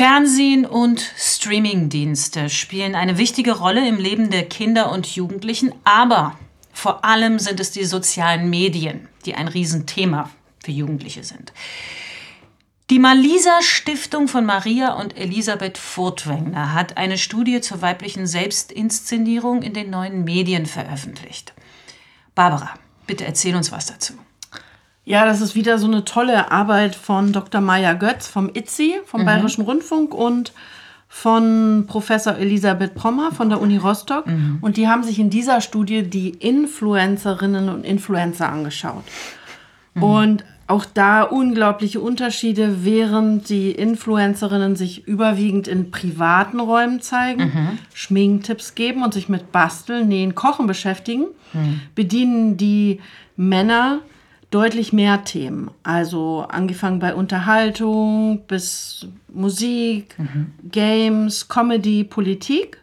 Fernsehen 0.00 0.64
und 0.64 1.12
Streamingdienste 1.18 2.48
spielen 2.48 2.94
eine 2.94 3.18
wichtige 3.18 3.52
Rolle 3.52 3.86
im 3.86 3.98
Leben 3.98 4.30
der 4.30 4.48
Kinder 4.48 4.92
und 4.92 5.14
Jugendlichen, 5.14 5.74
aber 5.84 6.38
vor 6.72 7.04
allem 7.04 7.38
sind 7.38 7.60
es 7.60 7.70
die 7.70 7.84
sozialen 7.84 8.48
Medien, 8.48 9.10
die 9.26 9.34
ein 9.34 9.46
Riesenthema 9.46 10.30
für 10.64 10.70
Jugendliche 10.70 11.22
sind. 11.22 11.52
Die 12.88 12.98
Malisa 12.98 13.60
Stiftung 13.60 14.26
von 14.26 14.46
Maria 14.46 14.94
und 14.94 15.18
Elisabeth 15.18 15.76
Furtwängler 15.76 16.72
hat 16.72 16.96
eine 16.96 17.18
Studie 17.18 17.60
zur 17.60 17.82
weiblichen 17.82 18.26
Selbstinszenierung 18.26 19.60
in 19.60 19.74
den 19.74 19.90
neuen 19.90 20.24
Medien 20.24 20.64
veröffentlicht. 20.64 21.52
Barbara, 22.34 22.72
bitte 23.06 23.26
erzähl 23.26 23.54
uns 23.54 23.70
was 23.70 23.84
dazu. 23.84 24.14
Ja, 25.10 25.24
das 25.24 25.40
ist 25.40 25.56
wieder 25.56 25.78
so 25.78 25.88
eine 25.88 26.04
tolle 26.04 26.52
Arbeit 26.52 26.94
von 26.94 27.32
Dr. 27.32 27.60
Maya 27.60 27.94
Götz 27.94 28.28
vom 28.28 28.48
ITZI, 28.54 29.00
vom 29.04 29.22
mhm. 29.22 29.24
Bayerischen 29.24 29.64
Rundfunk 29.64 30.14
und 30.14 30.52
von 31.08 31.86
Professor 31.88 32.36
Elisabeth 32.36 32.94
Pommer 32.94 33.32
von 33.32 33.48
der 33.48 33.60
Uni 33.60 33.76
Rostock. 33.76 34.28
Mhm. 34.28 34.58
Und 34.60 34.76
die 34.76 34.86
haben 34.86 35.02
sich 35.02 35.18
in 35.18 35.28
dieser 35.28 35.60
Studie 35.60 36.04
die 36.04 36.30
Influencerinnen 36.30 37.68
und 37.70 37.84
Influencer 37.84 38.48
angeschaut. 38.48 39.02
Mhm. 39.94 40.02
Und 40.04 40.44
auch 40.68 40.84
da 40.84 41.22
unglaubliche 41.22 41.98
Unterschiede, 41.98 42.84
während 42.84 43.48
die 43.48 43.72
Influencerinnen 43.72 44.76
sich 44.76 45.08
überwiegend 45.08 45.66
in 45.66 45.90
privaten 45.90 46.60
Räumen 46.60 47.00
zeigen, 47.00 47.42
mhm. 47.42 47.78
Schminktipps 47.92 48.76
geben 48.76 49.02
und 49.02 49.12
sich 49.12 49.28
mit 49.28 49.50
Basteln, 49.50 50.06
Nähen, 50.06 50.36
Kochen 50.36 50.68
beschäftigen, 50.68 51.26
mhm. 51.52 51.80
bedienen 51.96 52.56
die 52.56 53.00
Männer 53.34 54.02
deutlich 54.50 54.92
mehr 54.92 55.24
Themen. 55.24 55.70
Also 55.82 56.46
angefangen 56.48 56.98
bei 56.98 57.14
Unterhaltung 57.14 58.42
bis 58.46 59.06
Musik, 59.32 60.18
mhm. 60.18 60.52
Games, 60.70 61.48
Comedy, 61.48 62.04
Politik. 62.04 62.78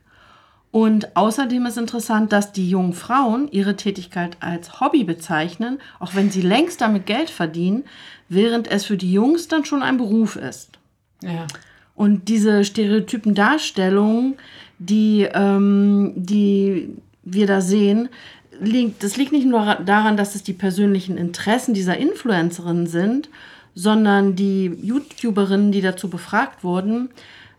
Und 0.72 1.16
außerdem 1.16 1.66
ist 1.66 1.78
interessant, 1.78 2.32
dass 2.32 2.52
die 2.52 2.70
jungen 2.70 2.94
Frauen 2.94 3.50
ihre 3.52 3.76
Tätigkeit 3.76 4.38
als 4.42 4.80
Hobby 4.80 5.04
bezeichnen, 5.04 5.80
auch 6.00 6.14
wenn 6.14 6.30
sie 6.30 6.42
längst 6.42 6.82
damit 6.82 7.06
Geld 7.06 7.30
verdienen, 7.30 7.84
während 8.30 8.70
es 8.70 8.86
für 8.86 8.98
die 8.98 9.12
Jungs 9.12 9.48
dann 9.48 9.66
schon 9.66 9.82
ein 9.82 9.98
Beruf 9.98 10.36
ist. 10.36 10.78
Ja. 11.22 11.48
Und 11.96 12.30
diese 12.30 12.64
stereotypen 12.64 13.34
Darstellungen, 13.34 14.36
die, 14.78 15.28
ähm, 15.34 16.14
die 16.16 16.90
wir 17.24 17.48
da 17.48 17.60
sehen, 17.62 18.10
liegt, 18.60 19.04
das 19.04 19.18
liegt 19.18 19.32
nicht 19.32 19.48
nur 19.48 19.76
daran, 19.86 20.18
dass 20.18 20.36
es 20.36 20.44
die 20.44 20.54
persönlichen 20.54 21.18
Interessen 21.18 21.74
dieser 21.74 21.98
Influencerin 21.98 22.88
sind, 22.88 23.30
sondern 23.76 24.36
die 24.36 24.66
YouTuberinnen, 24.66 25.72
die 25.72 25.82
dazu 25.82 26.10
befragt 26.10 26.64
wurden, 26.64 27.10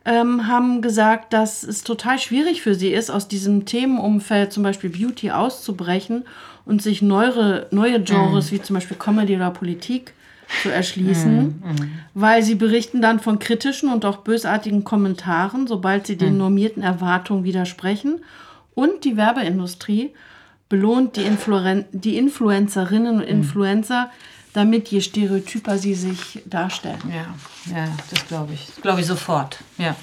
ähm, 0.04 0.46
haben 0.46 0.80
gesagt, 0.80 1.32
dass 1.32 1.62
es 1.62 1.84
total 1.84 2.18
schwierig 2.18 2.62
für 2.62 2.74
sie 2.74 2.88
ist, 2.88 3.10
aus 3.10 3.28
diesem 3.28 3.66
Themenumfeld 3.66 4.52
zum 4.52 4.62
Beispiel 4.62 4.90
Beauty 4.90 5.30
auszubrechen 5.30 6.24
und 6.64 6.82
sich 6.82 7.02
neue, 7.02 7.66
neue 7.70 8.00
Genres 8.00 8.50
mhm. 8.50 8.56
wie 8.56 8.62
zum 8.62 8.74
Beispiel 8.74 8.96
Comedy 8.96 9.36
oder 9.36 9.50
Politik 9.50 10.14
zu 10.62 10.70
erschließen, 10.70 11.36
mhm. 11.36 11.62
mhm. 11.62 11.90
weil 12.14 12.42
sie 12.42 12.54
berichten 12.54 13.02
dann 13.02 13.20
von 13.20 13.38
kritischen 13.38 13.92
und 13.92 14.04
auch 14.04 14.18
bösartigen 14.18 14.82
Kommentaren, 14.82 15.66
sobald 15.66 16.06
sie 16.06 16.16
den 16.16 16.32
mhm. 16.32 16.38
normierten 16.38 16.82
Erwartungen 16.82 17.44
widersprechen. 17.44 18.20
Und 18.74 19.04
die 19.04 19.16
Werbeindustrie 19.16 20.12
belohnt 20.68 21.16
die, 21.16 21.22
Influen 21.22 21.84
die 21.92 22.16
Influencerinnen 22.16 23.16
und 23.16 23.22
mhm. 23.22 23.28
Influencer, 23.28 24.10
damit 24.52 24.88
je 24.88 25.00
stereotyper 25.00 25.78
sie 25.78 25.94
sich 25.94 26.42
darstellen. 26.46 27.00
Ja, 27.08 27.74
ja 27.74 27.88
das 28.10 28.26
glaube 28.26 28.54
ich. 28.54 28.82
Glaube 28.82 29.00
ich 29.00 29.06
sofort. 29.06 29.58
Ja. 29.78 29.96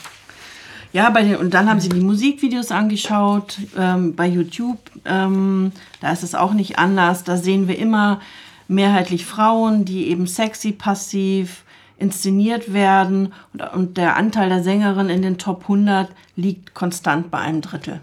Ja, 0.94 1.10
bei 1.10 1.24
den, 1.24 1.36
und 1.36 1.54
dann 1.54 1.70
haben 1.70 1.82
sie 1.82 1.90
die 1.90 2.00
Musikvideos 2.00 2.72
angeschaut 2.72 3.58
ähm, 3.78 4.16
bei 4.16 4.28
YouTube. 4.28 4.80
Ähm, 5.04 5.74
da 6.00 6.14
ist 6.14 6.24
es 6.24 6.36
auch 6.36 6.54
nicht 6.54 6.80
anders. 6.80 7.26
Da 7.26 7.36
sehen 7.36 7.68
wir 7.68 7.78
immer 7.78 8.22
mehrheitlich 8.70 9.26
Frauen, 9.26 9.84
die 9.84 10.08
eben 10.08 10.26
sexy, 10.26 10.72
passiv 10.72 11.64
inszeniert 11.98 12.72
werden. 12.72 13.34
Und, 13.52 13.62
und 13.74 13.98
der 13.98 14.16
Anteil 14.16 14.48
der 14.48 14.64
Sängerinnen 14.64 15.10
in 15.10 15.22
den 15.22 15.38
Top 15.38 15.64
100 15.64 16.10
liegt 16.38 16.74
konstant 16.74 17.30
bei 17.30 17.40
einem 17.40 17.60
Drittel. 17.60 18.00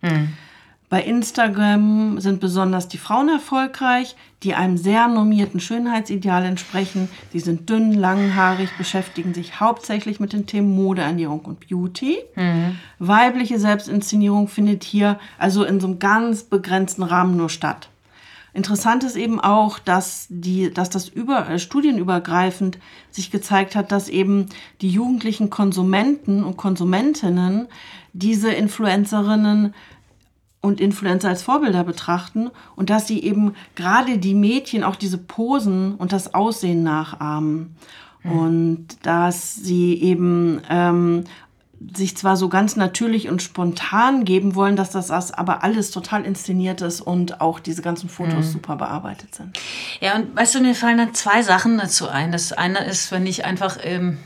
Hm. 0.00 0.32
Bei 0.92 1.04
Instagram 1.04 2.20
sind 2.20 2.40
besonders 2.40 2.86
die 2.86 2.98
Frauen 2.98 3.30
erfolgreich, 3.30 4.14
die 4.42 4.54
einem 4.54 4.76
sehr 4.76 5.08
normierten 5.08 5.58
Schönheitsideal 5.58 6.44
entsprechen. 6.44 7.08
Sie 7.32 7.40
sind 7.40 7.70
dünn, 7.70 7.94
langhaarig, 7.94 8.68
beschäftigen 8.76 9.32
sich 9.32 9.58
hauptsächlich 9.58 10.20
mit 10.20 10.34
den 10.34 10.44
Themen 10.44 10.74
Mode, 10.74 11.00
Ernährung 11.00 11.46
und 11.46 11.66
Beauty. 11.66 12.18
Mhm. 12.36 12.76
Weibliche 12.98 13.58
Selbstinszenierung 13.58 14.48
findet 14.48 14.84
hier 14.84 15.18
also 15.38 15.64
in 15.64 15.80
so 15.80 15.86
einem 15.86 15.98
ganz 15.98 16.42
begrenzten 16.42 17.04
Rahmen 17.04 17.38
nur 17.38 17.48
statt. 17.48 17.88
Interessant 18.54 19.02
ist 19.02 19.16
eben 19.16 19.40
auch, 19.40 19.78
dass, 19.78 20.26
die, 20.28 20.74
dass 20.74 20.90
das 20.90 21.08
über, 21.08 21.48
äh, 21.48 21.58
studienübergreifend 21.58 22.78
sich 23.10 23.30
gezeigt 23.30 23.76
hat, 23.76 23.92
dass 23.92 24.10
eben 24.10 24.50
die 24.82 24.90
jugendlichen 24.90 25.48
Konsumenten 25.48 26.44
und 26.44 26.58
Konsumentinnen 26.58 27.68
diese 28.12 28.52
Influencerinnen 28.52 29.74
und 30.62 30.80
Influencer 30.80 31.28
als 31.28 31.42
Vorbilder 31.42 31.84
betrachten 31.84 32.50
und 32.76 32.88
dass 32.88 33.06
sie 33.06 33.22
eben 33.22 33.54
gerade 33.74 34.16
die 34.16 34.34
Mädchen 34.34 34.84
auch 34.84 34.96
diese 34.96 35.18
Posen 35.18 35.96
und 35.96 36.12
das 36.12 36.34
Aussehen 36.34 36.82
nachahmen. 36.82 37.76
Mhm. 38.22 38.32
Und 38.32 38.86
dass 39.02 39.56
sie 39.56 40.00
eben 40.00 40.62
ähm, 40.70 41.24
sich 41.94 42.16
zwar 42.16 42.36
so 42.36 42.48
ganz 42.48 42.76
natürlich 42.76 43.28
und 43.28 43.42
spontan 43.42 44.24
geben 44.24 44.54
wollen, 44.54 44.76
dass 44.76 44.90
das 44.90 45.10
aber 45.32 45.64
alles 45.64 45.90
total 45.90 46.24
inszeniert 46.24 46.80
ist 46.80 47.00
und 47.00 47.40
auch 47.40 47.58
diese 47.58 47.82
ganzen 47.82 48.08
Fotos 48.08 48.46
mhm. 48.46 48.52
super 48.52 48.76
bearbeitet 48.76 49.34
sind. 49.34 49.58
Ja, 50.00 50.14
und 50.14 50.34
weißt 50.36 50.54
du, 50.54 50.60
mir 50.60 50.76
fallen 50.76 50.98
dann 50.98 51.14
zwei 51.14 51.42
Sachen 51.42 51.78
dazu 51.78 52.08
ein. 52.08 52.30
Das 52.30 52.52
eine 52.52 52.84
ist, 52.84 53.10
wenn 53.10 53.26
ich 53.26 53.44
einfach 53.44 53.78
ähm, 53.82 54.18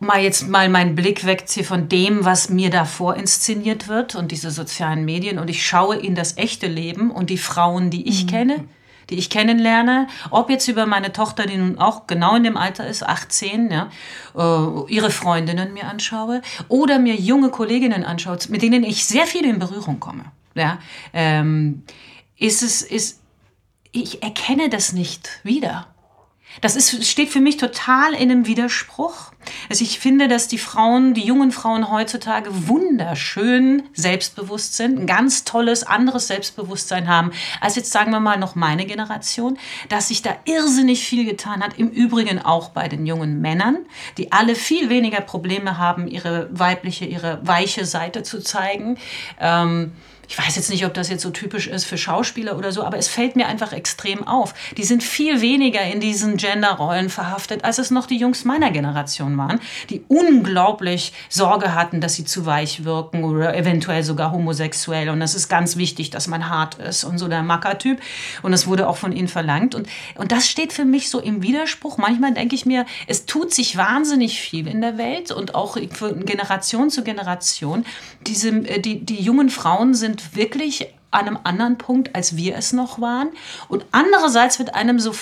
mal 0.00 0.20
jetzt 0.20 0.48
mal 0.48 0.68
meinen 0.70 0.94
Blick 0.94 1.26
wegziehe 1.26 1.64
von 1.64 1.88
dem, 1.88 2.24
was 2.24 2.48
mir 2.48 2.70
da 2.70 2.86
vorinszeniert 2.86 3.86
wird 3.86 4.14
und 4.14 4.32
diese 4.32 4.50
sozialen 4.50 5.04
Medien 5.04 5.38
und 5.38 5.48
ich 5.48 5.64
schaue 5.64 5.96
in 5.96 6.14
das 6.14 6.38
echte 6.38 6.66
Leben 6.66 7.10
und 7.10 7.30
die 7.30 7.38
Frauen, 7.38 7.90
die 7.90 8.08
ich 8.08 8.24
mhm. 8.24 8.28
kenne, 8.28 8.64
die 9.10 9.16
ich 9.16 9.28
kennenlerne, 9.28 10.08
ob 10.30 10.48
jetzt 10.48 10.68
über 10.68 10.86
meine 10.86 11.12
Tochter, 11.12 11.44
die 11.44 11.58
nun 11.58 11.78
auch 11.78 12.06
genau 12.06 12.34
in 12.34 12.44
dem 12.44 12.56
Alter 12.56 12.86
ist, 12.86 13.02
18, 13.02 13.70
ja, 13.70 13.90
äh, 14.34 14.92
ihre 14.92 15.10
Freundinnen 15.10 15.74
mir 15.74 15.86
anschaue 15.86 16.40
oder 16.68 16.98
mir 16.98 17.16
junge 17.16 17.50
Kolleginnen 17.50 18.04
anschaue, 18.04 18.38
mit 18.48 18.62
denen 18.62 18.84
ich 18.84 19.04
sehr 19.04 19.26
viel 19.26 19.44
in 19.44 19.58
Berührung 19.58 20.00
komme, 20.00 20.24
ja, 20.54 20.78
ähm, 21.12 21.82
ist 22.38 22.62
es, 22.62 22.80
ist, 22.80 23.20
ich 23.92 24.22
erkenne 24.22 24.70
das 24.70 24.94
nicht 24.94 25.40
wieder. 25.42 25.88
Das 26.60 26.76
ist, 26.76 27.06
steht 27.06 27.30
für 27.30 27.40
mich 27.40 27.56
total 27.56 28.12
in 28.12 28.30
einem 28.30 28.46
Widerspruch. 28.46 29.32
Also 29.70 29.84
ich 29.84 29.98
finde, 29.98 30.28
dass 30.28 30.48
die 30.48 30.58
Frauen, 30.58 31.14
die 31.14 31.24
jungen 31.24 31.52
Frauen 31.52 31.90
heutzutage 31.90 32.50
wunderschön 32.68 33.84
selbstbewusst 33.94 34.76
sind, 34.76 34.98
ein 34.98 35.06
ganz 35.06 35.44
tolles 35.44 35.84
anderes 35.84 36.26
Selbstbewusstsein 36.26 37.08
haben, 37.08 37.30
als 37.60 37.76
jetzt 37.76 37.92
sagen 37.92 38.10
wir 38.10 38.20
mal 38.20 38.38
noch 38.38 38.56
meine 38.56 38.84
Generation, 38.84 39.58
dass 39.88 40.08
sich 40.08 40.22
da 40.22 40.36
irrsinnig 40.44 41.04
viel 41.04 41.24
getan 41.24 41.62
hat. 41.62 41.78
Im 41.78 41.88
Übrigen 41.88 42.40
auch 42.40 42.70
bei 42.70 42.88
den 42.88 43.06
jungen 43.06 43.40
Männern, 43.40 43.78
die 44.18 44.32
alle 44.32 44.54
viel 44.54 44.90
weniger 44.90 45.20
Probleme 45.20 45.78
haben, 45.78 46.08
ihre 46.08 46.48
weibliche, 46.50 47.06
ihre 47.06 47.40
weiche 47.46 47.86
Seite 47.86 48.22
zu 48.22 48.42
zeigen. 48.42 48.98
Ähm, 49.40 49.92
ich 50.30 50.38
weiß 50.38 50.54
jetzt 50.54 50.70
nicht, 50.70 50.86
ob 50.86 50.94
das 50.94 51.08
jetzt 51.08 51.22
so 51.22 51.30
typisch 51.30 51.66
ist 51.66 51.84
für 51.84 51.98
Schauspieler 51.98 52.56
oder 52.56 52.70
so, 52.70 52.84
aber 52.84 52.98
es 52.98 53.08
fällt 53.08 53.34
mir 53.34 53.48
einfach 53.48 53.72
extrem 53.72 54.28
auf. 54.28 54.54
Die 54.76 54.84
sind 54.84 55.02
viel 55.02 55.40
weniger 55.40 55.82
in 55.82 55.98
diesen 55.98 56.36
Genderrollen 56.36 57.10
verhaftet, 57.10 57.64
als 57.64 57.78
es 57.78 57.90
noch 57.90 58.06
die 58.06 58.16
Jungs 58.16 58.44
meiner 58.44 58.70
Generation 58.70 59.36
waren, 59.36 59.58
die 59.88 60.04
unglaublich 60.06 61.12
Sorge 61.28 61.74
hatten, 61.74 62.00
dass 62.00 62.14
sie 62.14 62.24
zu 62.24 62.46
weich 62.46 62.84
wirken 62.84 63.24
oder 63.24 63.56
eventuell 63.56 64.04
sogar 64.04 64.30
homosexuell. 64.30 65.08
Und 65.08 65.18
das 65.18 65.34
ist 65.34 65.48
ganz 65.48 65.76
wichtig, 65.76 66.10
dass 66.10 66.28
man 66.28 66.48
hart 66.48 66.76
ist 66.76 67.02
und 67.02 67.18
so 67.18 67.26
der 67.26 67.42
Mackertyp. 67.42 68.00
Und 68.42 68.52
das 68.52 68.68
wurde 68.68 68.86
auch 68.86 68.98
von 68.98 69.10
ihnen 69.10 69.26
verlangt. 69.26 69.74
Und, 69.74 69.88
und 70.14 70.30
das 70.30 70.48
steht 70.48 70.72
für 70.72 70.84
mich 70.84 71.10
so 71.10 71.18
im 71.18 71.42
Widerspruch. 71.42 71.98
Manchmal 71.98 72.34
denke 72.34 72.54
ich 72.54 72.64
mir, 72.64 72.86
es 73.08 73.26
tut 73.26 73.52
sich 73.52 73.76
wahnsinnig 73.76 74.40
viel 74.40 74.68
in 74.68 74.80
der 74.80 74.96
Welt 74.96 75.32
und 75.32 75.56
auch 75.56 75.76
von 75.90 76.24
Generation 76.24 76.88
zu 76.88 77.02
Generation. 77.02 77.84
Diese, 78.28 78.50
äh, 78.50 78.78
die, 78.78 79.04
die 79.04 79.20
jungen 79.20 79.50
Frauen 79.50 79.92
sind 79.94 80.19
wirklich 80.34 80.88
an 81.10 81.26
einem 81.26 81.38
anderen 81.42 81.76
Punkt, 81.76 82.14
als 82.14 82.36
wir 82.36 82.56
es 82.56 82.72
noch 82.72 83.00
waren. 83.00 83.30
Und 83.68 83.84
andererseits 83.90 84.58
wird 84.58 84.74
einem 84.74 85.00
so, 85.00 85.12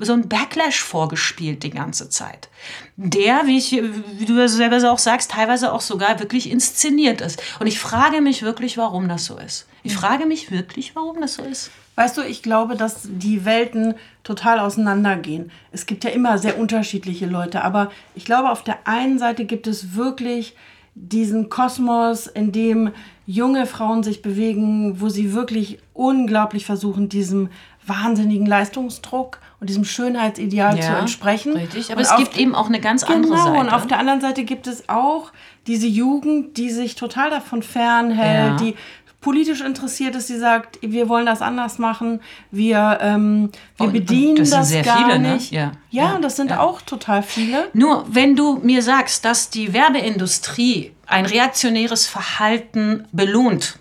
so 0.00 0.12
ein 0.12 0.28
Backlash 0.28 0.82
vorgespielt 0.82 1.62
die 1.62 1.70
ganze 1.70 2.08
Zeit. 2.08 2.48
Der, 2.96 3.46
wie, 3.46 3.58
ich, 3.58 3.72
wie 3.72 4.24
du 4.24 4.48
selber 4.48 4.90
auch 4.90 4.98
sagst, 4.98 5.30
teilweise 5.30 5.72
auch 5.72 5.80
sogar 5.80 6.18
wirklich 6.18 6.50
inszeniert 6.50 7.20
ist. 7.20 7.40
Und 7.60 7.68
ich 7.68 7.78
frage 7.78 8.20
mich 8.20 8.42
wirklich, 8.42 8.76
warum 8.76 9.08
das 9.08 9.26
so 9.26 9.38
ist. 9.38 9.66
Ich 9.84 9.94
frage 9.94 10.26
mich 10.26 10.50
wirklich, 10.50 10.96
warum 10.96 11.20
das 11.20 11.34
so 11.34 11.44
ist. 11.44 11.70
Weißt 11.94 12.18
du, 12.18 12.22
ich 12.22 12.42
glaube, 12.42 12.76
dass 12.76 13.02
die 13.04 13.44
Welten 13.44 13.94
total 14.22 14.58
auseinandergehen. 14.58 15.50
Es 15.70 15.86
gibt 15.86 16.04
ja 16.04 16.10
immer 16.10 16.38
sehr 16.38 16.58
unterschiedliche 16.58 17.26
Leute, 17.26 17.62
aber 17.62 17.90
ich 18.14 18.24
glaube, 18.24 18.50
auf 18.50 18.64
der 18.64 18.86
einen 18.86 19.18
Seite 19.18 19.44
gibt 19.46 19.66
es 19.66 19.94
wirklich 19.94 20.54
diesen 20.94 21.48
Kosmos, 21.48 22.26
in 22.26 22.52
dem 22.52 22.92
junge 23.26 23.66
Frauen 23.66 24.02
sich 24.02 24.22
bewegen, 24.22 25.00
wo 25.00 25.08
sie 25.08 25.32
wirklich 25.34 25.78
unglaublich 25.92 26.64
versuchen, 26.64 27.08
diesem 27.08 27.48
wahnsinnigen 27.84 28.46
Leistungsdruck 28.46 29.38
und 29.60 29.68
diesem 29.68 29.84
Schönheitsideal 29.84 30.76
Ja, 30.76 30.82
zu 30.82 30.92
entsprechen. 30.96 31.52
richtig. 31.56 31.90
Aber 31.92 32.00
Und 32.00 32.06
es 32.06 32.16
gibt 32.16 32.36
eben 32.38 32.54
auch 32.54 32.66
eine 32.68 32.80
ganz 32.80 33.02
andere 33.04 33.32
genau, 33.34 33.44
Seite. 33.46 33.58
und 33.60 33.68
auf 33.70 33.86
der 33.86 33.98
anderen 33.98 34.20
Seite 34.20 34.44
gibt 34.44 34.66
es 34.66 34.88
auch 34.88 35.32
diese 35.66 35.86
Jugend, 35.86 36.56
die 36.56 36.70
sich 36.70 36.94
total 36.94 37.30
davon 37.30 37.62
fernhält, 37.62 38.60
Ja. 38.60 38.66
die 38.66 38.74
politisch 39.20 39.60
interessiert 39.60 40.14
ist, 40.14 40.28
die 40.28 40.36
sagt, 40.36 40.78
wir 40.82 41.08
wollen 41.08 41.26
das 41.26 41.42
anders 41.42 41.78
machen, 41.78 42.20
wir, 42.52 42.98
ähm, 43.00 43.50
wir 43.76 43.86
und 43.86 43.92
bedienen 43.92 44.36
das 44.36 44.50
das, 44.50 44.72
gar 44.84 44.98
viele, 44.98 45.18
ne? 45.18 45.34
nicht. 45.34 45.50
Ja. 45.52 45.72
Ja, 45.90 46.04
Ja. 46.10 46.14
und 46.16 46.22
das 46.22 46.36
sind 46.36 46.50
Ja. 46.50 46.60
auch 46.60 46.80
total 46.82 47.22
viele. 47.24 47.66
Nur 47.72 48.04
wenn 48.08 48.36
du 48.36 48.58
mir 48.62 48.82
sagst, 48.82 49.24
dass 49.24 49.50
die 49.50 49.72
Werbeindustrie 49.72 50.92
ein 51.06 51.26
reaktionäres 51.26 52.06
Verhalten 52.06 53.06
belohnt, 53.12 53.78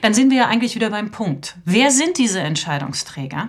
dann 0.00 0.14
sind 0.14 0.30
wir 0.30 0.38
ja 0.38 0.46
eigentlich 0.48 0.74
wieder 0.74 0.90
beim 0.90 1.10
Punkt. 1.10 1.56
Wer 1.64 1.90
sind 1.90 2.18
diese 2.18 2.40
Entscheidungsträger? 2.40 3.48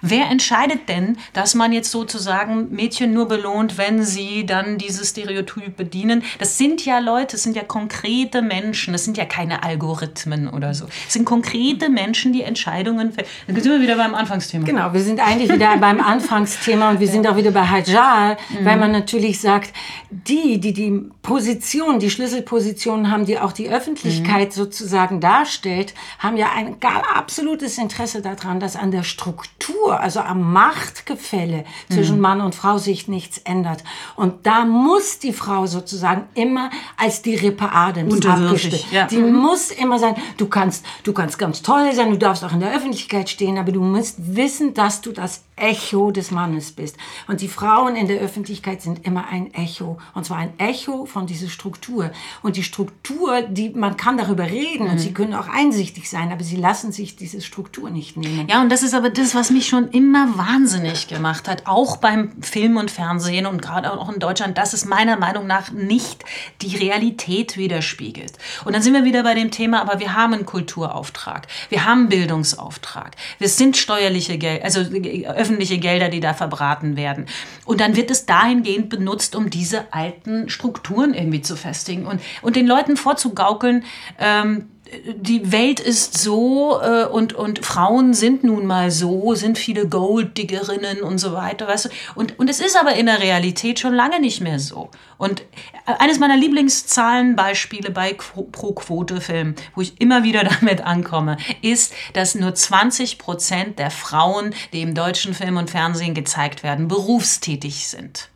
Wer 0.00 0.26
entscheidet 0.26 0.88
denn, 0.88 1.18
dass 1.32 1.54
man 1.54 1.72
jetzt 1.72 1.90
sozusagen 1.90 2.70
Mädchen 2.70 3.12
nur 3.12 3.26
belohnt, 3.28 3.78
wenn 3.78 4.02
sie 4.02 4.46
dann 4.46 4.78
dieses 4.78 5.10
Stereotyp 5.10 5.76
bedienen? 5.76 6.22
Das 6.38 6.58
sind 6.58 6.84
ja 6.84 6.98
Leute, 6.98 7.32
das 7.32 7.42
sind 7.42 7.56
ja 7.56 7.64
konkrete 7.64 8.42
Menschen, 8.42 8.92
das 8.92 9.04
sind 9.04 9.16
ja 9.16 9.24
keine 9.24 9.62
Algorithmen 9.62 10.48
oder 10.48 10.74
so. 10.74 10.86
Es 11.06 11.14
sind 11.14 11.24
konkrete 11.24 11.88
Menschen, 11.88 12.32
die 12.32 12.42
Entscheidungen 12.42 13.12
fällen. 13.12 13.28
Dann 13.46 13.60
sind 13.60 13.72
wir 13.72 13.80
wieder 13.80 13.96
beim 13.96 14.14
Anfangsthema. 14.14 14.64
Genau, 14.64 14.92
wir 14.92 15.02
sind 15.02 15.20
eigentlich 15.20 15.52
wieder 15.52 15.76
beim 15.80 16.00
Anfangsthema 16.00 16.90
und 16.90 17.00
wir 17.00 17.08
sind 17.08 17.26
auch 17.26 17.36
wieder 17.36 17.50
bei 17.50 17.66
Hajjal, 17.66 18.36
weil 18.62 18.76
man 18.76 18.92
natürlich 18.92 19.40
sagt, 19.40 19.72
die, 20.10 20.58
die 20.58 20.72
die 20.72 21.10
Position, 21.22 21.98
die 21.98 22.10
Schlüsselpositionen 22.10 23.10
haben, 23.10 23.24
die 23.26 23.38
auch 23.38 23.52
die 23.52 23.68
Öffentlichkeit 23.68 24.52
sozusagen 24.52 25.20
darstellt, 25.20 25.94
haben 26.18 26.36
ja 26.36 26.50
ein 26.54 26.76
absolutes 27.14 27.78
Interesse 27.78 28.22
daran, 28.22 28.60
dass 28.60 28.76
an 28.76 28.90
der 28.90 29.02
Struktur, 29.02 29.87
also 29.90 30.20
am 30.20 30.52
Machtgefälle 30.52 31.64
zwischen 31.90 32.20
Mann 32.20 32.40
und 32.40 32.54
Frau 32.54 32.78
sich 32.78 33.08
nichts 33.08 33.38
ändert. 33.38 33.84
Und 34.16 34.46
da 34.46 34.64
muss 34.64 35.18
die 35.18 35.32
Frau 35.32 35.66
sozusagen 35.66 36.28
immer 36.34 36.70
als 36.96 37.22
die 37.22 37.34
Rippe 37.34 37.70
Adams 37.72 38.24
abgestellt. 38.26 38.86
ja. 38.90 39.06
Die 39.06 39.18
muss 39.18 39.70
immer 39.70 39.98
sein, 39.98 40.14
du 40.36 40.46
kannst, 40.46 40.84
du 41.04 41.12
kannst 41.12 41.38
ganz 41.38 41.62
toll 41.62 41.92
sein, 41.92 42.10
du 42.10 42.18
darfst 42.18 42.44
auch 42.44 42.52
in 42.52 42.60
der 42.60 42.74
Öffentlichkeit 42.74 43.28
stehen, 43.28 43.58
aber 43.58 43.72
du 43.72 43.82
musst 43.82 44.16
wissen, 44.36 44.74
dass 44.74 45.00
du 45.00 45.12
das 45.12 45.42
Echo 45.60 46.10
des 46.10 46.30
Mannes 46.30 46.72
bist. 46.72 46.96
Und 47.26 47.40
die 47.40 47.48
Frauen 47.48 47.96
in 47.96 48.08
der 48.08 48.20
Öffentlichkeit 48.20 48.82
sind 48.82 49.06
immer 49.06 49.28
ein 49.28 49.52
Echo. 49.54 49.98
Und 50.14 50.24
zwar 50.24 50.38
ein 50.38 50.58
Echo 50.58 51.06
von 51.06 51.26
dieser 51.26 51.48
Struktur. 51.48 52.10
Und 52.42 52.56
die 52.56 52.62
Struktur, 52.62 53.42
die, 53.42 53.70
man 53.70 53.96
kann 53.96 54.16
darüber 54.16 54.44
reden 54.44 54.88
und 54.88 54.98
sie 54.98 55.12
können 55.12 55.34
auch 55.34 55.48
einsichtig 55.48 56.08
sein, 56.08 56.32
aber 56.32 56.44
sie 56.44 56.56
lassen 56.56 56.92
sich 56.92 57.16
diese 57.16 57.40
Struktur 57.40 57.90
nicht 57.90 58.16
nehmen. 58.16 58.48
Ja, 58.48 58.60
und 58.60 58.70
das 58.70 58.82
ist 58.82 58.94
aber 58.94 59.10
das, 59.10 59.34
was 59.34 59.50
mich 59.50 59.68
schon 59.68 59.88
immer 59.90 60.36
wahnsinnig 60.38 61.08
gemacht 61.08 61.48
hat, 61.48 61.66
auch 61.66 61.96
beim 61.98 62.42
Film 62.42 62.76
und 62.76 62.90
Fernsehen 62.90 63.46
und 63.46 63.62
gerade 63.62 63.92
auch 63.92 64.12
in 64.12 64.18
Deutschland, 64.18 64.58
dass 64.58 64.72
es 64.72 64.84
meiner 64.84 65.16
Meinung 65.16 65.46
nach 65.46 65.72
nicht 65.72 66.24
die 66.62 66.76
Realität 66.76 67.56
widerspiegelt. 67.56 68.32
Und 68.64 68.74
dann 68.74 68.82
sind 68.82 68.94
wir 68.94 69.04
wieder 69.04 69.22
bei 69.22 69.34
dem 69.34 69.50
Thema, 69.50 69.80
aber 69.80 70.00
wir 70.00 70.14
haben 70.14 70.34
einen 70.34 70.46
Kulturauftrag, 70.46 71.46
wir 71.68 71.84
haben 71.84 72.00
einen 72.00 72.08
Bildungsauftrag, 72.08 73.16
wir 73.38 73.48
sind 73.48 73.76
steuerliche 73.76 74.38
Gelder, 74.38 74.64
also 74.64 74.80
öffentliche 74.80 75.47
Gelder, 75.78 76.08
die 76.08 76.20
da 76.20 76.34
verbraten 76.34 76.96
werden. 76.96 77.26
Und 77.64 77.80
dann 77.80 77.96
wird 77.96 78.10
es 78.10 78.26
dahingehend 78.26 78.88
benutzt, 78.88 79.34
um 79.34 79.50
diese 79.50 79.92
alten 79.92 80.48
Strukturen 80.48 81.14
irgendwie 81.14 81.42
zu 81.42 81.56
festigen 81.56 82.06
und, 82.06 82.20
und 82.42 82.56
den 82.56 82.66
Leuten 82.66 82.96
vorzugaukeln, 82.96 83.84
ähm, 84.18 84.68
die 85.16 85.52
Welt 85.52 85.80
ist 85.80 86.18
so 86.18 86.80
äh, 86.80 87.04
und, 87.04 87.32
und 87.34 87.64
Frauen 87.64 88.14
sind 88.14 88.44
nun 88.44 88.66
mal 88.66 88.90
so, 88.90 89.34
sind 89.34 89.58
viele 89.58 89.86
Golddiggerinnen 89.86 91.02
und 91.02 91.18
so 91.18 91.32
weiter, 91.32 91.68
weißt 91.68 91.86
du. 91.86 91.88
Und, 92.14 92.38
und 92.38 92.48
es 92.48 92.60
ist 92.60 92.76
aber 92.76 92.94
in 92.94 93.06
der 93.06 93.20
Realität 93.20 93.80
schon 93.80 93.94
lange 93.94 94.20
nicht 94.20 94.40
mehr 94.40 94.58
so. 94.58 94.90
Und 95.18 95.42
eines 95.84 96.18
meiner 96.18 96.36
Lieblingszahlenbeispiele 96.36 97.90
bei 97.90 98.12
Quo- 98.14 98.48
Pro-Quote-Filmen, 98.50 99.56
wo 99.74 99.80
ich 99.82 100.00
immer 100.00 100.22
wieder 100.22 100.44
damit 100.60 100.80
ankomme, 100.80 101.36
ist, 101.60 101.92
dass 102.14 102.34
nur 102.34 102.54
20 102.54 103.18
Prozent 103.18 103.78
der 103.78 103.90
Frauen, 103.90 104.54
die 104.72 104.82
im 104.82 104.94
deutschen 104.94 105.34
Film 105.34 105.56
und 105.56 105.70
Fernsehen 105.70 106.14
gezeigt 106.14 106.62
werden, 106.62 106.88
berufstätig 106.88 107.88
sind. 107.88 108.30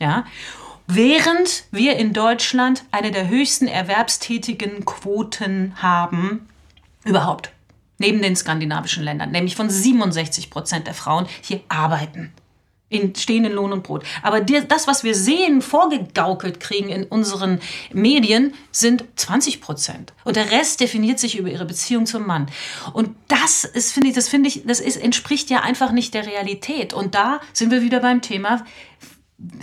Ja? 0.00 0.24
Während 0.86 1.64
wir 1.70 1.96
in 1.96 2.12
Deutschland 2.12 2.84
eine 2.90 3.10
der 3.10 3.28
höchsten 3.28 3.66
erwerbstätigen 3.66 4.84
Quoten 4.84 5.74
haben 5.80 6.46
überhaupt, 7.04 7.52
neben 7.98 8.20
den 8.20 8.36
skandinavischen 8.36 9.02
Ländern, 9.02 9.30
nämlich 9.30 9.56
von 9.56 9.70
67 9.70 10.50
Prozent 10.50 10.86
der 10.86 10.94
Frauen 10.94 11.26
hier 11.40 11.60
arbeiten. 11.68 12.32
In, 12.90 13.14
stehen 13.14 13.46
in 13.46 13.52
Lohn 13.52 13.72
und 13.72 13.82
Brot. 13.82 14.04
Aber 14.22 14.42
das, 14.42 14.86
was 14.86 15.02
wir 15.04 15.14
sehen, 15.14 15.62
vorgegaukelt 15.62 16.60
kriegen 16.60 16.90
in 16.90 17.04
unseren 17.04 17.60
Medien, 17.92 18.54
sind 18.70 19.04
20 19.16 19.62
Prozent. 19.62 20.12
Und 20.22 20.36
der 20.36 20.52
Rest 20.52 20.80
definiert 20.80 21.18
sich 21.18 21.38
über 21.38 21.48
ihre 21.48 21.64
Beziehung 21.64 22.04
zum 22.04 22.26
Mann. 22.26 22.46
Und 22.92 23.16
das 23.26 23.64
ist, 23.64 23.92
finde 23.92 24.10
ich, 24.10 24.14
das 24.14 24.28
finde 24.28 24.48
ich, 24.48 24.64
das 24.66 24.80
ist, 24.80 24.96
entspricht 24.96 25.50
ja 25.50 25.62
einfach 25.62 25.92
nicht 25.92 26.12
der 26.12 26.26
Realität. 26.26 26.92
Und 26.92 27.14
da 27.14 27.40
sind 27.54 27.70
wir 27.72 27.82
wieder 27.82 28.00
beim 28.00 28.20
Thema, 28.20 28.64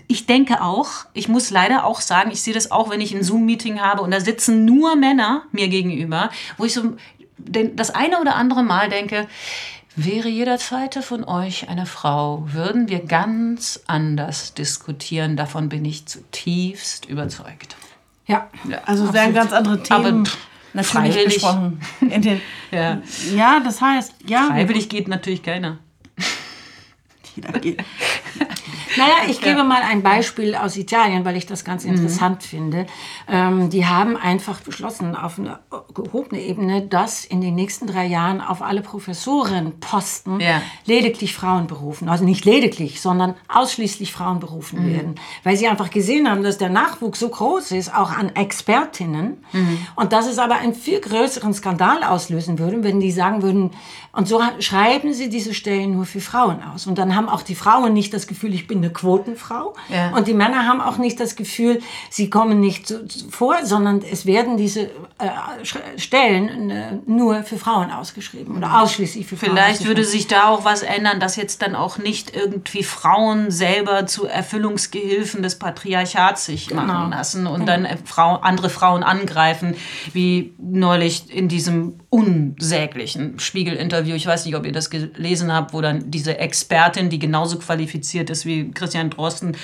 ich 0.07 0.25
denke 0.25 0.61
auch, 0.61 1.05
ich 1.13 1.27
muss 1.27 1.49
leider 1.49 1.85
auch 1.85 2.01
sagen, 2.01 2.31
ich 2.31 2.41
sehe 2.41 2.53
das 2.53 2.71
auch, 2.71 2.89
wenn 2.89 3.01
ich 3.01 3.13
ein 3.13 3.23
Zoom-Meeting 3.23 3.81
habe 3.81 4.01
und 4.01 4.11
da 4.11 4.19
sitzen 4.19 4.65
nur 4.65 4.95
Männer 4.95 5.43
mir 5.51 5.67
gegenüber, 5.67 6.29
wo 6.57 6.65
ich 6.65 6.73
so 6.73 6.95
das 7.37 7.89
eine 7.89 8.19
oder 8.19 8.35
andere 8.35 8.63
Mal 8.63 8.89
denke, 8.89 9.27
wäre 9.95 10.29
jeder 10.29 10.57
zweite 10.57 11.01
von 11.01 11.23
euch 11.23 11.69
eine 11.69 11.85
Frau, 11.85 12.43
würden 12.51 12.87
wir 12.87 12.99
ganz 12.99 13.81
anders 13.87 14.53
diskutieren. 14.53 15.35
Davon 15.35 15.69
bin 15.69 15.83
ich 15.85 16.05
zutiefst 16.05 17.05
überzeugt. 17.05 17.75
Ja. 18.27 18.49
Also 18.85 19.05
es 19.05 19.13
werden 19.13 19.33
ganz 19.33 19.51
andere 19.51 19.81
Themen 19.83 20.05
Aber 20.05 20.29
natürlich 20.73 20.91
freiwillig. 20.91 21.33
besprochen. 21.35 21.81
In 22.01 22.21
den, 22.21 22.41
Ja. 22.71 23.01
ja, 23.35 23.59
das 23.59 23.81
heißt, 23.81 24.13
ja, 24.25 24.47
Freiwillig 24.47 24.87
geht 24.87 25.07
natürlich 25.07 25.43
keiner. 25.43 25.79
jeder 27.35 27.51
geht. 27.59 27.83
Naja, 28.97 29.13
ich 29.29 29.41
gebe 29.41 29.63
mal 29.63 29.81
ein 29.81 30.01
Beispiel 30.03 30.55
aus 30.55 30.75
Italien, 30.77 31.23
weil 31.25 31.37
ich 31.37 31.45
das 31.45 31.63
ganz 31.63 31.85
interessant 31.85 32.43
finde. 32.43 32.85
Ähm, 33.27 33.69
die 33.69 33.85
haben 33.85 34.17
einfach 34.17 34.61
beschlossen 34.61 35.15
auf 35.15 35.39
einer 35.39 35.59
gehobenen 35.93 36.41
Ebene, 36.43 36.81
dass 36.81 37.23
in 37.25 37.41
den 37.41 37.55
nächsten 37.55 37.87
drei 37.87 38.05
Jahren 38.05 38.41
auf 38.41 38.61
alle 38.61 38.81
Professorenposten 38.81 40.39
Ja. 40.39 40.61
lediglich 40.85 41.33
Frauen 41.33 41.67
berufen. 41.67 42.09
Also 42.09 42.23
nicht 42.25 42.45
lediglich, 42.45 43.01
sondern 43.01 43.35
ausschließlich 43.47 44.11
Frauen 44.11 44.39
berufen 44.39 44.85
werden. 44.91 45.15
Weil 45.43 45.55
sie 45.57 45.67
einfach 45.67 45.89
gesehen 45.89 46.29
haben, 46.29 46.43
dass 46.43 46.57
der 46.57 46.69
Nachwuchs 46.69 47.19
so 47.19 47.29
groß 47.29 47.71
ist, 47.71 47.93
auch 47.95 48.11
an 48.11 48.35
Expertinnen. 48.35 49.43
Und 49.95 50.13
dass 50.13 50.27
es 50.27 50.37
aber 50.39 50.55
einen 50.55 50.73
viel 50.73 50.99
größeren 50.99 51.53
Skandal 51.53 52.03
auslösen 52.03 52.59
würde, 52.59 52.83
wenn 52.83 52.99
die 52.99 53.11
sagen 53.11 53.41
würden, 53.41 53.71
und 54.13 54.27
so 54.27 54.41
schreiben 54.59 55.13
sie 55.13 55.29
diese 55.29 55.53
Stellen 55.53 55.93
nur 55.93 56.05
für 56.05 56.19
Frauen 56.19 56.61
aus. 56.63 56.85
Und 56.85 56.97
dann 56.97 57.15
haben 57.15 57.29
auch 57.29 57.43
die 57.43 57.55
Frauen 57.55 57.93
nicht 57.93 58.13
das 58.13 58.27
Gefühl, 58.27 58.53
ich 58.53 58.67
bin 58.67 58.80
eine 58.83 58.91
Quotenfrau. 58.91 59.73
Ja. 59.89 60.15
Und 60.15 60.27
die 60.27 60.33
Männer 60.33 60.67
haben 60.67 60.81
auch 60.81 60.97
nicht 60.97 61.19
das 61.19 61.35
Gefühl, 61.35 61.81
sie 62.09 62.29
kommen 62.29 62.59
nicht 62.59 62.93
vor, 63.29 63.57
sondern 63.63 64.01
es 64.01 64.25
werden 64.25 64.57
diese 64.57 64.81
äh, 64.81 65.29
Stellen 65.97 66.69
äh, 66.69 66.93
nur 67.05 67.43
für 67.43 67.57
Frauen 67.57 67.91
ausgeschrieben 67.91 68.57
oder 68.57 68.81
ausschließlich 68.81 69.27
für 69.27 69.37
Frauen. 69.37 69.51
Vielleicht 69.51 69.85
würde 69.85 70.03
sich 70.03 70.27
da 70.27 70.49
auch 70.49 70.65
was 70.65 70.81
ändern, 70.81 71.19
dass 71.19 71.35
jetzt 71.35 71.61
dann 71.61 71.75
auch 71.75 71.97
nicht 71.97 72.35
irgendwie 72.35 72.83
Frauen 72.83 73.51
selber 73.51 74.05
zu 74.07 74.25
Erfüllungsgehilfen 74.25 75.43
des 75.43 75.59
Patriarchats 75.59 76.45
sich 76.45 76.67
genau. 76.67 76.83
machen 76.83 77.11
lassen 77.11 77.47
und 77.47 77.61
genau. 77.61 77.65
dann 77.65 77.85
äh, 77.85 77.97
Frau, 78.03 78.35
andere 78.37 78.69
Frauen 78.69 79.03
angreifen, 79.03 79.75
wie 80.13 80.53
neulich 80.57 81.33
in 81.33 81.47
diesem 81.47 81.99
unsäglichen 82.09 83.39
Spiegel-Interview. 83.39 84.15
Ich 84.15 84.25
weiß 84.25 84.45
nicht, 84.45 84.55
ob 84.55 84.65
ihr 84.65 84.71
das 84.71 84.89
gelesen 84.89 85.53
habt, 85.53 85.73
wo 85.73 85.81
dann 85.81 86.09
diese 86.11 86.37
Expertin, 86.37 87.09
die 87.09 87.19
genauso 87.19 87.59
qualifiziert 87.59 88.29
ist 88.29 88.45
wie 88.45 88.70
Christian 88.73 89.09
Drosten, 89.09 89.55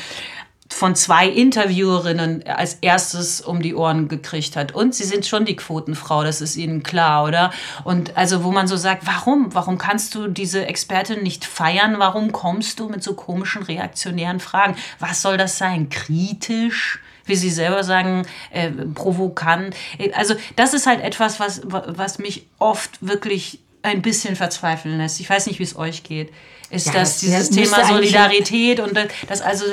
von 0.69 0.95
zwei 0.95 1.27
Interviewerinnen 1.27 2.43
als 2.45 2.75
erstes 2.81 3.41
um 3.41 3.61
die 3.61 3.73
Ohren 3.73 4.07
gekriegt 4.07 4.55
hat. 4.55 4.73
Und 4.73 4.93
sie 4.93 5.05
sind 5.05 5.25
schon 5.25 5.45
die 5.45 5.55
Quotenfrau, 5.55 6.23
das 6.23 6.41
ist 6.41 6.55
ihnen 6.55 6.83
klar, 6.83 7.23
oder? 7.23 7.51
Und 7.83 8.17
also, 8.17 8.43
wo 8.43 8.51
man 8.51 8.67
so 8.67 8.75
sagt, 8.75 9.07
warum? 9.07 9.53
Warum 9.53 9.77
kannst 9.77 10.13
du 10.15 10.27
diese 10.27 10.65
Expertin 10.65 11.23
nicht 11.23 11.45
feiern? 11.45 11.95
Warum 11.99 12.31
kommst 12.31 12.79
du 12.79 12.89
mit 12.89 13.01
so 13.01 13.13
komischen 13.13 13.63
reaktionären 13.63 14.39
Fragen? 14.39 14.75
Was 14.99 15.21
soll 15.21 15.37
das 15.37 15.57
sein? 15.57 15.89
Kritisch? 15.89 16.99
Wie 17.25 17.35
Sie 17.35 17.49
selber 17.49 17.83
sagen, 17.83 18.25
äh, 18.51 18.69
provokant. 18.69 19.75
Also, 20.13 20.35
das 20.55 20.73
ist 20.73 20.87
halt 20.87 21.01
etwas, 21.01 21.39
was, 21.41 21.61
was 21.65 22.19
mich 22.19 22.47
oft 22.57 23.05
wirklich 23.05 23.59
ein 23.81 24.01
bisschen 24.01 24.35
verzweifeln 24.35 24.97
lässt. 24.97 25.19
Ich 25.19 25.29
weiß 25.29 25.47
nicht, 25.47 25.59
wie 25.59 25.63
es 25.63 25.77
euch 25.77 26.03
geht 26.03 26.31
ist 26.69 26.87
ja, 26.87 26.93
das 26.93 27.19
dieses 27.19 27.49
Thema 27.49 27.85
Solidarität 27.85 28.79
und 28.79 28.93
dass 29.27 29.41
also 29.41 29.65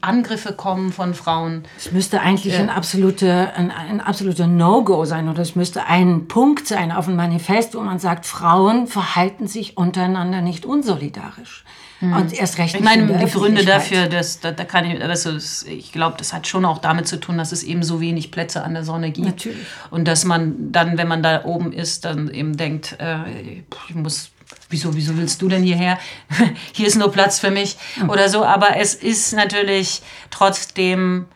Angriffe 0.00 0.52
kommen 0.52 0.92
von 0.92 1.14
Frauen. 1.14 1.64
Es 1.76 1.92
müsste 1.92 2.20
eigentlich 2.20 2.54
ja. 2.54 2.60
ein 2.60 2.70
absoluter 2.70 3.54
ein, 3.54 3.70
ein 3.70 4.00
absoluter 4.00 4.46
No-Go 4.46 5.04
sein 5.04 5.28
oder 5.28 5.42
es 5.42 5.56
müsste 5.56 5.86
ein 5.86 6.28
Punkt 6.28 6.66
sein 6.66 6.92
auf 6.92 7.06
dem 7.06 7.16
Manifest, 7.16 7.74
wo 7.74 7.80
man 7.80 7.98
sagt, 7.98 8.26
Frauen 8.26 8.86
verhalten 8.86 9.46
sich 9.46 9.76
untereinander 9.76 10.40
nicht 10.40 10.64
unsolidarisch. 10.64 11.64
Hm. 12.02 12.14
Und 12.14 12.32
erst 12.32 12.58
recht. 12.58 12.74
Ich 12.74 12.80
meine, 12.80 13.06
die 13.06 13.30
Gründe 13.30 13.64
dafür, 13.64 14.08
dass, 14.08 14.40
da, 14.40 14.50
da 14.50 14.64
kann 14.64 14.84
ich, 14.84 15.00
also 15.00 15.36
ich 15.68 15.92
glaube, 15.92 16.16
das 16.18 16.32
hat 16.32 16.48
schon 16.48 16.64
auch 16.64 16.78
damit 16.78 17.06
zu 17.06 17.20
tun, 17.20 17.38
dass 17.38 17.52
es 17.52 17.62
eben 17.62 17.84
so 17.84 18.00
wenig 18.00 18.32
Plätze 18.32 18.64
an 18.64 18.74
der 18.74 18.82
Sonne 18.82 19.12
gibt. 19.12 19.28
Natürlich. 19.28 19.66
Und 19.90 20.08
dass 20.08 20.24
man 20.24 20.72
dann, 20.72 20.98
wenn 20.98 21.06
man 21.06 21.22
da 21.22 21.44
oben 21.44 21.72
ist, 21.72 22.04
dann 22.04 22.28
eben 22.28 22.56
denkt, 22.56 22.96
äh, 22.98 23.62
ich 23.88 23.94
muss 23.94 24.31
wieso, 24.70 24.94
wieso 24.96 25.16
willst 25.16 25.40
du 25.42 25.48
denn 25.48 25.62
hierher? 25.62 25.98
Hier 26.72 26.86
ist 26.86 26.96
nur 26.96 27.12
Platz 27.12 27.38
für 27.38 27.50
mich 27.50 27.76
oder 28.08 28.28
so. 28.28 28.44
Aber 28.44 28.76
es 28.76 28.94
ist 28.94 29.32
natürlich 29.34 30.02
trotzdem. 30.30 31.26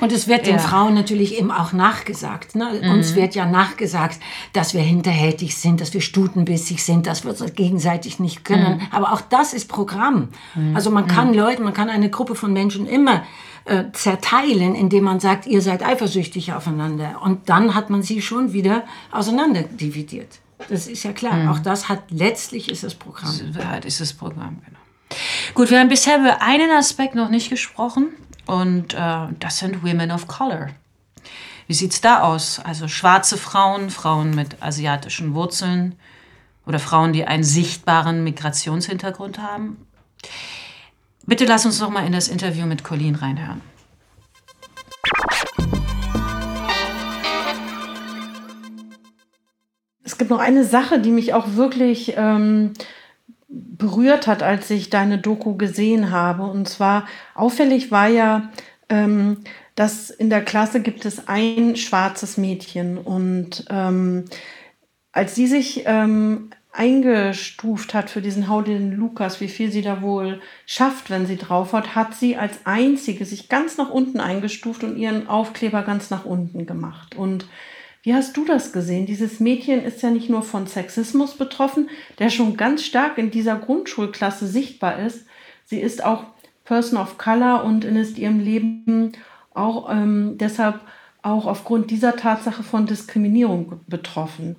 Und 0.00 0.12
es 0.12 0.28
wird 0.28 0.46
den 0.46 0.58
Frauen 0.58 0.94
natürlich 0.94 1.36
eben 1.38 1.50
auch 1.50 1.72
nachgesagt. 1.72 2.54
Ne? 2.54 2.80
Mhm. 2.82 2.90
Uns 2.90 3.14
wird 3.16 3.34
ja 3.34 3.44
nachgesagt, 3.44 4.18
dass 4.54 4.72
wir 4.72 4.80
hinterhältig 4.80 5.56
sind, 5.56 5.82
dass 5.82 5.92
wir 5.92 6.00
stutenbissig 6.00 6.82
sind, 6.82 7.06
dass 7.06 7.24
wir 7.24 7.32
uns 7.32 7.54
gegenseitig 7.54 8.18
nicht 8.18 8.44
können. 8.44 8.78
Mhm. 8.78 8.82
Aber 8.92 9.12
auch 9.12 9.20
das 9.20 9.52
ist 9.52 9.68
Programm. 9.68 10.28
Mhm. 10.54 10.74
Also 10.74 10.90
man 10.90 11.06
kann 11.06 11.28
mhm. 11.28 11.34
Leute, 11.34 11.62
man 11.62 11.74
kann 11.74 11.90
eine 11.90 12.08
Gruppe 12.08 12.34
von 12.34 12.52
Menschen 12.52 12.86
immer 12.86 13.24
äh, 13.66 13.84
zerteilen, 13.92 14.74
indem 14.74 15.04
man 15.04 15.20
sagt, 15.20 15.46
ihr 15.46 15.60
seid 15.60 15.84
eifersüchtig 15.84 16.54
aufeinander. 16.54 17.20
Und 17.22 17.50
dann 17.50 17.74
hat 17.74 17.90
man 17.90 18.02
sie 18.02 18.22
schon 18.22 18.54
wieder 18.54 18.84
auseinander 19.10 19.64
dividiert. 19.64 20.38
Das 20.68 20.86
ist 20.86 21.02
ja 21.02 21.12
klar. 21.12 21.34
Mhm. 21.34 21.48
Auch 21.48 21.58
das 21.58 21.88
hat 21.88 22.10
letztlich 22.10 22.70
ist 22.70 22.84
das 22.84 22.94
Programm. 22.94 23.34
Das 23.52 23.84
ist 23.84 24.00
das 24.00 24.12
Programm, 24.12 24.60
genau. 24.64 24.78
Gut, 25.54 25.70
wir 25.70 25.80
haben 25.80 25.88
bisher 25.88 26.18
über 26.18 26.40
einen 26.40 26.70
Aspekt 26.70 27.14
noch 27.14 27.30
nicht 27.30 27.50
gesprochen 27.50 28.08
und 28.46 28.94
äh, 28.94 29.26
das 29.38 29.58
sind 29.58 29.82
Women 29.82 30.10
of 30.10 30.28
Color. 30.28 30.68
Wie 31.66 31.74
sieht 31.74 31.92
es 31.92 32.00
da 32.00 32.22
aus? 32.22 32.60
Also 32.60 32.88
schwarze 32.88 33.36
Frauen, 33.36 33.90
Frauen 33.90 34.34
mit 34.34 34.62
asiatischen 34.62 35.34
Wurzeln 35.34 35.96
oder 36.66 36.78
Frauen, 36.78 37.12
die 37.12 37.26
einen 37.26 37.44
sichtbaren 37.44 38.24
Migrationshintergrund 38.24 39.38
haben. 39.38 39.86
Bitte 41.26 41.44
lass 41.44 41.66
uns 41.66 41.80
noch 41.80 41.90
mal 41.90 42.06
in 42.06 42.12
das 42.12 42.28
Interview 42.28 42.66
mit 42.66 42.82
Colleen 42.82 43.14
reinhören. 43.14 43.60
Gibt 50.20 50.30
noch 50.30 50.38
eine 50.38 50.64
Sache, 50.64 51.00
die 51.00 51.10
mich 51.10 51.32
auch 51.32 51.54
wirklich 51.54 52.12
ähm, 52.18 52.74
berührt 53.48 54.26
hat, 54.26 54.42
als 54.42 54.68
ich 54.68 54.90
deine 54.90 55.16
Doku 55.16 55.56
gesehen 55.56 56.10
habe. 56.10 56.42
Und 56.42 56.68
zwar 56.68 57.06
auffällig 57.34 57.90
war 57.90 58.06
ja, 58.06 58.50
ähm, 58.90 59.38
dass 59.76 60.10
in 60.10 60.28
der 60.28 60.44
Klasse 60.44 60.82
gibt 60.82 61.06
es 61.06 61.26
ein 61.26 61.74
schwarzes 61.74 62.36
Mädchen. 62.36 62.98
Und 62.98 63.64
ähm, 63.70 64.26
als 65.10 65.34
sie 65.34 65.46
sich 65.46 65.84
ähm, 65.86 66.50
eingestuft 66.70 67.94
hat 67.94 68.10
für 68.10 68.20
diesen 68.20 68.46
Haudin 68.46 68.92
Lukas, 68.92 69.40
wie 69.40 69.48
viel 69.48 69.72
sie 69.72 69.80
da 69.80 70.02
wohl 70.02 70.42
schafft, 70.66 71.08
wenn 71.08 71.24
sie 71.24 71.38
drauf 71.38 71.72
hat, 71.72 71.94
hat 71.94 72.14
sie 72.14 72.36
als 72.36 72.58
einzige 72.64 73.24
sich 73.24 73.48
ganz 73.48 73.78
nach 73.78 73.88
unten 73.88 74.20
eingestuft 74.20 74.84
und 74.84 74.98
ihren 74.98 75.28
Aufkleber 75.28 75.80
ganz 75.80 76.10
nach 76.10 76.26
unten 76.26 76.66
gemacht. 76.66 77.16
Und 77.16 77.46
wie 78.02 78.14
hast 78.14 78.36
du 78.36 78.44
das 78.44 78.72
gesehen? 78.72 79.04
Dieses 79.04 79.40
Mädchen 79.40 79.84
ist 79.84 80.02
ja 80.02 80.10
nicht 80.10 80.30
nur 80.30 80.42
von 80.42 80.66
Sexismus 80.66 81.34
betroffen, 81.34 81.90
der 82.18 82.30
schon 82.30 82.56
ganz 82.56 82.84
stark 82.84 83.18
in 83.18 83.30
dieser 83.30 83.56
Grundschulklasse 83.56 84.46
sichtbar 84.46 84.98
ist. 85.00 85.26
Sie 85.66 85.80
ist 85.80 86.02
auch 86.02 86.24
Person 86.64 86.98
of 86.98 87.18
Color 87.18 87.64
und 87.64 87.84
ist 87.84 88.16
ihrem 88.16 88.40
Leben 88.40 89.12
auch 89.52 89.90
ähm, 89.90 90.38
deshalb 90.38 90.80
auch 91.22 91.46
aufgrund 91.46 91.90
dieser 91.90 92.16
Tatsache 92.16 92.62
von 92.62 92.86
Diskriminierung 92.86 93.80
betroffen. 93.86 94.56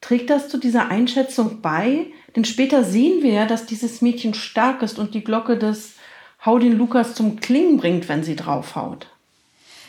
Trägt 0.00 0.30
das 0.30 0.48
zu 0.48 0.58
dieser 0.58 0.88
Einschätzung 0.88 1.60
bei? 1.60 2.06
Denn 2.34 2.44
später 2.44 2.84
sehen 2.84 3.22
wir 3.22 3.32
ja, 3.32 3.46
dass 3.46 3.66
dieses 3.66 4.00
Mädchen 4.00 4.34
stark 4.34 4.82
ist 4.82 4.98
und 4.98 5.14
die 5.14 5.24
Glocke 5.24 5.58
des 5.58 5.96
Hau 6.44 6.58
den 6.58 6.78
Lukas 6.78 7.14
zum 7.14 7.40
Klingen 7.40 7.76
bringt, 7.76 8.08
wenn 8.08 8.22
sie 8.22 8.36
draufhaut. 8.36 9.08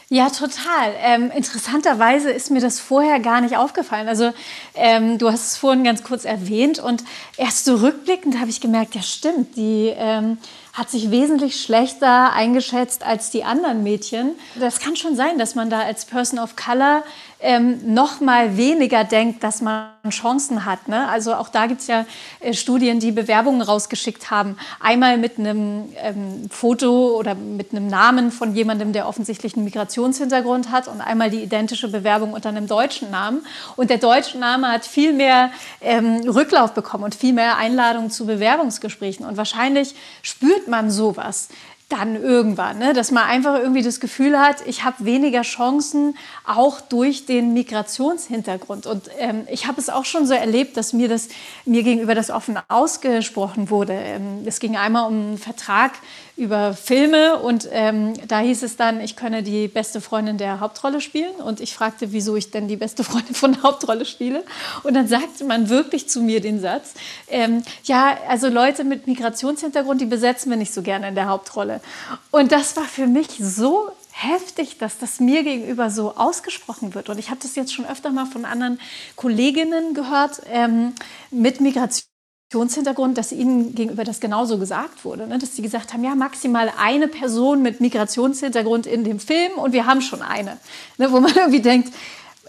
Ja, 0.10 0.30
total. 0.30 0.94
Ähm, 1.02 1.32
interessanterweise 1.36 2.32
ist 2.32 2.50
mir 2.50 2.62
das 2.62 2.80
vorher 2.80 3.20
gar 3.20 3.42
nicht 3.42 3.58
aufgefallen. 3.58 4.08
Also 4.08 4.32
ähm, 4.74 5.18
du 5.18 5.30
hast 5.30 5.52
es 5.52 5.58
vorhin 5.58 5.84
ganz 5.84 6.02
kurz 6.02 6.24
erwähnt 6.24 6.80
und 6.80 7.04
erst 7.36 7.66
so 7.66 7.76
rückblickend 7.76 8.40
habe 8.40 8.50
ich 8.50 8.62
gemerkt, 8.62 8.96
ja 8.96 9.02
stimmt, 9.02 9.58
die 9.58 9.94
ähm, 9.98 10.38
hat 10.72 10.90
sich 10.90 11.12
wesentlich 11.12 11.60
schlechter 11.60 12.32
eingeschätzt 12.32 13.04
als 13.04 13.32
die 13.32 13.44
anderen 13.44 13.84
Mädchen. 13.84 14.32
Das 14.58 14.80
kann 14.80 14.96
schon 14.96 15.18
sein, 15.18 15.38
dass 15.40 15.56
man 15.56 15.70
da 15.70 15.82
als 15.82 16.06
Person 16.06 16.40
of 16.40 16.56
Color 16.56 17.04
ähm, 17.40 17.94
noch 17.94 18.20
mal 18.20 18.58
weniger 18.58 19.04
denkt, 19.04 19.44
dass 19.44 19.62
man 19.62 19.90
Chancen 20.10 20.66
hat. 20.66 20.88
Ne? 20.88 21.08
Also 21.08 21.36
auch 21.36 21.50
da 21.50 21.68
gibt 21.68 21.82
es 21.82 21.88
ja 21.88 22.06
äh, 22.40 22.54
Studien, 22.54 23.00
die 23.00 23.12
Bewerbungen 23.12 23.62
rausgeschickt 23.62 24.32
haben. 24.32 24.58
Einmal 24.80 25.18
mit 25.18 25.38
einem 25.38 25.90
ähm, 25.98 26.50
Foto 26.50 27.16
oder 27.18 27.36
mit 27.36 27.72
einem 27.72 27.88
Namen 27.88 28.32
von 28.32 28.56
jemandem, 28.56 28.92
der 28.92 29.08
offensichtlich 29.08 29.56
einen 29.56 29.66
Migrationshintergrund 29.66 30.72
hat 30.72 30.88
und 30.88 31.02
einmal 31.02 31.30
die 31.30 31.44
identische 31.44 31.90
Bewerbung 31.90 32.34
unter 32.34 32.50
einem 32.50 32.68
deutschen 32.68 33.12
Namen. 33.12 33.46
Und 33.76 33.90
der 33.90 33.98
deutsche 33.98 34.38
Name 34.38 34.72
hat 34.72 34.86
viel 34.86 35.14
mehr 35.14 35.52
ähm, 35.82 36.22
Rücklauf 36.28 36.74
bekommen 36.74 37.04
und 37.04 37.16
viel 37.16 37.34
mehr 37.34 37.58
Einladungen 37.58 38.10
zu 38.10 38.26
Bewerbungsgesprächen. 38.26 39.26
Und 39.26 39.38
wahrscheinlich 39.38 39.94
spürt 40.24 40.68
man 40.68 40.90
sowas 40.90 41.50
dann 41.90 42.22
irgendwann, 42.22 42.80
ne? 42.80 42.94
dass 42.94 43.12
man 43.12 43.24
einfach 43.24 43.58
irgendwie 43.58 43.82
das 43.82 44.02
Gefühl 44.02 44.38
hat, 44.38 44.58
ich 44.66 44.84
habe 44.84 45.06
weniger 45.06 45.44
Chancen, 45.44 46.18
auch 46.46 46.82
durch 46.82 47.26
den 47.26 47.54
Migrationshintergrund. 47.54 48.86
Und 48.86 49.10
ähm, 49.20 49.48
ich 49.50 49.68
habe 49.68 49.80
es 49.80 49.90
auch 49.90 50.04
schon 50.04 50.26
so 50.26 50.34
erlebt, 50.34 50.76
dass 50.76 50.92
mir 50.92 51.08
das 51.08 51.30
mir 51.66 51.84
gegenüber 51.84 52.14
das 52.14 52.30
offen 52.30 52.60
ausgesprochen 52.68 53.70
wurde. 53.70 53.94
Ähm, 53.94 54.44
es 54.46 54.60
ging 54.60 54.76
einmal 54.76 55.08
um 55.08 55.14
einen 55.14 55.38
Vertrag 55.38 55.94
über 56.38 56.76
Filme 56.76 57.40
und 57.40 57.68
ähm, 57.72 58.14
da 58.28 58.40
hieß 58.40 58.62
es 58.62 58.78
dann, 58.78 59.02
ich 59.02 59.16
könne 59.16 59.42
die 59.42 59.68
beste 59.68 60.02
Freundin 60.02 60.38
der 60.38 60.60
Hauptrolle 60.60 61.02
spielen. 61.02 61.36
Und 61.36 61.60
ich 61.60 61.74
fragte, 61.74 62.12
wieso 62.12 62.36
ich 62.36 62.52
denn 62.52 62.68
die 62.68 62.78
beste 62.78 63.04
Freundin 63.04 63.34
von 63.34 63.54
der 63.54 63.64
Hauptrolle 63.64 64.06
spiele. 64.06 64.44
Und 64.84 64.94
dann 64.94 65.08
sagte 65.08 65.44
man 65.46 65.68
wirklich 65.70 66.08
zu 66.08 66.22
mir 66.22 66.40
den 66.40 66.62
Satz, 66.62 66.94
ähm, 67.28 67.64
ja, 67.86 68.18
also 68.28 68.50
Leute 68.50 68.84
mit 68.84 69.08
Migrationshintergrund, 69.08 70.00
die 70.00 70.06
besetzen 70.06 70.52
wir 70.52 70.58
nicht 70.58 70.74
so 70.74 70.84
gerne 70.84 71.08
in 71.08 71.16
der 71.16 71.28
Hauptrolle. 71.28 71.82
Und 72.30 72.52
das 72.52 72.78
war 72.78 72.86
für 72.86 73.08
mich 73.08 73.30
so 73.40 73.90
heftig, 74.12 74.78
dass 74.78 75.00
das 75.00 75.20
mir 75.20 75.44
gegenüber 75.44 75.90
so 75.90 76.16
ausgesprochen 76.16 76.94
wird. 76.94 77.10
Und 77.10 77.18
ich 77.18 77.30
habe 77.32 77.40
das 77.42 77.56
jetzt 77.56 77.74
schon 77.74 77.86
öfter 77.86 78.12
mal 78.12 78.28
von 78.28 78.46
anderen 78.46 78.80
Kolleginnen 79.16 79.96
gehört 79.96 80.42
ähm, 80.52 80.94
mit 81.32 81.62
Migration 81.62 82.17
Migrationshintergrund, 82.48 83.18
dass 83.18 83.34
ihnen 83.34 83.76
gegenüber 83.76 84.06
das 84.06 84.22
genauso 84.22 84.58
gesagt 84.58 85.04
wurde. 85.04 85.28
Ne? 85.28 85.38
Dass 85.38 85.58
sie 85.58 85.62
gesagt 85.62 85.92
haben, 85.92 86.06
ja, 86.06 86.16
maximal 86.16 86.72
eine 86.80 87.10
Person 87.10 87.62
mit 87.62 87.82
Migrationshintergrund 87.82 88.86
in 88.86 89.04
dem 89.04 89.20
Film 89.20 89.54
und 89.58 89.74
wir 89.74 89.86
haben 89.86 90.00
schon 90.00 90.22
eine. 90.22 90.58
Ne? 90.98 91.12
Wo 91.12 91.20
man 91.20 91.32
irgendwie 91.36 91.62
denkt, 91.62 91.94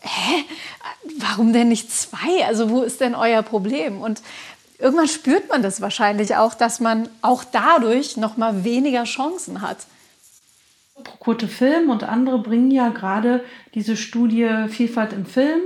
hä, 0.01 0.45
warum 1.19 1.53
denn 1.53 1.69
nicht 1.69 1.91
zwei? 1.91 2.47
Also 2.47 2.71
wo 2.71 2.83
ist 2.83 3.01
denn 3.01 3.17
euer 3.17 3.43
Problem? 3.43 4.01
Und 4.01 4.23
irgendwann 4.79 5.09
spürt 5.09 5.49
man 5.49 5.65
das 5.65 5.81
wahrscheinlich 5.81 6.37
auch, 6.37 6.55
dass 6.55 6.79
man 6.79 7.09
auch 7.21 7.43
dadurch 7.43 8.17
noch 8.17 8.37
mal 8.37 8.63
weniger 8.63 9.03
Chancen 9.03 9.63
hat. 9.63 9.79
Quote 11.21 11.49
Film 11.49 11.91
und 11.91 12.05
andere 12.05 12.39
bringen 12.39 12.71
ja 12.71 12.89
gerade 12.89 13.43
diese 13.75 13.97
Studie 13.97 14.49
Vielfalt 14.69 15.13
im 15.13 15.27
Film, 15.27 15.61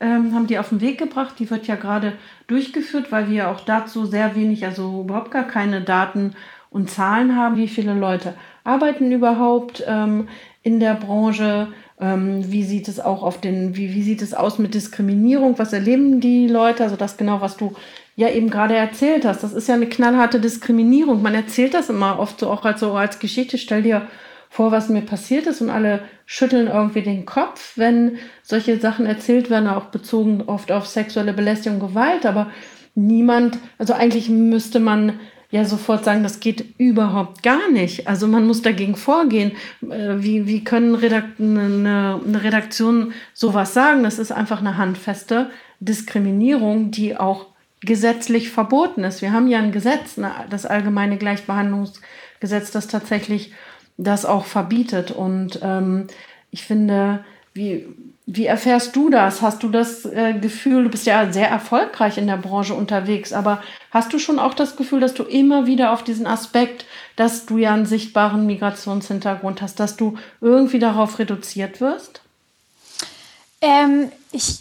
ähm, 0.00 0.34
haben 0.34 0.46
die 0.46 0.58
auf 0.58 0.70
den 0.70 0.80
Weg 0.80 0.98
gebracht. 0.98 1.34
Die 1.38 1.50
wird 1.50 1.66
ja 1.66 1.76
gerade 1.76 2.12
durchgeführt, 2.46 3.12
weil 3.12 3.30
wir 3.30 3.48
auch 3.50 3.60
dazu 3.60 4.06
sehr 4.06 4.34
wenig, 4.34 4.64
also 4.64 5.02
überhaupt 5.02 5.30
gar 5.30 5.46
keine 5.46 5.80
Daten 5.80 6.34
und 6.70 6.90
Zahlen 6.90 7.36
haben, 7.36 7.56
wie 7.56 7.68
viele 7.68 7.94
Leute 7.94 8.34
arbeiten 8.64 9.10
überhaupt 9.12 9.84
ähm, 9.86 10.28
in 10.62 10.80
der 10.80 10.94
Branche, 10.94 11.68
ähm, 12.00 12.50
wie 12.50 12.64
sieht 12.64 12.88
es 12.88 13.00
auch 13.00 13.22
auf 13.22 13.40
den, 13.40 13.76
wie, 13.76 13.94
wie 13.94 14.02
sieht 14.02 14.20
es 14.20 14.34
aus 14.34 14.58
mit 14.58 14.74
Diskriminierung, 14.74 15.58
was 15.58 15.72
erleben 15.72 16.20
die 16.20 16.48
Leute, 16.48 16.82
also 16.82 16.96
das 16.96 17.16
genau, 17.16 17.40
was 17.40 17.56
du 17.56 17.74
ja 18.16 18.28
eben 18.28 18.50
gerade 18.50 18.74
erzählt 18.74 19.24
hast, 19.24 19.42
das 19.42 19.52
ist 19.52 19.68
ja 19.68 19.74
eine 19.74 19.86
knallharte 19.86 20.40
Diskriminierung. 20.40 21.22
Man 21.22 21.34
erzählt 21.34 21.74
das 21.74 21.90
immer 21.90 22.18
oft 22.18 22.40
so 22.40 22.50
auch 22.50 22.64
als, 22.64 22.80
so 22.80 22.92
als 22.94 23.18
Geschichte, 23.18 23.58
stell 23.58 23.82
dir 23.82 24.08
vor, 24.56 24.72
was 24.72 24.88
mir 24.88 25.02
passiert 25.02 25.46
ist 25.46 25.60
und 25.60 25.68
alle 25.68 26.00
schütteln 26.24 26.68
irgendwie 26.68 27.02
den 27.02 27.26
Kopf, 27.26 27.76
wenn 27.76 28.16
solche 28.42 28.80
Sachen 28.80 29.04
erzählt 29.04 29.50
werden, 29.50 29.68
auch 29.68 29.86
bezogen 29.86 30.44
oft 30.46 30.72
auf 30.72 30.86
sexuelle 30.86 31.34
Belästigung, 31.34 31.78
Gewalt, 31.78 32.24
aber 32.24 32.50
niemand, 32.94 33.58
also 33.76 33.92
eigentlich 33.92 34.30
müsste 34.30 34.80
man 34.80 35.20
ja 35.50 35.66
sofort 35.66 36.06
sagen, 36.06 36.22
das 36.22 36.40
geht 36.40 36.64
überhaupt 36.78 37.42
gar 37.42 37.70
nicht. 37.70 38.08
Also 38.08 38.26
man 38.26 38.46
muss 38.46 38.62
dagegen 38.62 38.96
vorgehen. 38.96 39.52
Äh, 39.82 40.14
wie, 40.22 40.46
wie 40.46 40.64
können 40.64 40.94
Redakt 40.94 41.38
eine, 41.38 42.18
eine 42.26 42.42
Redaktion 42.42 43.12
sowas 43.34 43.74
sagen? 43.74 44.04
Das 44.04 44.18
ist 44.18 44.32
einfach 44.32 44.60
eine 44.60 44.78
handfeste 44.78 45.50
Diskriminierung, 45.80 46.90
die 46.90 47.14
auch 47.14 47.48
gesetzlich 47.82 48.48
verboten 48.48 49.04
ist. 49.04 49.20
Wir 49.20 49.32
haben 49.34 49.48
ja 49.48 49.58
ein 49.58 49.70
Gesetz, 49.70 50.18
das 50.48 50.64
allgemeine 50.64 51.18
Gleichbehandlungsgesetz, 51.18 52.70
das 52.70 52.88
tatsächlich 52.88 53.52
das 53.96 54.24
auch 54.24 54.44
verbietet. 54.44 55.10
Und 55.10 55.60
ähm, 55.62 56.06
ich 56.50 56.64
finde, 56.64 57.24
wie, 57.54 57.86
wie 58.26 58.46
erfährst 58.46 58.96
du 58.96 59.08
das? 59.08 59.40
Hast 59.40 59.62
du 59.62 59.68
das 59.68 60.04
äh, 60.04 60.34
Gefühl, 60.34 60.84
du 60.84 60.90
bist 60.90 61.06
ja 61.06 61.32
sehr 61.32 61.48
erfolgreich 61.48 62.18
in 62.18 62.26
der 62.26 62.36
Branche 62.36 62.74
unterwegs, 62.74 63.32
aber 63.32 63.62
hast 63.90 64.12
du 64.12 64.18
schon 64.18 64.38
auch 64.38 64.54
das 64.54 64.76
Gefühl, 64.76 65.00
dass 65.00 65.14
du 65.14 65.22
immer 65.22 65.66
wieder 65.66 65.92
auf 65.92 66.02
diesen 66.02 66.26
Aspekt, 66.26 66.84
dass 67.14 67.46
du 67.46 67.58
ja 67.58 67.72
einen 67.72 67.86
sichtbaren 67.86 68.46
Migrationshintergrund 68.46 69.62
hast, 69.62 69.80
dass 69.80 69.96
du 69.96 70.18
irgendwie 70.40 70.80
darauf 70.80 71.18
reduziert 71.18 71.80
wirst? 71.80 72.20
Ähm, 73.60 74.10
ich 74.32 74.58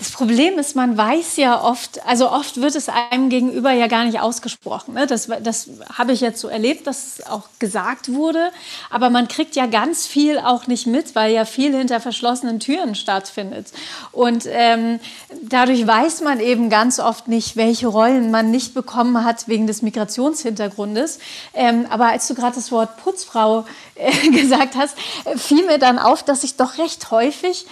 das 0.00 0.12
Problem 0.12 0.58
ist, 0.58 0.74
man 0.76 0.96
weiß 0.96 1.36
ja 1.36 1.62
oft, 1.62 2.04
also 2.06 2.30
oft 2.30 2.62
wird 2.62 2.74
es 2.74 2.88
einem 2.88 3.28
gegenüber 3.28 3.70
ja 3.70 3.86
gar 3.86 4.06
nicht 4.06 4.18
ausgesprochen. 4.18 4.94
Ne? 4.94 5.06
Das, 5.06 5.28
das 5.42 5.68
habe 5.92 6.12
ich 6.12 6.22
jetzt 6.22 6.40
so 6.40 6.48
erlebt, 6.48 6.86
dass 6.86 7.22
auch 7.28 7.42
gesagt 7.58 8.10
wurde. 8.10 8.50
Aber 8.88 9.10
man 9.10 9.28
kriegt 9.28 9.56
ja 9.56 9.66
ganz 9.66 10.06
viel 10.06 10.38
auch 10.38 10.66
nicht 10.66 10.86
mit, 10.86 11.14
weil 11.14 11.34
ja 11.34 11.44
viel 11.44 11.76
hinter 11.76 12.00
verschlossenen 12.00 12.60
Türen 12.60 12.94
stattfindet. 12.94 13.72
Und 14.10 14.44
ähm, 14.50 15.00
dadurch 15.42 15.86
weiß 15.86 16.22
man 16.22 16.40
eben 16.40 16.70
ganz 16.70 16.98
oft 16.98 17.28
nicht, 17.28 17.56
welche 17.56 17.88
Rollen 17.88 18.30
man 18.30 18.50
nicht 18.50 18.72
bekommen 18.72 19.22
hat 19.22 19.48
wegen 19.48 19.66
des 19.66 19.82
Migrationshintergrundes. 19.82 21.18
Ähm, 21.52 21.84
aber 21.90 22.06
als 22.06 22.26
du 22.26 22.34
gerade 22.34 22.54
das 22.54 22.72
Wort 22.72 22.96
Putzfrau 22.96 23.66
äh, 23.96 24.30
gesagt 24.30 24.76
hast, 24.76 24.96
fiel 25.36 25.66
mir 25.66 25.78
dann 25.78 25.98
auf, 25.98 26.22
dass 26.22 26.42
ich 26.42 26.56
doch 26.56 26.78
recht 26.78 27.10
häufig 27.10 27.66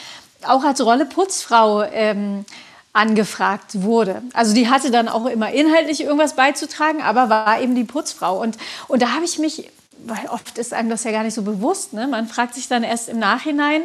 auch 0.47 0.65
als 0.65 0.81
Rolle 0.85 1.05
Putzfrau 1.05 1.83
ähm, 1.83 2.45
angefragt 2.93 3.83
wurde. 3.83 4.23
Also 4.33 4.55
die 4.55 4.69
hatte 4.69 4.91
dann 4.91 5.09
auch 5.09 5.27
immer 5.27 5.53
inhaltlich 5.53 6.03
irgendwas 6.03 6.35
beizutragen, 6.35 7.03
aber 7.03 7.29
war 7.29 7.61
eben 7.61 7.75
die 7.75 7.85
Putzfrau. 7.85 8.41
Und, 8.41 8.57
und 8.89 9.03
da 9.03 9.15
habe 9.15 9.25
ich 9.25 9.39
mich, 9.39 9.71
weil 10.05 10.27
oft 10.31 10.59
ist 10.59 10.75
einem 10.75 10.91
das 10.91 11.05
ja 11.05 11.13
gar 11.13 11.23
nicht 11.23 11.35
so 11.35 11.43
bewusst, 11.43 11.93
ne? 11.93 12.07
man 12.09 12.27
fragt 12.27 12.55
sich 12.55 12.69
dann 12.69 12.83
erst 12.83 13.09
im 13.09 13.19
Nachhinein, 13.19 13.83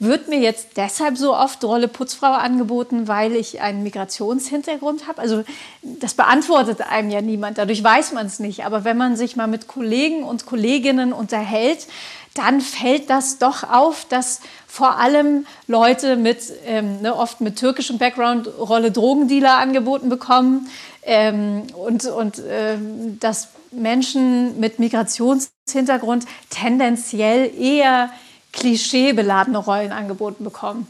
wird 0.00 0.28
mir 0.28 0.38
jetzt 0.38 0.76
deshalb 0.76 1.16
so 1.16 1.36
oft 1.36 1.62
Rolle 1.62 1.88
Putzfrau 1.88 2.32
angeboten, 2.32 3.06
weil 3.06 3.32
ich 3.36 3.60
einen 3.60 3.82
Migrationshintergrund 3.82 5.06
habe? 5.06 5.20
Also 5.20 5.44
das 5.82 6.14
beantwortet 6.14 6.80
einem 6.80 7.10
ja 7.10 7.20
niemand, 7.20 7.58
dadurch 7.58 7.82
weiß 7.82 8.12
man 8.12 8.26
es 8.26 8.40
nicht. 8.40 8.64
Aber 8.64 8.84
wenn 8.84 8.96
man 8.96 9.16
sich 9.16 9.36
mal 9.36 9.46
mit 9.46 9.68
Kollegen 9.68 10.24
und 10.24 10.46
Kolleginnen 10.46 11.12
unterhält, 11.12 11.86
dann 12.34 12.60
fällt 12.60 13.10
das 13.10 13.38
doch 13.38 13.62
auf, 13.62 14.04
dass 14.08 14.40
vor 14.66 14.98
allem 14.98 15.46
Leute 15.68 16.16
mit, 16.16 16.52
ähm, 16.66 17.00
ne, 17.00 17.14
oft 17.14 17.40
mit 17.40 17.56
türkischem 17.56 17.98
Background, 17.98 18.48
Rolle 18.58 18.90
Drogendealer 18.90 19.56
angeboten 19.58 20.08
bekommen 20.08 20.68
ähm, 21.04 21.62
und, 21.74 22.04
und 22.06 22.42
ähm, 22.48 23.18
dass 23.20 23.48
Menschen 23.70 24.58
mit 24.58 24.80
Migrationshintergrund 24.80 26.26
tendenziell 26.50 27.50
eher 27.56 28.10
klischeebeladene 28.52 29.58
Rollen 29.58 29.92
angeboten 29.92 30.44
bekommen. 30.44 30.88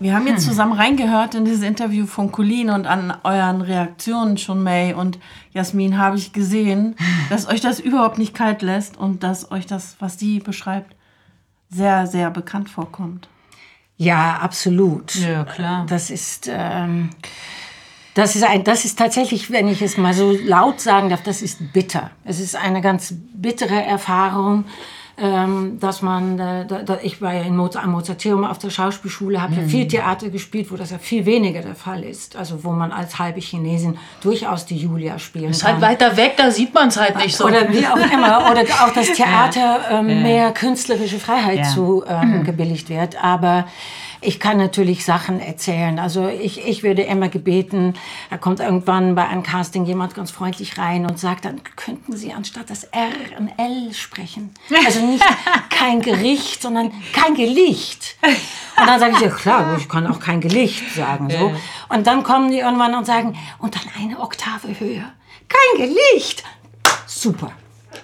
Wir 0.00 0.14
haben 0.14 0.26
jetzt 0.26 0.44
hm. 0.44 0.48
zusammen 0.48 0.72
reingehört 0.72 1.34
in 1.34 1.44
dieses 1.44 1.62
Interview 1.62 2.06
von 2.06 2.32
Colleen 2.32 2.70
und 2.70 2.86
an 2.86 3.14
euren 3.22 3.60
Reaktionen 3.60 4.38
schon, 4.38 4.62
May 4.62 4.94
und 4.94 5.18
Jasmin, 5.52 5.98
habe 5.98 6.16
ich 6.16 6.32
gesehen, 6.32 6.96
dass 7.28 7.46
euch 7.46 7.60
das 7.60 7.78
überhaupt 7.80 8.16
nicht 8.16 8.34
kalt 8.34 8.62
lässt 8.62 8.96
und 8.96 9.22
dass 9.22 9.52
euch 9.52 9.66
das, 9.66 9.96
was 10.00 10.18
sie 10.18 10.40
beschreibt, 10.40 10.96
sehr, 11.68 12.06
sehr 12.06 12.30
bekannt 12.30 12.70
vorkommt. 12.70 13.28
Ja, 13.98 14.38
absolut. 14.38 15.14
Ja, 15.16 15.44
klar. 15.44 15.84
Das 15.86 16.08
ist, 16.08 16.48
ähm, 16.50 17.10
das 18.14 18.34
ist, 18.34 18.44
ein, 18.44 18.64
das 18.64 18.86
ist 18.86 18.98
tatsächlich, 18.98 19.50
wenn 19.50 19.68
ich 19.68 19.82
es 19.82 19.98
mal 19.98 20.14
so 20.14 20.32
laut 20.32 20.80
sagen 20.80 21.10
darf, 21.10 21.22
das 21.22 21.42
ist 21.42 21.74
bitter. 21.74 22.10
Es 22.24 22.40
ist 22.40 22.56
eine 22.56 22.80
ganz 22.80 23.14
bittere 23.34 23.82
Erfahrung 23.82 24.64
ähm, 25.20 25.78
dass 25.78 26.00
man, 26.00 26.38
äh, 26.38 26.66
da, 26.66 26.98
ich 27.02 27.20
war 27.20 27.34
ja 27.34 27.42
in 27.42 27.56
Mozart, 27.56 27.84
am 27.84 27.92
Mozarteum 27.92 28.44
auf 28.44 28.58
der 28.58 28.70
Schauspielschule, 28.70 29.42
habe 29.42 29.52
mhm. 29.52 29.60
ja 29.60 29.68
viel 29.68 29.88
Theater 29.88 30.30
gespielt, 30.30 30.70
wo 30.70 30.76
das 30.76 30.90
ja 30.90 30.98
viel 30.98 31.26
weniger 31.26 31.60
der 31.60 31.74
Fall 31.74 32.04
ist. 32.04 32.36
Also 32.36 32.64
wo 32.64 32.70
man 32.70 32.90
als 32.90 33.18
halbe 33.18 33.40
Chinesin 33.40 33.98
durchaus 34.22 34.64
die 34.64 34.78
Julia 34.78 35.18
spielen 35.18 35.50
ist 35.50 35.64
halt 35.64 35.80
kann. 35.80 35.82
Ist 35.82 35.88
halt 35.88 36.00
weiter 36.00 36.16
weg, 36.16 36.34
da 36.36 36.50
sieht 36.50 36.72
man 36.72 36.88
es 36.88 36.98
halt 36.98 37.16
nicht 37.16 37.36
so. 37.36 37.44
Oder 37.44 37.70
wie 37.70 37.86
auch 37.86 37.96
immer. 37.96 38.50
Oder 38.50 38.62
auch 38.62 38.92
das 38.94 39.12
Theater 39.14 39.80
ähm, 39.90 40.08
ja. 40.08 40.14
mehr 40.16 40.52
künstlerische 40.52 41.18
Freiheit 41.18 41.58
ja. 41.58 41.64
zu 41.64 42.02
ähm, 42.08 42.38
mhm. 42.38 42.44
gebilligt 42.44 42.88
wird. 42.88 43.22
Aber 43.22 43.66
ich 44.22 44.38
kann 44.38 44.58
natürlich 44.58 45.04
Sachen 45.04 45.40
erzählen. 45.40 45.98
Also 45.98 46.28
ich, 46.28 46.66
ich 46.66 46.82
würde 46.82 47.02
immer 47.02 47.28
gebeten, 47.28 47.94
da 48.28 48.36
kommt 48.36 48.60
irgendwann 48.60 49.14
bei 49.14 49.26
einem 49.26 49.42
Casting 49.42 49.84
jemand 49.86 50.14
ganz 50.14 50.30
freundlich 50.30 50.78
rein 50.78 51.06
und 51.06 51.18
sagt, 51.18 51.44
dann 51.44 51.62
könnten 51.76 52.16
Sie 52.16 52.32
anstatt 52.32 52.68
das 52.68 52.84
R 52.84 53.08
ein 53.36 53.50
L 53.56 53.94
sprechen. 53.94 54.50
Also 54.84 55.04
nicht 55.06 55.24
kein 55.70 56.02
Gericht, 56.02 56.60
sondern 56.62 56.92
kein 57.12 57.34
Gelicht. 57.34 58.16
Und 58.22 58.86
dann 58.86 59.00
sage 59.00 59.14
ich, 59.14 59.20
ja 59.20 59.30
klar, 59.30 59.76
ich 59.78 59.88
kann 59.88 60.06
auch 60.06 60.20
kein 60.20 60.40
Gelicht 60.40 60.94
sagen. 60.94 61.30
So. 61.30 61.54
Und 61.88 62.06
dann 62.06 62.22
kommen 62.22 62.50
die 62.50 62.58
irgendwann 62.58 62.94
und 62.94 63.06
sagen, 63.06 63.38
und 63.58 63.74
dann 63.74 63.84
eine 63.98 64.20
Oktave 64.20 64.68
höher. 64.78 65.12
Kein 65.48 65.88
Gelicht. 65.88 66.44
Super. 67.06 67.52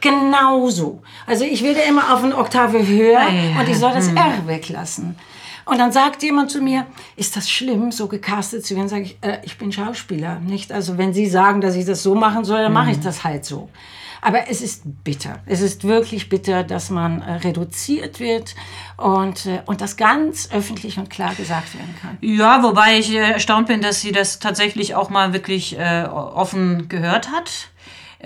Genauso. 0.01 1.03
Also 1.27 1.45
ich 1.45 1.62
würde 1.62 1.81
immer 1.81 2.12
auf 2.12 2.25
eine 2.25 2.37
Oktave 2.37 2.87
höher 2.87 3.21
und 3.59 3.69
ich 3.69 3.79
soll 3.79 3.93
das 3.93 4.09
hm. 4.09 4.17
R 4.17 4.47
weglassen. 4.47 5.17
Und 5.67 5.79
dann 5.79 5.91
sagt 5.91 6.23
jemand 6.23 6.51
zu 6.51 6.61
mir, 6.61 6.87
ist 7.17 7.37
das 7.37 7.51
schlimm, 7.51 7.91
so 7.91 8.07
gecastet 8.07 8.64
zu 8.64 8.77
werden? 8.77 8.89
Sage 8.89 9.03
ich, 9.03 9.19
äh, 9.21 9.39
ich 9.43 9.59
bin 9.59 9.73
Schauspieler, 9.73 10.39
nicht? 10.39 10.71
Also 10.71 10.97
wenn 10.97 11.12
Sie 11.12 11.27
sagen, 11.27 11.61
dass 11.61 11.75
ich 11.75 11.85
das 11.85 12.05
so 12.05 12.14
machen 12.14 12.45
soll, 12.45 12.62
dann 12.62 12.73
mache 12.73 12.93
ich 12.93 12.99
mhm. 12.99 13.03
das 13.03 13.25
halt 13.25 13.45
so. 13.45 13.69
Aber 14.23 14.49
es 14.49 14.62
ist 14.62 14.83
bitter. 15.05 15.41
Es 15.45 15.61
ist 15.61 15.85
wirklich 15.85 16.29
bitter, 16.29 16.62
dass 16.62 16.89
man 16.89 17.21
äh, 17.21 17.33
reduziert 17.33 18.21
wird 18.21 18.55
und, 18.97 19.47
äh, 19.47 19.61
und 19.67 19.81
das 19.81 19.97
ganz 19.97 20.49
öffentlich 20.53 20.99
und 20.99 21.11
klar 21.11 21.35
gesagt 21.35 21.75
werden 21.75 21.95
kann. 22.01 22.17
Ja, 22.21 22.62
wobei 22.62 22.99
ich 22.99 23.12
äh, 23.12 23.33
erstaunt 23.33 23.67
bin, 23.67 23.83
dass 23.83 24.01
sie 24.01 24.12
das 24.12 24.39
tatsächlich 24.39 24.95
auch 24.95 25.11
mal 25.11 25.33
wirklich 25.33 25.77
äh, 25.79 26.05
offen 26.07 26.89
gehört 26.89 27.33
hat. 27.33 27.71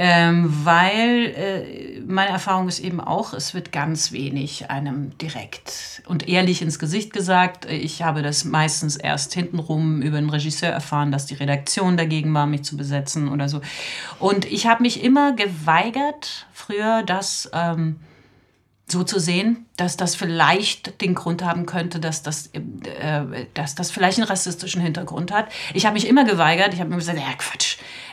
Ähm, 0.03 0.65
weil 0.65 1.27
äh, 1.37 2.01
meine 2.07 2.31
Erfahrung 2.31 2.69
ist 2.69 2.79
eben 2.79 3.03
auch, 3.03 3.35
es 3.35 3.53
wird 3.53 3.71
ganz 3.71 4.13
wenig 4.13 4.71
einem 4.71 5.19
direkt 5.19 6.03
und 6.07 6.27
ehrlich 6.27 6.63
ins 6.63 6.79
Gesicht 6.79 7.13
gesagt. 7.13 7.67
Ich 7.67 8.01
habe 8.01 8.23
das 8.23 8.47
meistens 8.47 8.97
erst 8.97 9.35
hintenrum 9.35 10.01
über 10.01 10.19
den 10.19 10.31
Regisseur 10.31 10.71
erfahren, 10.71 11.13
dass 11.13 11.27
die 11.27 11.35
Redaktion 11.35 11.99
dagegen 11.99 12.33
war, 12.33 12.47
mich 12.47 12.63
zu 12.63 12.79
besetzen 12.79 13.29
oder 13.29 13.51
so. 13.51 13.61
Und 14.19 14.47
ich 14.47 14.67
habe 14.67 14.85
mich 14.85 15.05
immer 15.05 15.35
geweigert, 15.37 16.47
früher 16.51 17.03
das 17.03 17.51
ähm, 17.53 17.97
so 18.91 19.05
zu 19.05 19.19
sehen, 19.19 19.67
dass 19.77 19.97
das 19.97 20.17
vielleicht 20.17 21.01
den 21.01 21.15
Grund 21.15 21.45
haben 21.45 21.67
könnte, 21.67 22.01
dass 22.01 22.23
das, 22.23 22.49
äh, 22.49 23.47
dass 23.55 23.75
das 23.75 23.91
vielleicht 23.91 24.19
einen 24.19 24.29
rassistischen 24.29 24.81
Hintergrund 24.81 25.33
hat. 25.33 25.49
Ich 25.75 25.87
habe 25.87 25.95
mich 25.95 26.09
immer 26.09 26.25
geweigert. 26.25 26.75
Ich 26.75 26.81
habe 26.81 26.91
mir 26.91 26.97
gesagt, 26.97 27.19
ja 27.19 27.33
Quatsch, 27.37 27.70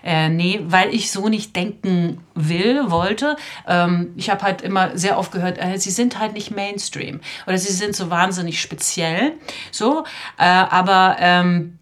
Äh, 0.07 0.29
nee, 0.29 0.61
weil 0.63 0.95
ich 0.95 1.11
so 1.11 1.27
nicht 1.27 1.53
denken 1.53 2.23
will, 2.33 2.89
wollte. 2.89 3.35
Ähm, 3.67 4.13
ich 4.15 4.29
habe 4.29 4.41
halt 4.41 4.61
immer 4.61 4.97
sehr 4.97 5.19
oft 5.19 5.33
gehört, 5.33 5.57
äh, 5.57 5.77
sie 5.77 5.91
sind 5.91 6.17
halt 6.17 6.31
nicht 6.31 6.49
Mainstream 6.49 7.19
oder 7.45 7.57
sie 7.57 7.73
sind 7.73 7.93
so 7.93 8.09
wahnsinnig 8.09 8.61
speziell. 8.61 9.33
So, 9.69 10.05
äh, 10.37 10.45
aber 10.45 11.17
ähm, 11.19 11.77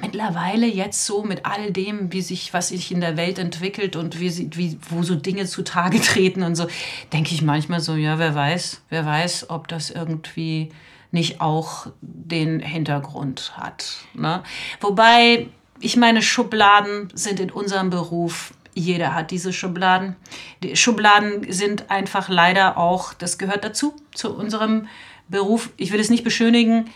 mittlerweile 0.00 0.68
jetzt 0.68 1.06
so 1.06 1.24
mit 1.24 1.44
all 1.44 1.72
dem, 1.72 2.12
wie 2.12 2.22
sich, 2.22 2.54
was 2.54 2.68
sich 2.68 2.92
in 2.92 3.00
der 3.00 3.16
Welt 3.16 3.40
entwickelt 3.40 3.96
und 3.96 4.20
wie, 4.20 4.30
sie, 4.30 4.50
wie 4.52 4.78
wo 4.88 5.02
so 5.02 5.16
Dinge 5.16 5.46
zutage 5.46 6.00
treten 6.00 6.44
und 6.44 6.54
so, 6.54 6.68
denke 7.12 7.34
ich 7.34 7.42
manchmal 7.42 7.80
so, 7.80 7.96
ja, 7.96 8.20
wer 8.20 8.36
weiß, 8.36 8.82
wer 8.90 9.04
weiß, 9.04 9.50
ob 9.50 9.66
das 9.66 9.90
irgendwie 9.90 10.70
nicht 11.10 11.40
auch 11.40 11.88
den 12.00 12.60
Hintergrund 12.60 13.54
hat. 13.56 13.96
Ne? 14.14 14.44
Wobei, 14.80 15.48
ich 15.80 15.96
meine, 15.96 16.22
Schubladen 16.22 17.08
sind 17.14 17.40
in 17.40 17.50
unserem 17.50 17.90
Beruf 17.90 18.52
jeder 18.78 19.12
hat 19.12 19.32
diese 19.32 19.52
Schubladen. 19.52 20.14
Die 20.62 20.76
Schubladen 20.76 21.50
sind 21.52 21.90
einfach 21.90 22.28
leider 22.28 22.78
auch, 22.78 23.12
das 23.12 23.36
gehört 23.36 23.64
dazu, 23.64 23.96
zu 24.14 24.32
unserem 24.32 24.86
Beruf. 25.28 25.70
Ich 25.76 25.90
will 25.90 25.98
es 25.98 26.10
nicht 26.10 26.22
beschönigen, 26.22 26.88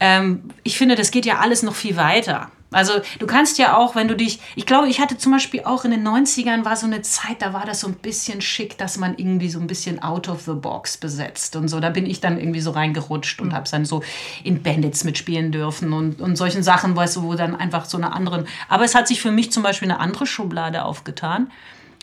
ähm, 0.00 0.44
ich 0.62 0.78
finde, 0.78 0.94
das 0.94 1.10
geht 1.10 1.26
ja 1.26 1.38
alles 1.38 1.62
noch 1.62 1.74
viel 1.74 1.96
weiter. 1.96 2.50
Also 2.70 3.00
du 3.18 3.26
kannst 3.26 3.58
ja 3.58 3.76
auch, 3.76 3.94
wenn 3.94 4.08
du 4.08 4.16
dich, 4.16 4.40
ich 4.54 4.66
glaube, 4.66 4.88
ich 4.88 5.00
hatte 5.00 5.16
zum 5.16 5.32
Beispiel 5.32 5.62
auch 5.64 5.84
in 5.84 5.90
den 5.90 6.06
90ern 6.06 6.66
war 6.66 6.76
so 6.76 6.86
eine 6.86 7.00
Zeit, 7.00 7.40
da 7.40 7.54
war 7.54 7.64
das 7.64 7.80
so 7.80 7.86
ein 7.86 7.94
bisschen 7.94 8.42
schick, 8.42 8.76
dass 8.76 8.98
man 8.98 9.16
irgendwie 9.16 9.48
so 9.48 9.58
ein 9.58 9.66
bisschen 9.66 10.02
out 10.02 10.28
of 10.28 10.42
the 10.42 10.52
box 10.52 10.98
besetzt 10.98 11.56
und 11.56 11.68
so. 11.68 11.80
Da 11.80 11.88
bin 11.88 12.04
ich 12.04 12.20
dann 12.20 12.38
irgendwie 12.38 12.60
so 12.60 12.72
reingerutscht 12.72 13.40
und 13.40 13.48
mhm. 13.48 13.54
habe 13.54 13.70
dann 13.70 13.86
so 13.86 14.02
in 14.44 14.62
Bandits 14.62 15.04
mitspielen 15.04 15.50
dürfen 15.50 15.94
und, 15.94 16.20
und 16.20 16.36
solchen 16.36 16.62
Sachen, 16.62 16.94
weißt 16.94 17.16
du, 17.16 17.22
wo 17.22 17.34
dann 17.34 17.56
einfach 17.56 17.86
so 17.86 17.96
eine 17.96 18.12
andere, 18.12 18.44
aber 18.68 18.84
es 18.84 18.94
hat 18.94 19.08
sich 19.08 19.22
für 19.22 19.30
mich 19.30 19.50
zum 19.50 19.62
Beispiel 19.62 19.90
eine 19.90 20.00
andere 20.00 20.26
Schublade 20.26 20.84
aufgetan. 20.84 21.50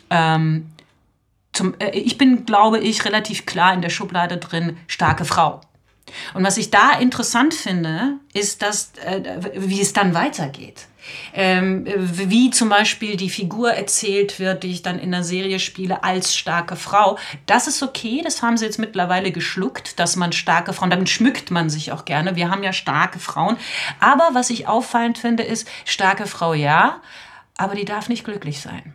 Ähm, 0.10 0.72
zum, 1.54 1.76
äh, 1.80 1.92
ich 1.92 2.18
bin, 2.18 2.46
glaube 2.46 2.80
ich, 2.80 3.06
relativ 3.06 3.46
klar 3.46 3.74
in 3.74 3.82
der 3.82 3.90
Schublade 3.90 4.38
drin, 4.38 4.78
starke 4.88 5.26
Frau. 5.26 5.62
Und 6.34 6.44
was 6.44 6.58
ich 6.58 6.70
da 6.72 6.94
interessant 7.00 7.54
finde, 7.54 8.18
ist, 8.34 8.62
dass, 8.62 8.92
äh, 9.04 9.22
wie 9.56 9.82
es 9.82 9.94
dann 9.94 10.14
weitergeht. 10.14 10.88
Ähm, 11.34 11.86
wie 11.86 12.50
zum 12.50 12.70
Beispiel 12.70 13.16
die 13.16 13.30
Figur 13.30 13.72
erzählt 13.72 14.40
wird, 14.40 14.64
die 14.64 14.72
ich 14.72 14.82
dann 14.82 14.98
in 14.98 15.12
der 15.12 15.24
Serie 15.24 15.60
spiele, 15.60 16.04
als 16.04 16.36
starke 16.36 16.76
Frau. 16.76 17.20
Das 17.46 17.68
ist 17.68 17.84
okay, 17.84 18.22
das 18.24 18.42
haben 18.42 18.58
sie 18.58 18.66
jetzt 18.66 18.80
mittlerweile 18.80 19.32
geschluckt, 19.32 20.00
dass 20.00 20.16
man 20.16 20.32
starke 20.32 20.74
Frauen, 20.74 20.90
damit 20.90 21.10
schmückt 21.10 21.52
man 21.52 21.70
sich 21.70 21.92
auch 21.92 22.06
gerne. 22.06 22.36
Wir 22.36 22.50
haben 22.50 22.64
ja 22.64 22.74
starke 22.74 23.20
Frauen. 23.20 23.58
Aber 24.00 24.30
was 24.34 24.50
ich 24.50 24.68
auffallend 24.68 25.18
finde, 25.20 25.44
ist, 25.44 25.68
starke 25.86 26.26
Frau 26.26 26.54
ja, 26.56 27.02
aber 27.58 27.76
die 27.76 27.86
darf 27.86 28.10
nicht 28.10 28.26
glücklich 28.26 28.60
sein. 28.60 28.94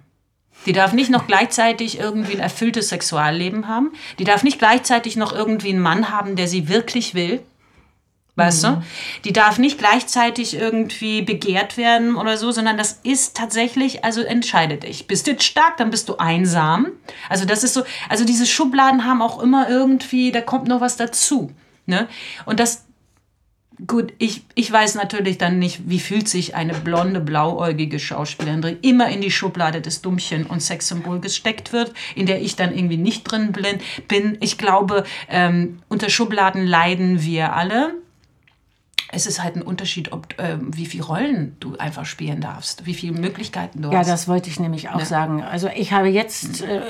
Die 0.67 0.73
darf 0.73 0.93
nicht 0.93 1.11
noch 1.11 1.27
gleichzeitig 1.27 1.99
irgendwie 1.99 2.35
ein 2.35 2.41
erfülltes 2.41 2.89
Sexualleben 2.89 3.69
haben. 3.69 3.93
Die 4.19 4.25
darf 4.25 4.43
nicht 4.43 4.59
gleichzeitig 4.59 5.17
noch 5.17 5.33
irgendwie 5.33 5.71
einen 5.71 5.81
Mann 5.81 6.11
haben, 6.11 6.37
der 6.37 6.49
sie 6.49 6.69
wirklich 6.69 7.15
will. 7.15 7.43
Weißt 8.37 8.65
mhm. 8.65 8.69
du? 8.69 8.83
Die 9.25 9.33
darf 9.33 9.59
nicht 9.59 9.79
gleichzeitig 9.79 10.57
irgendwie 10.57 11.23
begehrt 11.23 11.77
werden 11.77 12.17
oder 12.17 12.37
so, 12.37 12.53
sondern 12.53 12.77
das 12.77 13.01
ist 13.03 13.37
tatsächlich, 13.37 14.05
also 14.05 14.23
entscheide 14.23 14.77
dich. 14.77 15.07
Bist 15.07 15.27
du 15.27 15.33
jetzt 15.33 15.45
stark, 15.45 15.77
dann 15.77 15.91
bist 15.91 16.09
du 16.09 16.17
einsam. 16.17 16.89
Also 17.29 17.45
das 17.45 17.65
ist 17.65 17.75
so, 17.75 17.83
also 18.09 18.25
diese 18.25 18.47
Schubladen 18.47 19.05
haben 19.05 19.21
auch 19.23 19.43
immer 19.43 19.69
irgendwie, 19.69 20.33
da 20.33 20.41
kommt 20.41 20.69
noch 20.69 20.81
was 20.81 20.97
dazu. 20.97 21.53
Ne? 21.87 22.09
Und 22.47 22.61
das, 22.61 22.85
Gut, 23.87 24.13
ich, 24.19 24.43
ich 24.55 24.71
weiß 24.71 24.97
natürlich 24.97 25.39
dann 25.39 25.59
nicht, 25.59 25.89
wie 25.89 26.01
fühlt 26.01 26.29
sich 26.29 26.55
eine 26.55 26.75
blonde, 26.75 27.21
blauäugige 27.21 27.99
Schauspielerin, 27.99 28.63
die 28.63 28.89
immer 28.89 29.09
in 29.09 29.21
die 29.21 29.31
Schublade 29.31 29.81
des 29.81 30.03
Dummchen 30.03 30.45
und 30.45 30.61
Sexsymbol 30.61 31.21
gesteckt 31.21 31.73
wird, 31.73 31.93
in 32.15 32.27
der 32.27 32.43
ich 32.43 32.57
dann 32.57 32.75
irgendwie 32.77 32.97
nicht 32.97 33.23
drin 33.23 33.53
bin. 34.09 34.39
Ich 34.41 34.59
glaube, 34.59 35.05
ähm, 35.29 35.79
unter 35.89 36.11
Schubladen 36.11 36.67
leiden 36.67 37.23
wir 37.23 37.55
alle 37.55 37.95
es 39.13 39.27
ist 39.27 39.43
halt 39.43 39.57
ein 39.57 39.63
Unterschied, 39.63 40.13
ob, 40.13 40.39
äh, 40.39 40.57
wie 40.61 40.87
viele 40.87 41.05
Rollen 41.05 41.57
du 41.59 41.77
einfach 41.77 42.05
spielen 42.05 42.41
darfst, 42.41 42.87
wie 42.87 42.95
viele 42.95 43.19
Möglichkeiten 43.19 43.83
du 43.83 43.91
ja, 43.91 43.99
hast. 43.99 44.07
Ja, 44.07 44.13
das 44.13 44.29
wollte 44.29 44.49
ich 44.49 44.61
nämlich 44.61 44.89
auch 44.91 45.01
ja. 45.01 45.05
sagen. 45.05 45.43
Also 45.43 45.69
ich 45.75 45.93
habe 45.93 46.09
jetzt, 46.09 46.63
äh, 46.63 46.81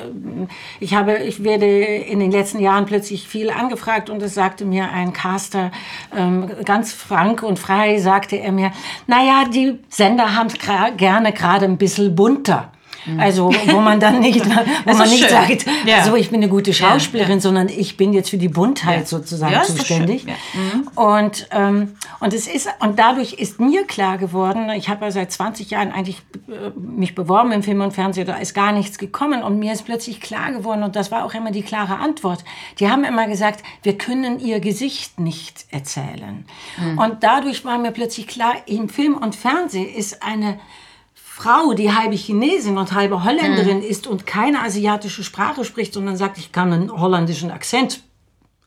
ich 0.81 0.95
habe, 0.95 1.19
ich 1.19 1.43
werde 1.43 1.67
in 1.67 2.21
den 2.21 2.31
letzten 2.31 2.61
Jahren 2.61 2.85
plötzlich 2.85 3.27
viel 3.27 3.51
angefragt 3.51 4.11
und 4.11 4.23
es 4.23 4.35
sagte 4.35 4.65
mir 4.65 4.91
ein 4.91 5.13
Caster 5.13 5.71
ähm, 6.15 6.51
ganz 6.65 6.93
frank 6.93 7.43
und 7.43 7.59
frei, 7.59 7.99
sagte 7.99 8.37
er 8.37 8.53
mir, 8.53 8.73
naja, 9.07 9.45
die 9.53 9.79
Sender 9.89 10.35
haben 10.35 10.49
es 10.49 10.55
gerne 10.97 11.33
gerade 11.33 11.65
ein 11.65 11.79
bisschen 11.79 12.15
bunter. 12.15 12.71
Mhm. 13.07 13.21
Also 13.21 13.53
wo 13.67 13.81
man 13.81 14.01
dann 14.01 14.21
nicht, 14.21 14.45
wo 14.85 14.95
man 14.95 15.09
nicht 15.09 15.21
schön. 15.21 15.29
sagt, 15.31 15.67
ja. 15.87 16.05
so 16.05 16.17
ich 16.17 16.31
bin 16.31 16.41
eine 16.41 16.51
gute 16.51 16.73
Schauspielerin, 16.73 17.35
ja. 17.35 17.41
sondern 17.41 17.69
ich 17.69 17.97
bin 17.97 18.13
jetzt 18.13 18.31
für 18.31 18.39
die 18.39 18.49
Buntheit 18.49 19.09
sozusagen 19.09 19.65
zuständig. 19.65 20.27
Mhm. 20.27 20.89
Und 20.95 21.49
ähm, 21.51 21.95
und 22.21 22.35
es 22.35 22.47
ist 22.47 22.69
und 22.81 22.99
dadurch 22.99 23.35
ist 23.35 23.61
mir 23.61 23.85
klar 23.87 24.19
geworden, 24.19 24.71
ich 24.71 24.89
habe 24.89 25.05
ja 25.05 25.11
seit 25.11 25.33
20 25.33 25.71
Jahren 25.71 25.93
eigentlich 25.93 26.19
äh, 26.49 26.71
mich 26.79 27.15
beworben 27.15 27.53
im 27.53 27.63
Film 27.63 27.81
und 27.81 27.93
Fernsehen, 27.93 28.27
da 28.27 28.37
ist 28.37 28.55
gar 28.55 28.73
nichts 28.73 28.99
gekommen 28.99 29.43
und 29.43 29.59
mir 29.59 29.73
ist 29.73 29.85
plötzlich 29.85 30.21
klar 30.21 30.53
geworden 30.53 30.83
und 30.83 30.97
das 30.97 31.11
war 31.11 31.25
auch 31.25 31.35
immer 31.35 31.51
die 31.51 31.63
klare 31.63 31.99
Antwort. 31.99 32.45
Die 32.79 32.91
haben 32.91 33.05
immer 33.05 33.27
gesagt, 33.27 33.63
wir 33.83 33.97
können 33.97 34.39
ihr 34.41 34.61
Gesicht 34.61 35.19
nicht 35.19 35.67
erzählen. 35.71 36.45
Mhm. 36.79 36.99
Und 36.99 37.23
dadurch 37.23 37.65
war 37.65 37.79
mir 37.79 37.91
plötzlich 37.91 38.27
klar, 38.27 38.55
im 38.67 38.89
Film 38.89 39.17
und 39.17 39.35
Fernsehen 39.35 39.89
ist 39.89 40.23
eine 40.23 40.59
Frau, 41.41 41.73
die 41.73 41.91
halbe 41.91 42.17
Chinesin 42.17 42.77
und 42.77 42.93
halbe 42.93 43.25
Holländerin 43.25 43.79
mhm. 43.79 43.85
ist 43.85 44.07
und 44.07 44.27
keine 44.27 44.63
asiatische 44.63 45.25
Sprache 45.25 45.65
spricht, 45.65 45.95
sondern 45.95 46.17
sagt, 46.17 46.37
ich 46.37 46.53
kann 46.53 46.73
einen 46.73 46.93
holländischen 46.93 47.51
Akzent 47.51 48.03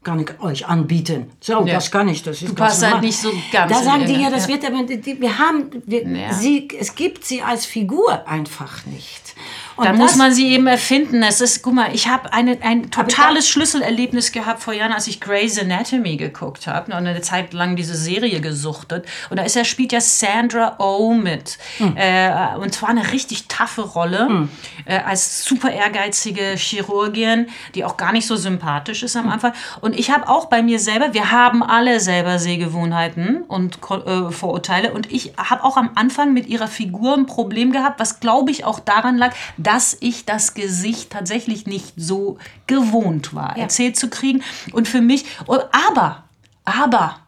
kann 0.03 0.19
ich 0.19 0.39
euch 0.41 0.67
anbieten. 0.67 1.31
So, 1.39 1.65
ja. 1.65 1.75
das 1.75 1.89
kann 1.89 2.09
ich. 2.09 2.23
Das 2.23 2.41
ist 2.41 2.49
du 2.49 2.55
passt 2.55 2.83
halt 2.83 3.01
nicht 3.01 3.17
so 3.17 3.31
ganz. 3.51 3.71
Da 3.71 3.83
sagen 3.83 4.05
die 4.05 4.21
ja, 4.21 4.29
das 4.29 4.49
wird 4.49 4.65
aber, 4.65 4.85
wir 4.87 5.39
haben, 5.39 5.69
wir, 5.85 6.05
ja. 6.05 6.33
sie, 6.33 6.67
es 6.77 6.95
gibt 6.95 7.23
sie 7.23 7.41
als 7.41 7.65
Figur 7.65 8.27
einfach 8.27 8.85
nicht. 8.85 9.33
Und 9.75 9.85
da 9.85 9.93
muss 9.93 10.15
man 10.15 10.33
sie 10.33 10.49
eben 10.49 10.67
erfinden. 10.67 11.23
Es 11.23 11.41
ist, 11.41 11.63
guck 11.63 11.73
mal, 11.73 11.93
ich 11.93 12.07
habe 12.07 12.31
ein 12.31 12.91
totales 12.91 13.47
Schlüsselerlebnis 13.49 14.31
gehabt 14.31 14.61
vor 14.61 14.73
Jahren, 14.73 14.91
als 14.91 15.07
ich 15.07 15.19
Grey's 15.19 15.59
Anatomy 15.59 16.17
geguckt 16.17 16.67
habe 16.67 16.91
und 16.91 17.07
eine 17.07 17.21
Zeit 17.21 17.53
lang 17.53 17.75
diese 17.75 17.95
Serie 17.95 18.39
gesuchtet. 18.41 19.05
Und 19.29 19.37
da 19.37 19.43
ist 19.43 19.55
er 19.55 19.65
spielt 19.65 19.91
ja 19.91 20.01
Sandra 20.01 20.75
Oh 20.79 21.13
mit. 21.13 21.57
Hm. 21.77 21.97
Äh, 21.97 22.55
und 22.57 22.73
zwar 22.73 22.89
eine 22.89 23.11
richtig 23.11 23.47
taffe 23.47 23.81
Rolle 23.81 24.27
hm. 24.27 24.49
äh, 24.85 24.99
als 24.99 25.43
super 25.43 25.71
ehrgeizige 25.71 26.55
Chirurgin, 26.55 27.47
die 27.75 27.85
auch 27.85 27.97
gar 27.97 28.11
nicht 28.11 28.27
so 28.27 28.35
sympathisch 28.35 29.03
ist 29.03 29.15
am 29.15 29.25
hm. 29.25 29.31
Anfang. 29.31 29.53
Und 29.81 29.97
ich 29.97 30.11
habe 30.11 30.29
auch 30.29 30.45
bei 30.45 30.61
mir 30.61 30.79
selber, 30.79 31.13
wir 31.13 31.31
haben 31.31 31.63
alle 31.63 31.99
selber 31.99 32.39
Sehgewohnheiten 32.39 33.43
und 33.43 33.79
äh, 33.89 34.31
Vorurteile. 34.31 34.93
Und 34.93 35.11
ich 35.11 35.33
habe 35.37 35.63
auch 35.63 35.77
am 35.77 35.91
Anfang 35.95 36.33
mit 36.33 36.47
ihrer 36.47 36.67
Figur 36.67 37.15
ein 37.15 37.25
Problem 37.25 37.71
gehabt, 37.71 37.99
was 37.99 38.19
glaube 38.19 38.51
ich 38.51 38.65
auch 38.65 38.79
daran 38.79 39.17
lag, 39.17 39.33
dass 39.73 39.97
ich 40.01 40.25
das 40.25 40.53
Gesicht 40.53 41.09
tatsächlich 41.09 41.65
nicht 41.65 41.93
so 41.97 42.37
gewohnt 42.67 43.33
war, 43.33 43.57
ja. 43.57 43.63
erzählt 43.63 43.97
zu 43.97 44.07
kriegen. 44.07 44.43
Und 44.71 44.87
für 44.87 45.01
mich, 45.01 45.25
aber, 45.47 46.25
aber, 46.63 47.19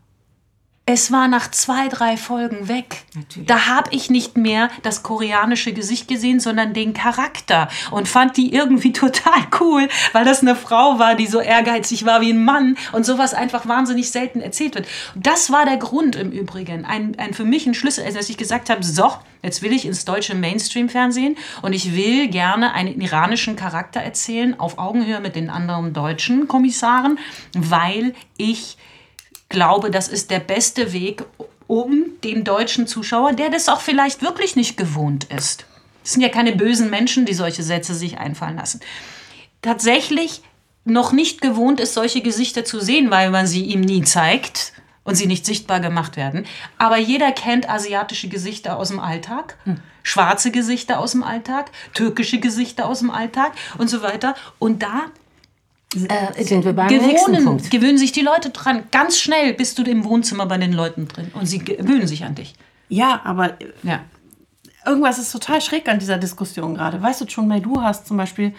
es 0.87 1.11
war 1.11 1.27
nach 1.27 1.49
zwei, 1.49 1.87
drei 1.87 2.15
Folgen 2.15 2.67
weg. 2.67 3.05
Natürlich. 3.15 3.47
Da 3.47 3.65
habe 3.65 3.89
ich 3.91 4.11
nicht 4.11 4.37
mehr 4.37 4.69
das 4.83 5.01
koreanische 5.01 5.73
Gesicht 5.73 6.07
gesehen, 6.07 6.39
sondern 6.39 6.75
den 6.75 6.93
Charakter 6.93 7.69
und 7.89 8.07
fand 8.07 8.37
die 8.37 8.53
irgendwie 8.53 8.93
total 8.93 9.47
cool, 9.59 9.89
weil 10.13 10.25
das 10.25 10.41
eine 10.41 10.55
Frau 10.55 10.99
war, 10.99 11.15
die 11.15 11.25
so 11.25 11.39
ehrgeizig 11.39 12.05
war 12.05 12.21
wie 12.21 12.31
ein 12.31 12.43
Mann 12.43 12.77
und 12.91 13.03
sowas 13.03 13.33
einfach 13.33 13.67
wahnsinnig 13.67 14.11
selten 14.11 14.41
erzählt 14.41 14.75
wird. 14.75 14.87
Das 15.15 15.51
war 15.51 15.65
der 15.65 15.77
Grund 15.77 16.15
im 16.15 16.31
Übrigen, 16.31 16.85
ein, 16.85 17.17
ein 17.17 17.33
für 17.33 17.45
mich 17.45 17.65
ein 17.65 17.73
Schlüssel, 17.73 18.05
als 18.05 18.29
ich 18.29 18.37
gesagt 18.37 18.69
habe, 18.69 18.83
so, 18.83 19.11
jetzt 19.41 19.63
will 19.63 19.73
ich 19.73 19.87
ins 19.87 20.05
deutsche 20.05 20.35
Mainstream-Fernsehen 20.35 21.35
und 21.63 21.73
ich 21.73 21.95
will 21.95 22.27
gerne 22.27 22.73
einen 22.73 23.01
iranischen 23.01 23.55
Charakter 23.55 24.01
erzählen, 24.01 24.59
auf 24.59 24.77
Augenhöhe 24.77 25.19
mit 25.19 25.35
den 25.35 25.49
anderen 25.49 25.93
deutschen 25.93 26.47
Kommissaren, 26.47 27.17
weil 27.55 28.13
ich 28.37 28.77
glaube, 29.55 29.89
das 29.89 30.09
ist 30.09 30.31
der 30.31 30.41
beste 30.41 30.91
Weg, 30.91 31.23
um 31.65 32.03
den 32.25 32.43
deutschen 32.43 32.87
Zuschauer, 32.87 33.31
der 33.31 33.49
das 33.49 33.69
auch 33.69 33.79
vielleicht 33.79 34.21
wirklich 34.21 34.57
nicht 34.57 34.75
gewohnt 34.75 35.23
ist. 35.25 35.65
Es 36.03 36.11
sind 36.11 36.21
ja 36.21 36.29
keine 36.29 36.51
bösen 36.51 36.89
Menschen, 36.89 37.25
die 37.25 37.33
solche 37.33 37.63
Sätze 37.63 37.95
sich 37.95 38.17
einfallen 38.17 38.57
lassen. 38.57 38.81
Tatsächlich 39.61 40.41
noch 40.83 41.13
nicht 41.13 41.39
gewohnt 41.39 41.79
ist, 41.79 41.93
solche 41.93 42.21
Gesichter 42.21 42.65
zu 42.65 42.81
sehen, 42.81 43.09
weil 43.11 43.31
man 43.31 43.47
sie 43.47 43.63
ihm 43.63 43.79
nie 43.79 44.03
zeigt 44.03 44.73
und 45.05 45.15
sie 45.15 45.25
nicht 45.25 45.45
sichtbar 45.45 45.79
gemacht 45.79 46.17
werden. 46.17 46.45
Aber 46.77 46.97
jeder 46.97 47.31
kennt 47.31 47.69
asiatische 47.69 48.27
Gesichter 48.27 48.77
aus 48.77 48.89
dem 48.89 48.99
Alltag, 48.99 49.57
hm. 49.63 49.79
schwarze 50.03 50.51
Gesichter 50.51 50.99
aus 50.99 51.13
dem 51.13 51.23
Alltag, 51.23 51.71
türkische 51.93 52.39
Gesichter 52.39 52.87
aus 52.87 52.99
dem 52.99 53.09
Alltag 53.09 53.53
und 53.77 53.89
so 53.89 54.01
weiter. 54.01 54.35
Und 54.59 54.83
da 54.83 55.05
äh, 55.95 56.43
sind 56.43 56.65
wir 56.65 56.73
beim 56.73 56.87
gewohnen, 56.87 57.07
nächsten 57.07 57.45
Punkt. 57.45 57.71
Gewöhnen 57.71 57.97
sich 57.97 58.11
die 58.11 58.21
Leute 58.21 58.49
dran. 58.49 58.83
Ganz 58.91 59.17
schnell 59.17 59.53
bist 59.53 59.77
du 59.77 59.83
im 59.83 60.03
Wohnzimmer 60.03 60.45
bei 60.45 60.57
den 60.57 60.73
Leuten 60.73 61.07
drin 61.07 61.31
und 61.33 61.45
sie 61.45 61.59
gewöhnen 61.59 62.07
sich 62.07 62.23
an 62.23 62.35
dich. 62.35 62.53
Ja, 62.89 63.21
aber 63.23 63.53
ja. 63.83 64.01
irgendwas 64.85 65.17
ist 65.17 65.31
total 65.31 65.61
schräg 65.61 65.87
an 65.89 65.99
dieser 65.99 66.17
Diskussion 66.17 66.75
gerade. 66.75 67.01
Weißt 67.01 67.21
du, 67.21 67.29
schon, 67.29 67.47
May, 67.47 67.61
du 67.61 67.81
hast 67.81 68.07
zum 68.07 68.17
Beispiel 68.17 68.53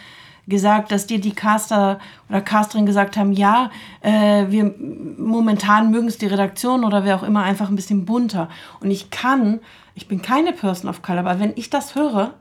gesagt, 0.47 0.93
dass 0.93 1.07
dir 1.07 1.21
die 1.21 1.33
Caster 1.33 1.99
oder 2.29 2.41
Casterin 2.41 2.87
gesagt 2.87 3.17
haben, 3.17 3.33
ja, 3.33 3.71
äh, 4.01 4.47
wir 4.49 4.75
momentan 5.19 5.91
mögen 5.91 6.07
es 6.07 6.19
die 6.19 6.27
Redaktion 6.27 6.85
oder 6.85 7.05
wer 7.05 7.17
auch 7.17 7.23
immer 7.23 7.43
einfach 7.43 7.69
ein 7.69 7.77
bisschen 7.77 8.05
bunter. 8.05 8.49
Und 8.81 8.91
ich 8.91 9.11
kann, 9.11 9.61
ich 9.95 10.09
bin 10.09 10.23
keine 10.23 10.53
Person 10.53 10.89
of 10.89 11.03
Color, 11.03 11.21
aber 11.21 11.41
wenn 11.41 11.53
ich 11.57 11.71
das 11.71 11.95
höre, 11.95 12.35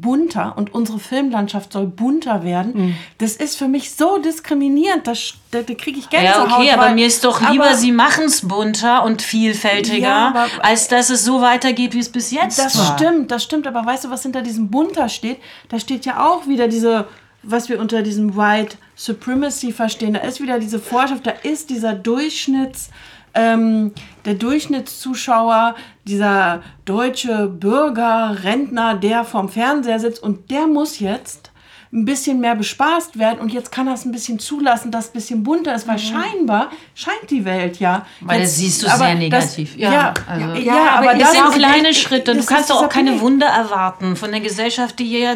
bunter 0.00 0.54
und 0.56 0.74
unsere 0.74 0.98
Filmlandschaft 0.98 1.72
soll 1.72 1.86
bunter 1.86 2.44
werden. 2.44 2.72
Mhm. 2.74 2.94
Das 3.18 3.36
ist 3.36 3.56
für 3.56 3.68
mich 3.68 3.94
so 3.94 4.18
diskriminierend, 4.18 5.06
da, 5.06 5.12
da, 5.50 5.62
da 5.62 5.74
kriege 5.74 5.98
ich 5.98 6.08
Gänsehaut. 6.08 6.48
Ja, 6.48 6.56
okay, 6.56 6.70
aber 6.70 6.90
mir 6.90 7.06
ist 7.06 7.24
doch 7.24 7.40
lieber, 7.50 7.66
aber, 7.66 7.74
sie 7.74 7.92
machen 7.92 8.24
es 8.24 8.46
bunter 8.46 9.04
und 9.04 9.22
vielfältiger, 9.22 10.08
ja, 10.08 10.28
aber, 10.28 10.46
als 10.60 10.88
dass 10.88 11.10
es 11.10 11.24
so 11.24 11.40
weitergeht, 11.40 11.94
wie 11.94 11.98
es 11.98 12.10
bis 12.10 12.30
jetzt 12.30 12.58
das 12.58 12.78
war. 12.78 12.96
Das 12.96 13.00
stimmt, 13.00 13.30
das 13.30 13.42
stimmt, 13.44 13.66
aber 13.66 13.84
weißt 13.84 14.04
du, 14.04 14.10
was 14.10 14.22
hinter 14.22 14.42
diesem 14.42 14.70
bunter 14.70 15.08
steht? 15.08 15.38
Da 15.68 15.78
steht 15.78 16.06
ja 16.06 16.26
auch 16.26 16.46
wieder 16.46 16.68
diese, 16.68 17.06
was 17.42 17.68
wir 17.68 17.78
unter 17.78 18.02
diesem 18.02 18.36
White 18.36 18.76
Supremacy 18.96 19.72
verstehen. 19.72 20.14
Da 20.14 20.20
ist 20.20 20.40
wieder 20.40 20.58
diese 20.58 20.78
Vorschrift, 20.78 21.26
da 21.26 21.32
ist 21.42 21.70
dieser 21.70 21.92
Durchschnitts 21.92 22.90
ähm, 23.34 23.92
der 24.24 24.34
Durchschnittszuschauer, 24.34 25.74
dieser 26.04 26.62
deutsche 26.84 27.48
Bürger, 27.48 28.38
Rentner, 28.42 28.94
der 28.94 29.24
vorm 29.24 29.48
Fernseher 29.48 30.00
sitzt 30.00 30.22
und 30.22 30.50
der 30.50 30.66
muss 30.66 30.98
jetzt 30.98 31.52
ein 31.94 32.06
bisschen 32.06 32.40
mehr 32.40 32.54
bespaßt 32.54 33.18
werden 33.18 33.38
und 33.38 33.52
jetzt 33.52 33.70
kann 33.70 33.86
er 33.86 33.92
es 33.92 34.06
ein 34.06 34.12
bisschen 34.12 34.38
zulassen, 34.38 34.90
dass 34.90 35.06
es 35.06 35.10
ein 35.10 35.12
bisschen 35.12 35.42
bunter 35.42 35.74
ist, 35.74 35.86
weil 35.86 35.96
mhm. 35.96 36.00
scheinbar 36.00 36.70
scheint 36.94 37.28
die 37.28 37.44
Welt 37.44 37.80
ja. 37.80 38.06
Weil 38.20 38.40
jetzt, 38.40 38.52
das 38.52 38.58
siehst 38.58 38.82
du 38.82 38.88
sehr 38.88 39.14
negativ. 39.14 39.72
Das, 39.72 39.80
ja, 39.80 39.92
ja, 39.92 40.14
also. 40.26 40.46
ja, 40.54 40.74
ja, 40.74 40.90
aber, 40.92 41.10
aber 41.10 41.18
das 41.18 41.32
sind 41.32 41.52
kleine 41.52 41.92
Schritte. 41.92 42.34
Du 42.34 42.44
kannst 42.46 42.70
doch 42.70 42.82
auch 42.82 42.88
keine 42.88 43.20
Wunder 43.20 43.46
erwarten 43.46 44.16
von 44.16 44.30
der 44.30 44.40
Gesellschaft, 44.40 44.98
die 44.98 45.18
ja 45.18 45.34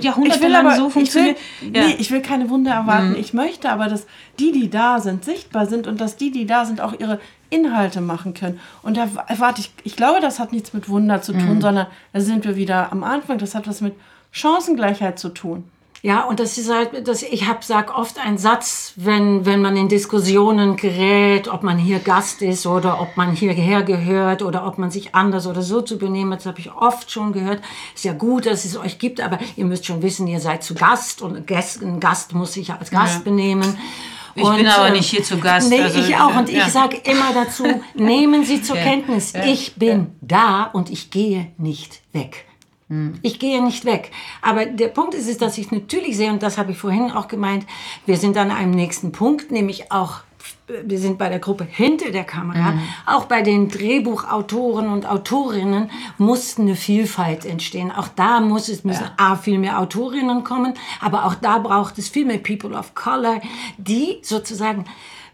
jahrhundertelang 0.00 0.66
aber, 0.66 0.76
so 0.76 0.88
funktioniert. 0.88 1.36
Ich 1.60 1.70
will, 1.70 1.76
ja. 1.76 1.88
nee, 1.88 1.96
ich 1.98 2.10
will 2.10 2.22
keine 2.22 2.48
Wunder 2.48 2.72
erwarten. 2.72 3.10
Mhm. 3.10 3.16
Ich 3.16 3.34
möchte 3.34 3.68
aber, 3.68 3.88
dass 3.88 4.06
die, 4.38 4.52
die 4.52 4.70
da 4.70 5.00
sind, 5.00 5.26
sichtbar 5.26 5.66
sind 5.66 5.86
und 5.86 6.00
dass 6.00 6.16
die, 6.16 6.30
die 6.30 6.46
da 6.46 6.64
sind, 6.64 6.80
auch 6.80 6.98
ihre 6.98 7.20
Inhalte 7.50 8.00
machen 8.00 8.34
können. 8.34 8.60
Und 8.82 8.96
da 8.96 9.08
erwarte 9.26 9.60
ich, 9.60 9.72
ich 9.84 9.96
glaube, 9.96 10.20
das 10.20 10.38
hat 10.38 10.52
nichts 10.52 10.72
mit 10.72 10.88
Wunder 10.88 11.22
zu 11.22 11.32
tun, 11.32 11.56
mhm. 11.56 11.60
sondern 11.60 11.86
da 12.12 12.20
sind 12.20 12.44
wir 12.44 12.56
wieder 12.56 12.92
am 12.92 13.04
Anfang. 13.04 13.38
Das 13.38 13.54
hat 13.54 13.68
was 13.68 13.80
mit 13.80 13.94
Chancengleichheit 14.32 15.18
zu 15.18 15.30
tun. 15.30 15.64
Ja, 16.02 16.22
und 16.22 16.40
das 16.40 16.56
ist 16.56 16.72
halt, 16.72 17.06
das, 17.06 17.22
ich 17.22 17.46
hab, 17.46 17.62
sag 17.62 17.96
oft 17.96 18.18
einen 18.18 18.38
Satz, 18.38 18.94
wenn, 18.96 19.44
wenn 19.44 19.60
man 19.60 19.76
in 19.76 19.88
Diskussionen 19.88 20.76
gerät, 20.76 21.46
ob 21.46 21.62
man 21.62 21.76
hier 21.76 21.98
Gast 21.98 22.40
ist 22.40 22.66
oder 22.66 23.02
ob 23.02 23.18
man 23.18 23.32
hierher 23.32 23.82
gehört 23.82 24.40
oder 24.42 24.66
ob 24.66 24.78
man 24.78 24.90
sich 24.90 25.14
anders 25.14 25.46
oder 25.46 25.60
so 25.60 25.82
zu 25.82 25.98
benehmen, 25.98 26.30
das 26.30 26.46
habe 26.46 26.58
ich 26.58 26.72
oft 26.72 27.10
schon 27.10 27.34
gehört. 27.34 27.60
Ist 27.94 28.06
ja 28.06 28.14
gut, 28.14 28.46
dass 28.46 28.64
es 28.64 28.78
euch 28.78 28.98
gibt, 28.98 29.20
aber 29.20 29.38
ihr 29.56 29.66
müsst 29.66 29.84
schon 29.84 30.00
wissen, 30.00 30.26
ihr 30.26 30.40
seid 30.40 30.62
zu 30.62 30.74
Gast 30.74 31.20
und 31.20 31.50
ein 31.50 32.00
Gast 32.00 32.32
muss 32.32 32.54
sich 32.54 32.72
als 32.72 32.90
Gast 32.90 33.18
ja. 33.18 33.24
benehmen. 33.24 33.78
Ich 34.34 34.44
und, 34.44 34.56
bin 34.56 34.66
aber 34.66 34.90
nicht 34.90 35.08
hier 35.08 35.22
zu 35.22 35.38
Gast. 35.38 35.70
Nee, 35.70 35.82
also, 35.82 35.98
ich 35.98 36.16
auch. 36.16 36.36
Und 36.36 36.50
ja. 36.50 36.66
ich 36.66 36.72
sage 36.72 36.96
immer 37.04 37.32
dazu, 37.34 37.64
nehmen 37.94 38.44
Sie 38.44 38.62
zur 38.62 38.76
Kenntnis, 38.76 39.32
ich 39.34 39.74
bin 39.76 40.12
da 40.20 40.64
und 40.64 40.90
ich 40.90 41.10
gehe 41.10 41.52
nicht 41.58 42.00
weg. 42.12 42.46
Hm. 42.88 43.18
Ich 43.22 43.38
gehe 43.38 43.62
nicht 43.62 43.84
weg. 43.84 44.10
Aber 44.42 44.66
der 44.66 44.88
Punkt 44.88 45.14
ist, 45.14 45.28
ist, 45.28 45.40
dass 45.40 45.56
ich 45.58 45.70
natürlich 45.70 46.16
sehe, 46.16 46.30
und 46.30 46.42
das 46.42 46.58
habe 46.58 46.72
ich 46.72 46.78
vorhin 46.78 47.12
auch 47.12 47.28
gemeint, 47.28 47.64
wir 48.04 48.16
sind 48.16 48.36
an 48.36 48.50
einem 48.50 48.72
nächsten 48.72 49.12
Punkt, 49.12 49.50
nämlich 49.50 49.92
auch 49.92 50.20
wir 50.84 50.98
sind 50.98 51.18
bei 51.18 51.28
der 51.28 51.38
Gruppe 51.38 51.64
hinter 51.64 52.10
der 52.10 52.24
Kamera, 52.24 52.72
mhm. 52.72 52.80
auch 53.06 53.24
bei 53.24 53.42
den 53.42 53.68
Drehbuchautoren 53.68 54.88
und 54.88 55.06
Autorinnen 55.06 55.90
muss 56.18 56.58
eine 56.58 56.76
Vielfalt 56.76 57.44
entstehen. 57.44 57.90
Auch 57.90 58.08
da 58.08 58.40
muss 58.40 58.68
es 58.68 58.84
müssen 58.84 59.04
ja. 59.04 59.12
A, 59.16 59.36
viel 59.36 59.58
mehr 59.58 59.78
Autorinnen 59.78 60.44
kommen, 60.44 60.74
aber 61.00 61.24
auch 61.24 61.34
da 61.34 61.58
braucht 61.58 61.98
es 61.98 62.08
viel 62.08 62.26
mehr 62.26 62.38
People 62.38 62.76
of 62.76 62.94
Color, 62.94 63.40
die 63.78 64.18
sozusagen 64.22 64.84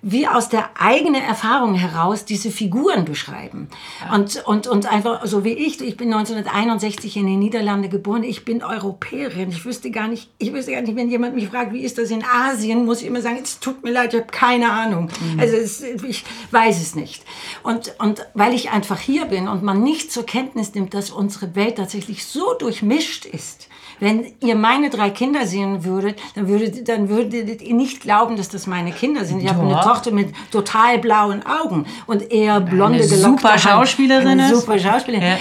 wie 0.09 0.29
aus 0.29 0.49
der 0.49 0.71
eigenen 0.79 1.21
Erfahrung 1.21 1.75
heraus 1.75 2.25
diese 2.25 2.53
Figuren 2.53 3.05
beschreiben. 3.05 3.67
Ja. 4.01 4.15
Und, 4.15 4.47
und, 4.47 4.69
und 4.69 4.87
einfach 4.87 5.27
so 5.27 5.43
wie 5.43 5.53
ich, 5.53 5.81
ich 5.81 5.97
bin 5.97 6.15
1961 6.15 7.17
in 7.17 7.27
den 7.27 7.41
Niederlanden 7.41 7.91
geboren, 7.91 8.23
ich 8.23 8.45
bin 8.45 8.63
Europäerin. 8.63 9.49
Ich 9.51 9.65
wüsste 9.65 9.91
gar 9.91 10.07
nicht, 10.07 10.31
ich 10.39 10.53
wüsste 10.53 10.71
gar 10.71 10.83
nicht, 10.83 10.95
wenn 10.95 11.11
jemand 11.11 11.35
mich 11.35 11.49
fragt, 11.49 11.73
wie 11.73 11.81
ist 11.81 11.99
das 11.99 12.13
in 12.13 12.25
Asien, 12.25 12.85
muss 12.85 13.01
ich 13.01 13.09
immer 13.09 13.21
sagen, 13.21 13.41
es 13.43 13.59
tut 13.59 13.83
mir 13.83 13.91
leid, 13.91 14.15
ich 14.15 14.21
habe 14.21 14.31
keine 14.31 14.71
Ahnung. 14.71 15.11
Mhm. 15.21 15.41
Also 15.41 15.57
es, 15.57 15.83
ich 15.83 16.25
weiß 16.53 16.81
es 16.81 16.95
nicht. 16.95 17.25
Und, 17.65 17.93
und 17.99 18.25
weil 18.35 18.55
ich 18.55 18.71
einfach 18.71 19.01
hier 19.01 19.25
bin 19.25 19.49
und 19.49 19.65
man 19.65 19.83
nicht 19.83 20.13
zur 20.13 20.25
Kenntnis 20.25 20.73
nimmt, 20.75 20.95
dass 20.95 21.11
unsere 21.11 21.57
Welt 21.57 21.79
tatsächlich 21.79 22.27
so 22.27 22.55
durchmischt 22.55 23.25
ist, 23.25 23.67
wenn 23.99 24.33
ihr 24.41 24.57
meine 24.57 24.91
drei 24.91 25.11
Kinder 25.11 25.47
sehen 25.47 25.85
würdet, 25.85 26.19
dann 26.35 26.49
würdet, 26.49 26.89
dann 26.89 27.09
würdet 27.09 27.63
ihr 27.63 27.75
nicht 27.75 28.01
glauben, 28.01 28.37
dass 28.37 28.49
das 28.49 28.67
meine 28.67 28.93
Kinder 28.93 29.25
sind. 29.25 29.41
Ich 29.41 29.49
habe 29.49 29.63
eine 29.63 29.81
Tochter 29.81 30.11
mit 30.11 30.35
total 30.51 30.99
blauen 30.99 31.43
Augen 31.47 31.87
und 32.07 32.31
eher 32.31 32.61
blonde, 32.61 32.99
eine 32.99 33.09
super 33.09 33.59
Schauspielerin 33.59 34.29
eine 34.29 34.55
super 34.55 34.79
Schauspielerin. 34.79 35.27
Ja. 35.27 35.39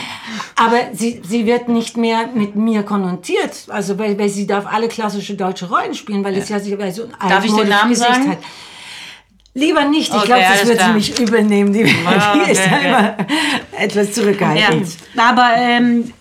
Aber 0.55 0.77
sie, 0.93 1.21
sie 1.27 1.45
wird 1.45 1.67
nicht 1.67 1.97
mehr 1.97 2.27
mit 2.33 2.55
mir 2.55 2.83
konnotiert. 2.83 3.65
Also, 3.67 3.99
weil, 3.99 4.17
weil 4.17 4.29
sie 4.29 4.47
darf 4.47 4.65
alle 4.65 4.87
klassische 4.87 5.35
deutsche 5.35 5.69
Rollen 5.69 5.93
spielen, 5.93 6.23
weil 6.23 6.33
ja. 6.33 6.39
es 6.39 6.49
ja 6.49 6.57
weil 6.79 6.91
so 6.91 7.03
ein 7.03 7.29
Darf 7.29 7.43
ich 7.43 7.53
den 7.53 7.67
Namen 7.67 7.89
Gesicht 7.89 8.09
sagen? 8.09 8.31
hat. 8.31 8.37
Lieber 9.53 9.85
nicht, 9.85 10.09
ich 10.09 10.15
okay, 10.15 10.25
glaube, 10.25 10.41
das 10.41 10.67
wird 10.67 10.77
klar. 10.77 10.89
sie 10.89 10.95
mich 10.95 11.19
übernehmen. 11.19 11.71
Die, 11.71 11.85
ah, 12.05 12.35
okay, 12.35 12.51
ist 12.51 12.61
okay. 12.61 12.87
immer 12.87 13.17
etwas 13.77 14.11
zurückhaltend. 14.11 14.87
Ja. 15.13 15.29
Aber 15.29 15.51
ähm, 15.57 16.11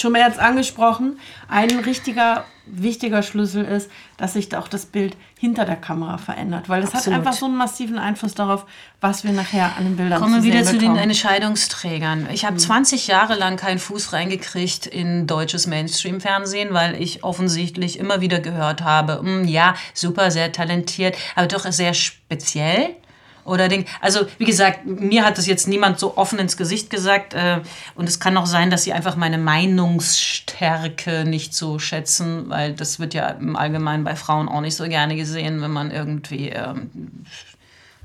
schon 0.00 0.12
mal 0.12 0.20
jetzt 0.20 0.40
angesprochen, 0.40 1.18
ein 1.50 1.70
richtiger 1.80 2.44
wichtiger 2.72 3.22
Schlüssel 3.22 3.64
ist, 3.64 3.90
dass 4.16 4.34
sich 4.34 4.54
auch 4.56 4.68
das 4.68 4.86
Bild 4.86 5.16
hinter 5.38 5.64
der 5.64 5.76
Kamera 5.76 6.18
verändert, 6.18 6.68
weil 6.68 6.82
es 6.82 6.94
hat 6.94 7.08
einfach 7.08 7.32
so 7.32 7.46
einen 7.46 7.56
massiven 7.56 7.98
Einfluss 7.98 8.34
darauf, 8.34 8.66
was 9.00 9.24
wir 9.24 9.32
nachher 9.32 9.76
an 9.76 9.84
den 9.84 9.96
Bildern 9.96 10.20
Kommen 10.20 10.42
wir 10.42 10.52
wieder 10.52 10.64
zu 10.64 10.76
bekommen. 10.76 10.94
den 10.94 11.04
Entscheidungsträgern. 11.04 12.28
Ich 12.32 12.44
habe 12.44 12.54
mhm. 12.54 12.60
20 12.60 13.06
Jahre 13.06 13.34
lang 13.34 13.56
keinen 13.56 13.78
Fuß 13.78 14.12
reingekriegt 14.12 14.86
in 14.86 15.26
deutsches 15.26 15.66
Mainstream-Fernsehen, 15.66 16.72
weil 16.72 17.00
ich 17.00 17.24
offensichtlich 17.24 17.98
immer 17.98 18.20
wieder 18.20 18.40
gehört 18.40 18.82
habe, 18.82 19.18
hm, 19.20 19.44
ja, 19.48 19.74
super, 19.94 20.30
sehr 20.30 20.52
talentiert, 20.52 21.16
aber 21.34 21.46
doch 21.46 21.70
sehr 21.72 21.94
speziell. 21.94 22.96
Oder 23.44 23.68
Ding. 23.68 23.86
Also, 24.00 24.26
wie 24.38 24.44
gesagt, 24.44 24.86
mir 24.86 25.24
hat 25.24 25.38
das 25.38 25.46
jetzt 25.46 25.66
niemand 25.66 25.98
so 25.98 26.16
offen 26.16 26.38
ins 26.38 26.56
Gesicht 26.56 26.90
gesagt. 26.90 27.34
Äh, 27.34 27.60
und 27.94 28.08
es 28.08 28.20
kann 28.20 28.36
auch 28.36 28.46
sein, 28.46 28.70
dass 28.70 28.84
sie 28.84 28.92
einfach 28.92 29.16
meine 29.16 29.38
Meinungsstärke 29.38 31.24
nicht 31.24 31.54
so 31.54 31.78
schätzen, 31.78 32.48
weil 32.48 32.74
das 32.74 33.00
wird 33.00 33.14
ja 33.14 33.28
im 33.28 33.56
Allgemeinen 33.56 34.04
bei 34.04 34.16
Frauen 34.16 34.48
auch 34.48 34.60
nicht 34.60 34.76
so 34.76 34.84
gerne 34.84 35.16
gesehen, 35.16 35.62
wenn 35.62 35.70
man 35.70 35.90
irgendwie 35.90 36.50
ähm, 36.50 36.90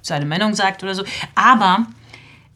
seine 0.01 0.25
Meinung 0.25 0.55
sagt 0.55 0.83
oder 0.83 0.95
so. 0.95 1.03
Aber 1.36 1.88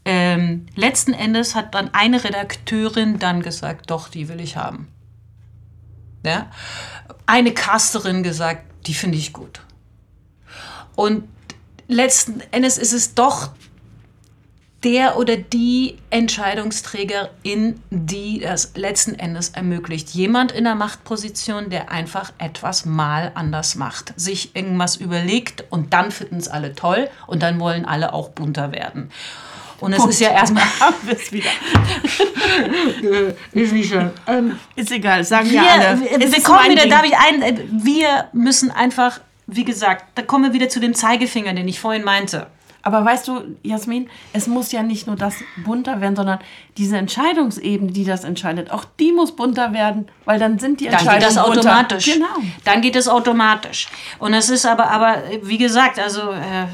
ähm, 0.06 0.66
letzten 0.76 1.14
Endes 1.14 1.56
hat 1.56 1.76
dann 1.76 1.94
eine 1.94 2.24
Redakteurin 2.24 3.20
dann 3.20 3.42
gesagt, 3.42 3.92
doch, 3.92 4.08
die 4.08 4.30
will 4.30 4.40
ich 4.40 4.56
haben. 4.56 4.88
Ja? 6.26 6.50
Eine 7.26 7.54
Casterin 7.54 8.24
gesagt, 8.24 8.64
die 8.88 8.94
finde 8.94 9.18
ich 9.18 9.34
gut. 9.34 9.62
Und 10.96 11.28
letzten 11.90 12.42
Endes 12.52 12.78
ist 12.78 12.94
es 12.94 13.16
doch 13.16 13.50
der 14.86 15.18
oder 15.18 15.36
die 15.36 15.98
Entscheidungsträgerin, 16.10 17.82
die 17.90 18.40
das 18.40 18.72
letzten 18.76 19.16
Endes 19.16 19.50
ermöglicht. 19.50 20.12
Jemand 20.12 20.54
in 20.54 20.64
der 20.64 20.76
Machtposition, 20.76 21.70
der 21.70 21.92
einfach 21.92 22.32
etwas 22.38 22.86
mal 22.86 23.34
anders 23.36 23.76
macht, 23.76 24.14
sich 24.16 24.56
irgendwas 24.56 24.96
überlegt 24.96 25.66
und 25.70 25.92
dann 25.94 26.12
finden 26.12 26.38
es 26.38 26.48
alle 26.48 26.76
toll 26.76 27.10
und 27.28 27.44
dann 27.44 27.60
wollen 27.60 27.84
alle 27.84 28.14
auch 28.14 28.30
bunter 28.30 28.72
werden. 28.72 29.12
Und 29.82 29.94
es 29.94 30.00
Punkt. 30.00 30.14
ist 30.14 30.20
ja 30.20 30.32
erstmal. 30.32 30.64
es 31.10 31.32
wieder. 31.32 31.50
ist 33.54 33.74
nicht 33.74 33.90
schön. 33.90 34.12
Ähm, 34.28 34.60
ist 34.76 34.92
egal, 34.92 35.24
sagen 35.24 35.50
wir 35.52 35.62
alle. 35.62 36.02
Wir, 36.02 36.20
wir 36.20 36.44
kommen 36.44 36.70
wieder, 36.70 36.88
darf 36.88 37.06
ich 37.06 37.16
ein, 37.18 37.42
äh, 37.42 37.64
wir 37.72 38.30
müssen 38.34 38.72
einfach 38.72 39.22
wie 39.56 39.66
gesagt, 39.66 40.06
da 40.16 40.22
kommen 40.22 40.46
wir 40.46 40.54
wieder 40.54 40.70
zu 40.70 40.80
dem 40.80 40.94
Zeigefinger, 40.94 41.54
den 41.54 41.68
ich 41.68 41.80
vorhin 41.80 42.04
meinte. 42.04 42.48
Aber 42.82 43.04
weißt 43.04 43.28
du, 43.28 43.42
Jasmin, 43.62 44.10
es 44.32 44.48
muss 44.48 44.72
ja 44.72 44.84
nicht 44.84 45.06
nur 45.06 45.18
das 45.18 45.36
bunter 45.66 46.00
werden, 46.00 46.16
sondern 46.16 46.40
diese 46.78 46.98
Entscheidungsebene, 46.98 47.92
die 47.92 48.06
das 48.06 48.24
entscheidet, 48.24 48.72
auch 48.72 48.86
die 48.86 49.12
muss 49.12 49.36
bunter 49.36 49.74
werden, 49.74 50.08
weil 50.26 50.40
dann 50.40 50.60
sind 50.60 50.80
die 50.80 50.88
Entscheidungen 50.88 51.20
Dann 51.20 51.20
geht 51.20 51.30
das 51.30 51.38
automatisch. 51.38 52.06
Bunter. 52.06 52.28
Genau. 52.36 52.48
Dann 52.64 52.82
geht 52.82 52.96
es 52.96 53.08
automatisch. 53.08 53.90
Und 54.18 54.34
es 54.34 54.50
ist 54.50 54.66
aber, 54.66 54.90
aber 54.92 55.24
wie 55.44 55.58
gesagt, 55.58 56.00
also 56.00 56.32
äh, 56.32 56.68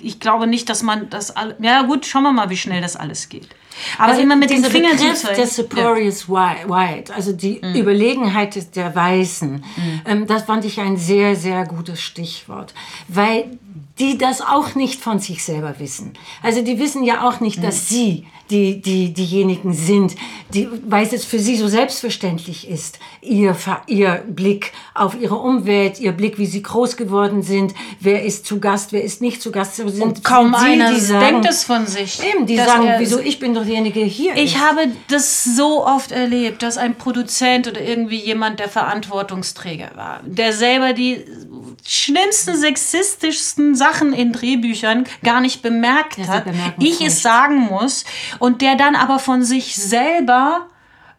ich 0.00 0.20
glaube 0.20 0.46
nicht, 0.46 0.68
dass 0.68 0.82
man 0.82 1.10
das 1.10 1.34
alles. 1.34 1.56
Ja 1.58 1.82
gut, 1.82 2.06
schauen 2.06 2.22
wir 2.22 2.32
mal, 2.32 2.50
wie 2.50 2.56
schnell 2.56 2.80
das 2.80 2.96
alles 2.96 3.28
geht. 3.28 3.48
Aber 3.98 4.18
immer 4.18 4.36
mit 4.36 4.50
Fingern 4.50 4.96
Begriff 4.96 5.22
der 5.36 5.46
Superiors 5.46 6.28
White, 6.28 7.14
also 7.14 7.32
die 7.32 7.60
Mhm. 7.62 7.74
Überlegenheit 7.74 8.76
der 8.76 8.94
Weißen, 8.94 9.64
ähm, 10.06 10.26
das 10.26 10.44
fand 10.44 10.64
ich 10.64 10.80
ein 10.80 10.96
sehr, 10.96 11.36
sehr 11.36 11.64
gutes 11.66 12.00
Stichwort, 12.00 12.74
weil 13.08 13.58
die 13.98 14.18
das 14.18 14.40
auch 14.40 14.74
nicht 14.74 15.00
von 15.00 15.18
sich 15.18 15.44
selber 15.44 15.74
wissen. 15.78 16.12
Also 16.42 16.62
die 16.62 16.78
wissen 16.78 17.04
ja 17.04 17.28
auch 17.28 17.40
nicht, 17.40 17.58
Mhm. 17.58 17.62
dass 17.62 17.88
sie 17.88 18.26
die, 18.52 18.80
die, 18.80 19.12
diejenigen 19.12 19.72
sind, 19.72 20.14
die, 20.54 20.68
weil 20.86 21.06
es 21.12 21.24
für 21.24 21.38
sie 21.38 21.56
so 21.56 21.66
selbstverständlich 21.66 22.68
ist, 22.68 22.98
ihr, 23.20 23.56
ihr 23.86 24.22
Blick 24.28 24.72
auf 24.94 25.20
ihre 25.20 25.36
Umwelt, 25.36 25.98
ihr 25.98 26.12
Blick, 26.12 26.38
wie 26.38 26.46
sie 26.46 26.62
groß 26.62 26.96
geworden 26.96 27.42
sind, 27.42 27.74
wer 27.98 28.22
ist 28.22 28.46
zu 28.46 28.60
Gast, 28.60 28.92
wer 28.92 29.02
ist 29.02 29.20
nicht 29.22 29.42
zu 29.42 29.50
Gast. 29.50 29.76
Sind, 29.76 30.22
Kaum 30.22 30.54
sind 30.54 30.60
sie, 30.60 30.72
einer 30.72 30.92
die 30.92 31.00
sagen, 31.00 31.26
denkt 31.26 31.48
es 31.48 31.64
von 31.64 31.86
sich. 31.86 32.20
Eben, 32.22 32.46
die 32.46 32.56
sagen, 32.56 32.88
wieso 32.98 33.18
ich 33.18 33.40
bin 33.40 33.54
doch 33.54 33.64
diejenige 33.64 34.00
hier. 34.00 34.36
Ich 34.36 34.54
ist. 34.54 34.60
habe 34.60 34.88
das 35.08 35.44
so 35.44 35.84
oft 35.86 36.12
erlebt, 36.12 36.62
dass 36.62 36.76
ein 36.76 36.96
Produzent 36.96 37.68
oder 37.68 37.80
irgendwie 37.80 38.20
jemand, 38.20 38.60
der 38.60 38.68
Verantwortungsträger 38.68 39.92
war, 39.94 40.20
der 40.24 40.52
selber 40.52 40.92
die 40.92 41.24
schlimmsten, 41.86 42.56
sexistischsten 42.56 43.74
Sachen 43.74 44.12
in 44.12 44.32
Drehbüchern 44.32 45.04
gar 45.22 45.40
nicht 45.40 45.62
bemerkt 45.62 46.18
Ja, 46.18 46.26
hat, 46.28 46.44
ich 46.78 47.00
es 47.00 47.22
sagen 47.22 47.58
muss 47.58 48.04
und 48.38 48.62
der 48.62 48.76
dann 48.76 48.94
aber 48.94 49.18
von 49.18 49.42
sich 49.42 49.76
selber 49.76 50.68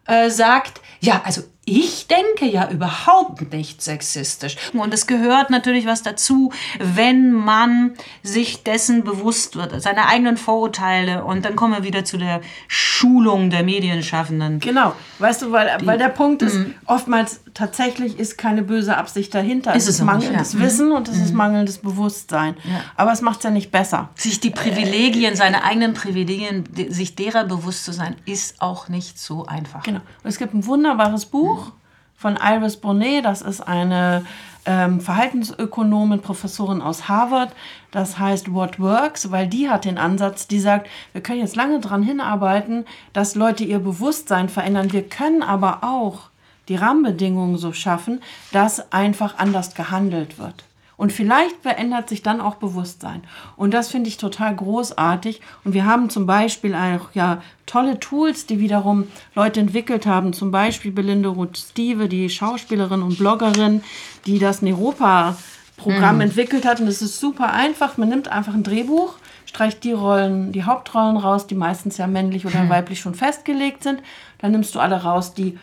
äh, 0.05 0.30
sagt, 0.30 0.82
ja, 0.99 1.22
also 1.26 1.43
ich 1.66 2.07
denke 2.07 2.45
ja 2.45 2.70
überhaupt 2.70 3.53
nicht 3.53 3.82
sexistisch. 3.82 4.57
Und 4.74 4.93
es 4.93 5.07
gehört 5.07 5.49
natürlich 5.49 5.86
was 5.86 6.03
dazu, 6.03 6.51
wenn 6.80 7.32
man 7.32 7.93
sich 8.22 8.64
dessen 8.64 9.05
bewusst 9.05 9.55
wird, 9.55 9.82
seine 9.82 10.07
eigenen 10.07 10.36
Vorurteile. 10.36 11.24
Und 11.24 11.45
dann 11.45 11.55
kommen 11.55 11.74
wir 11.74 11.84
wieder 11.84 12.03
zu 12.03 12.18
der 12.18 12.41
Schulung 12.68 13.49
der 13.49 13.64
Medienschaffenden. 13.64 14.59
Genau, 14.59 14.93
weißt 15.20 15.43
du, 15.43 15.51
weil, 15.51 15.78
weil 15.84 15.97
der 15.97 16.09
Punkt 16.09 16.41
ist, 16.41 16.57
oftmals 16.86 17.41
tatsächlich 17.54 18.20
ist 18.20 18.38
keine 18.38 18.64
böse 18.64 18.97
Absicht 18.97 19.34
dahinter. 19.34 19.76
Ist 19.76 19.84
es 19.84 19.95
ist 19.95 19.99
nicht, 20.01 20.06
mangelndes 20.08 20.54
ja. 20.54 20.60
Mhm. 20.60 20.64
Wissen 20.64 20.91
und 20.91 21.08
es 21.08 21.18
ist 21.18 21.34
mangelndes 21.34 21.78
Bewusstsein. 21.80 22.56
Aber 22.95 23.12
es 23.12 23.22
macht 23.22 23.38
es 23.39 23.43
ja 23.43 23.49
nicht 23.49 23.72
besser. 23.72 24.10
Sich 24.16 24.39
die 24.39 24.49
Privilegien, 24.49 25.36
seine 25.36 25.64
eigenen 25.64 25.93
Privilegien, 25.93 26.64
de- 26.74 26.91
sich 26.91 27.16
derer 27.16 27.43
bewusst 27.43 27.86
zu 27.86 27.91
sein, 27.93 28.16
ist 28.26 28.62
auch 28.62 28.89
nicht 28.89 29.20
so 29.20 29.45
einfach. 29.45 29.84
Genau. 29.84 29.99
Und 30.24 30.30
es 30.30 30.38
gibt 30.38 30.54
ein 30.54 30.66
wunderbares 30.66 31.26
Buch 31.26 31.72
von 32.16 32.38
Iris 32.41 32.78
Bonet, 32.78 33.26
das 33.26 33.41
ist 33.41 33.62
eine 33.62 34.26
ähm, 34.66 35.01
Verhaltensökonomin, 35.01 36.22
Professorin 36.22 36.82
aus 36.82 37.10
Harvard. 37.10 37.51
Das 37.91 38.18
heißt 38.18 38.54
What 38.54 38.80
Works, 38.80 39.30
weil 39.32 39.47
die 39.47 39.70
hat 39.70 39.84
den 39.86 39.97
Ansatz, 39.97 40.47
die 40.47 40.60
sagt, 40.60 40.88
wir 41.12 41.22
können 41.22 41.39
jetzt 41.41 41.56
lange 41.58 41.80
daran 41.82 42.01
hinarbeiten, 42.01 42.86
dass 43.12 43.36
Leute 43.36 43.64
ihr 43.66 43.80
Bewusstsein 43.80 44.47
verändern. 44.49 44.93
Wir 44.93 45.04
können 45.08 45.43
aber 45.43 45.84
auch 45.84 46.30
die 46.70 46.76
Rahmenbedingungen 46.76 47.57
so 47.57 47.74
schaffen, 47.74 48.22
dass 48.51 48.91
einfach 48.91 49.38
anders 49.38 49.76
gehandelt 49.76 50.39
wird. 50.39 50.64
Und 50.95 51.11
vielleicht 51.11 51.61
verändert 51.64 52.07
sich 52.07 52.22
dann 52.22 52.39
auch 52.39 52.55
Bewusstsein. 52.55 53.24
Und 53.57 53.74
das 53.74 53.89
finde 53.89 54.09
ich 54.09 54.18
total 54.18 54.55
großartig. 54.55 55.41
Und 55.64 55.74
wir 55.74 55.86
haben 55.86 56.09
zum 56.09 56.26
Beispiel 56.26 56.76
auch 56.76 57.09
ja 57.14 57.41
tolle 57.66 57.99
Tools, 57.99 58.45
die 58.45 58.59
wiederum 58.59 59.07
Leute 59.34 59.59
entwickelt 59.59 60.05
haben. 60.05 60.34
Zum 60.34 60.51
Beispiel 60.51 60.91
Belinde 60.91 61.30
Ruth-Steve, 61.30 62.07
die 62.07 62.30
Schauspielerin 62.30 63.01
und 63.01 63.18
Bloggerin, 63.18 63.84
die 64.28 64.38
das 64.38 64.61
Neropa-Programm 64.61 66.22
entwickelt 66.22 66.66
hat. 66.66 66.80
Und 66.80 66.88
es 66.88 67.01
ist 67.01 67.20
super 67.20 67.51
einfach. 67.51 67.97
Man 67.97 68.09
nimmt 68.09 68.28
einfach 68.28 68.53
ein 68.53 68.64
Drehbuch, 68.64 69.16
streicht 69.45 69.84
die 69.84 69.93
Rollen, 69.93 70.51
die 70.51 70.64
Hauptrollen 70.64 71.18
raus, 71.18 71.47
die 71.47 71.55
meistens 71.55 71.97
ja 71.97 72.05
männlich 72.05 72.45
oder 72.45 72.70
weiblich 72.70 72.99
schon 72.99 73.16
festgelegt 73.16 73.82
sind. 73.84 74.01
Dann 74.38 74.51
nimmst 74.51 74.76
du 74.76 74.80
alle 74.80 75.01
raus, 75.03 75.34
die 75.34 75.57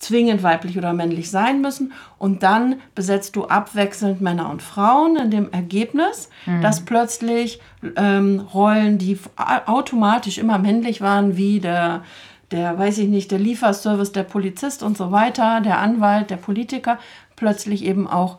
zwingend 0.00 0.42
weiblich 0.42 0.76
oder 0.76 0.92
männlich 0.92 1.30
sein 1.30 1.60
müssen. 1.60 1.92
Und 2.18 2.42
dann 2.42 2.76
besetzt 2.94 3.36
du 3.36 3.44
abwechselnd 3.44 4.20
Männer 4.20 4.50
und 4.50 4.62
Frauen 4.62 5.16
in 5.16 5.30
dem 5.30 5.52
Ergebnis, 5.52 6.30
dass 6.62 6.84
plötzlich 6.84 7.60
ähm, 7.96 8.40
Rollen, 8.52 8.98
die 8.98 9.18
automatisch 9.36 10.38
immer 10.38 10.58
männlich 10.58 11.02
waren, 11.02 11.36
wie 11.36 11.60
der, 11.60 12.02
der, 12.50 12.78
weiß 12.78 12.98
ich 12.98 13.08
nicht, 13.08 13.30
der 13.30 13.38
Lieferservice, 13.38 14.12
der 14.12 14.24
Polizist 14.24 14.82
und 14.82 14.96
so 14.96 15.12
weiter, 15.12 15.60
der 15.60 15.78
Anwalt, 15.78 16.30
der 16.30 16.36
Politiker, 16.36 16.98
plötzlich 17.36 17.84
eben 17.84 18.08
auch 18.08 18.38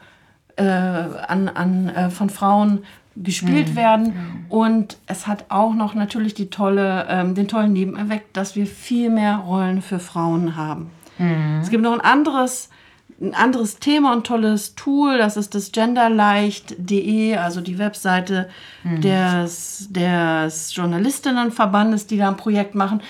äh, 0.56 0.64
an, 0.64 1.48
an, 1.48 1.90
äh, 1.90 2.10
von 2.10 2.32
Frauen 2.32 2.84
gespielt 3.16 3.76
werden. 3.76 4.14
Und 4.50 4.98
es 5.06 5.28
hat 5.28 5.46
auch 5.50 5.76
noch 5.76 5.94
natürlich 5.94 6.34
die 6.34 6.50
tolle, 6.50 7.06
ähm, 7.10 7.36
den 7.36 7.48
tollen 7.48 7.74
Nebeneffekt, 7.74 8.36
dass 8.36 8.56
wir 8.56 8.66
viel 8.66 9.10
mehr 9.10 9.38
Rollen 9.38 9.82
für 9.82 10.00
Frauen 10.00 10.56
haben. 10.56 10.90
Es 11.62 11.70
gibt 11.70 11.84
noch 11.84 11.94
ein 11.94 12.02
anderes, 12.02 12.70
ein 13.22 13.36
anderes 13.36 13.78
Thema 13.78 14.14
und 14.14 14.26
tolles 14.26 14.76
Tool, 14.76 15.18
das 15.18 15.38
ist 15.38 15.54
das 15.54 15.72
genderleicht.de, 15.72 17.36
also 17.36 17.62
die 17.62 17.78
Webseite 17.78 18.50
des, 18.84 19.88
des 19.92 20.76
Journalistinnenverbandes, 20.76 22.08
die 22.08 22.18
da 22.18 22.30
ein 22.30 22.38
Projekt 22.38 22.74
machen. 22.74 23.02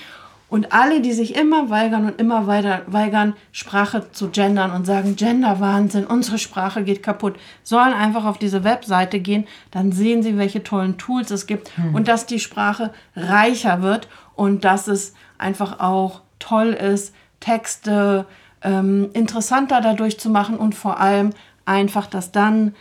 Und 0.50 0.74
alle, 0.74 1.00
die 1.00 1.14
sich 1.14 1.34
immer 1.34 1.70
weigern 1.70 2.04
und 2.04 2.20
immer 2.20 2.46
weiter 2.46 2.82
weigern, 2.86 3.32
Sprache 3.52 4.12
zu 4.12 4.28
gendern 4.28 4.70
und 4.72 4.84
sagen, 4.84 5.16
Genderwahnsinn, 5.16 6.04
unsere 6.04 6.36
Sprache 6.36 6.84
geht 6.84 7.02
kaputt, 7.02 7.36
sollen 7.62 7.94
einfach 7.94 8.26
auf 8.26 8.36
diese 8.36 8.62
Webseite 8.62 9.18
gehen, 9.18 9.46
dann 9.70 9.92
sehen 9.92 10.22
sie, 10.22 10.36
welche 10.36 10.62
tollen 10.62 10.98
Tools 10.98 11.30
es 11.30 11.46
gibt 11.46 11.70
und 11.94 12.06
dass 12.06 12.26
die 12.26 12.38
Sprache 12.38 12.90
reicher 13.16 13.80
wird 13.80 14.08
und 14.34 14.66
dass 14.66 14.88
es 14.88 15.14
einfach 15.38 15.80
auch 15.80 16.20
toll 16.38 16.74
ist, 16.74 17.14
Texte 17.42 18.26
ähm, 18.62 19.10
interessanter 19.12 19.80
dadurch 19.80 20.18
zu 20.18 20.30
machen 20.30 20.56
und 20.56 20.74
vor 20.74 20.98
allem 20.98 21.30
einfach, 21.66 22.06
dass 22.06 22.32
dann 22.32 22.74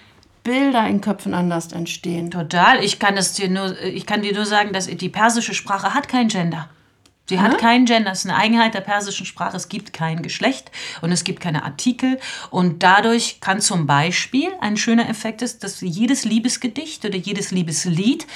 Bilder 0.44 0.88
in 0.88 1.02
Köpfen 1.02 1.34
anders 1.34 1.72
entstehen. 1.72 2.32
Total. 2.32 2.84
Ich 2.84 3.00
kann, 3.00 3.18
es 3.18 3.34
dir 3.34 3.50
nur, 3.50 3.80
ich 3.82 4.06
kann 4.06 4.22
dir 4.22 4.34
nur 4.34 4.46
sagen, 4.46 4.74
dass 4.74 4.88
die 4.88 5.10
persische 5.10 5.54
Sprache 5.54 5.94
hat 5.94 6.08
kein 6.08 6.30
Gender. 6.30 6.70
Sie 7.30 7.40
hat 7.40 7.60
kein 7.60 7.86
Gender. 7.86 8.10
Das 8.10 8.26
ist 8.26 8.30
eine 8.30 8.38
Eigenheit 8.38 8.74
der 8.74 8.82
persischen 8.82 9.26
Sprache. 9.26 9.56
Es 9.56 9.70
gibt 9.70 9.94
kein 9.94 10.22
Geschlecht 10.22 10.70
und 11.02 11.14
es 11.14 11.24
gibt 11.24 11.40
keine 11.40 11.64
Artikel. 11.64 12.20
Und 12.50 12.84
dadurch 12.84 13.40
kann 13.40 13.62
zum 13.62 13.86
Beispiel 13.86 14.50
ein 14.60 14.76
schöner 14.76 15.08
Effekt 15.08 15.42
ist, 15.42 15.64
dass 15.64 15.80
jedes 15.80 16.26
Liebesgedicht 16.26 17.06
oder 17.06 17.16
jedes 17.16 17.52
Liebeslied 17.52 18.28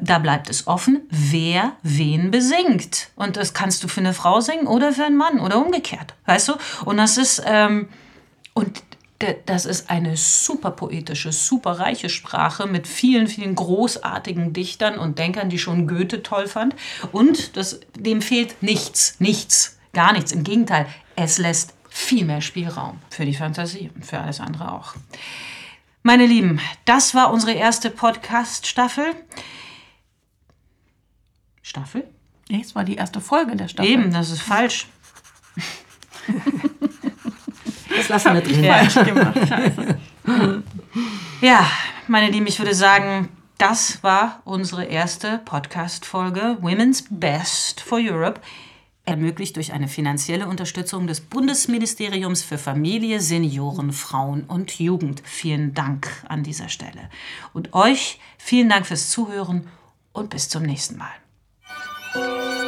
da 0.00 0.18
bleibt 0.18 0.50
es 0.50 0.66
offen, 0.66 1.02
wer 1.10 1.72
wen 1.82 2.30
besingt. 2.30 3.10
Und 3.14 3.36
das 3.36 3.54
kannst 3.54 3.84
du 3.84 3.88
für 3.88 4.00
eine 4.00 4.14
Frau 4.14 4.40
singen 4.40 4.66
oder 4.66 4.92
für 4.92 5.04
einen 5.04 5.16
Mann 5.16 5.38
oder 5.40 5.64
umgekehrt, 5.64 6.14
weißt 6.26 6.48
du? 6.48 6.54
Und 6.84 6.96
das 6.96 7.16
ist 7.16 7.42
ähm, 7.46 7.88
und 8.54 8.82
das 9.46 9.66
ist 9.66 9.90
eine 9.90 10.16
super 10.16 10.70
poetische, 10.70 11.30
super 11.30 11.72
reiche 11.72 12.08
Sprache 12.08 12.66
mit 12.66 12.86
vielen, 12.86 13.26
vielen 13.26 13.54
großartigen 13.54 14.52
Dichtern 14.52 14.98
und 14.98 15.18
Denkern, 15.18 15.50
die 15.50 15.58
schon 15.58 15.86
Goethe 15.86 16.22
toll 16.22 16.46
fand. 16.46 16.74
Und 17.12 17.56
das, 17.56 17.80
dem 17.94 18.22
fehlt 18.22 18.62
nichts, 18.62 19.16
nichts, 19.18 19.78
gar 19.92 20.14
nichts. 20.14 20.32
Im 20.32 20.42
Gegenteil, 20.42 20.86
es 21.16 21.36
lässt 21.36 21.74
viel 21.90 22.24
mehr 22.24 22.40
Spielraum 22.40 22.98
für 23.10 23.26
die 23.26 23.34
Fantasie 23.34 23.90
und 23.94 24.06
für 24.06 24.18
alles 24.18 24.40
andere 24.40 24.72
auch. 24.72 24.94
Meine 26.02 26.24
Lieben, 26.24 26.60
das 26.86 27.14
war 27.14 27.30
unsere 27.30 27.52
erste 27.52 27.90
Podcast-Staffel. 27.90 29.14
Staffel? 31.60 32.08
Nee, 32.48 32.62
es 32.64 32.74
war 32.74 32.84
die 32.84 32.94
erste 32.96 33.20
Folge 33.20 33.54
der 33.54 33.68
Staffel. 33.68 33.90
Eben, 33.92 34.10
das 34.10 34.30
ist 34.30 34.40
falsch. 34.40 34.86
Das 37.94 38.08
lassen 38.08 38.32
wir 38.34 38.40
drin. 38.40 38.64
Falsch 38.64 38.94
gemacht. 38.94 39.38
Scheiße. 39.46 39.98
Ja, 41.42 41.70
meine 42.08 42.30
Lieben, 42.30 42.46
ich 42.46 42.58
würde 42.58 42.74
sagen, 42.74 43.28
das 43.58 44.02
war 44.02 44.40
unsere 44.44 44.84
erste 44.84 45.38
Podcast-Folge 45.44 46.56
Women's 46.62 47.04
Best 47.10 47.82
for 47.82 47.98
Europe. 48.00 48.40
Ermöglicht 49.10 49.56
durch 49.56 49.72
eine 49.72 49.88
finanzielle 49.88 50.46
Unterstützung 50.46 51.06
des 51.06 51.20
Bundesministeriums 51.20 52.42
für 52.42 52.58
Familie, 52.58 53.20
Senioren, 53.20 53.92
Frauen 53.92 54.44
und 54.44 54.78
Jugend. 54.78 55.20
Vielen 55.24 55.74
Dank 55.74 56.08
an 56.28 56.44
dieser 56.44 56.68
Stelle. 56.68 57.10
Und 57.52 57.74
euch 57.74 58.20
vielen 58.38 58.68
Dank 58.68 58.86
fürs 58.86 59.10
Zuhören 59.10 59.66
und 60.12 60.30
bis 60.30 60.48
zum 60.48 60.62
nächsten 60.62 60.96
Mal. 60.96 62.59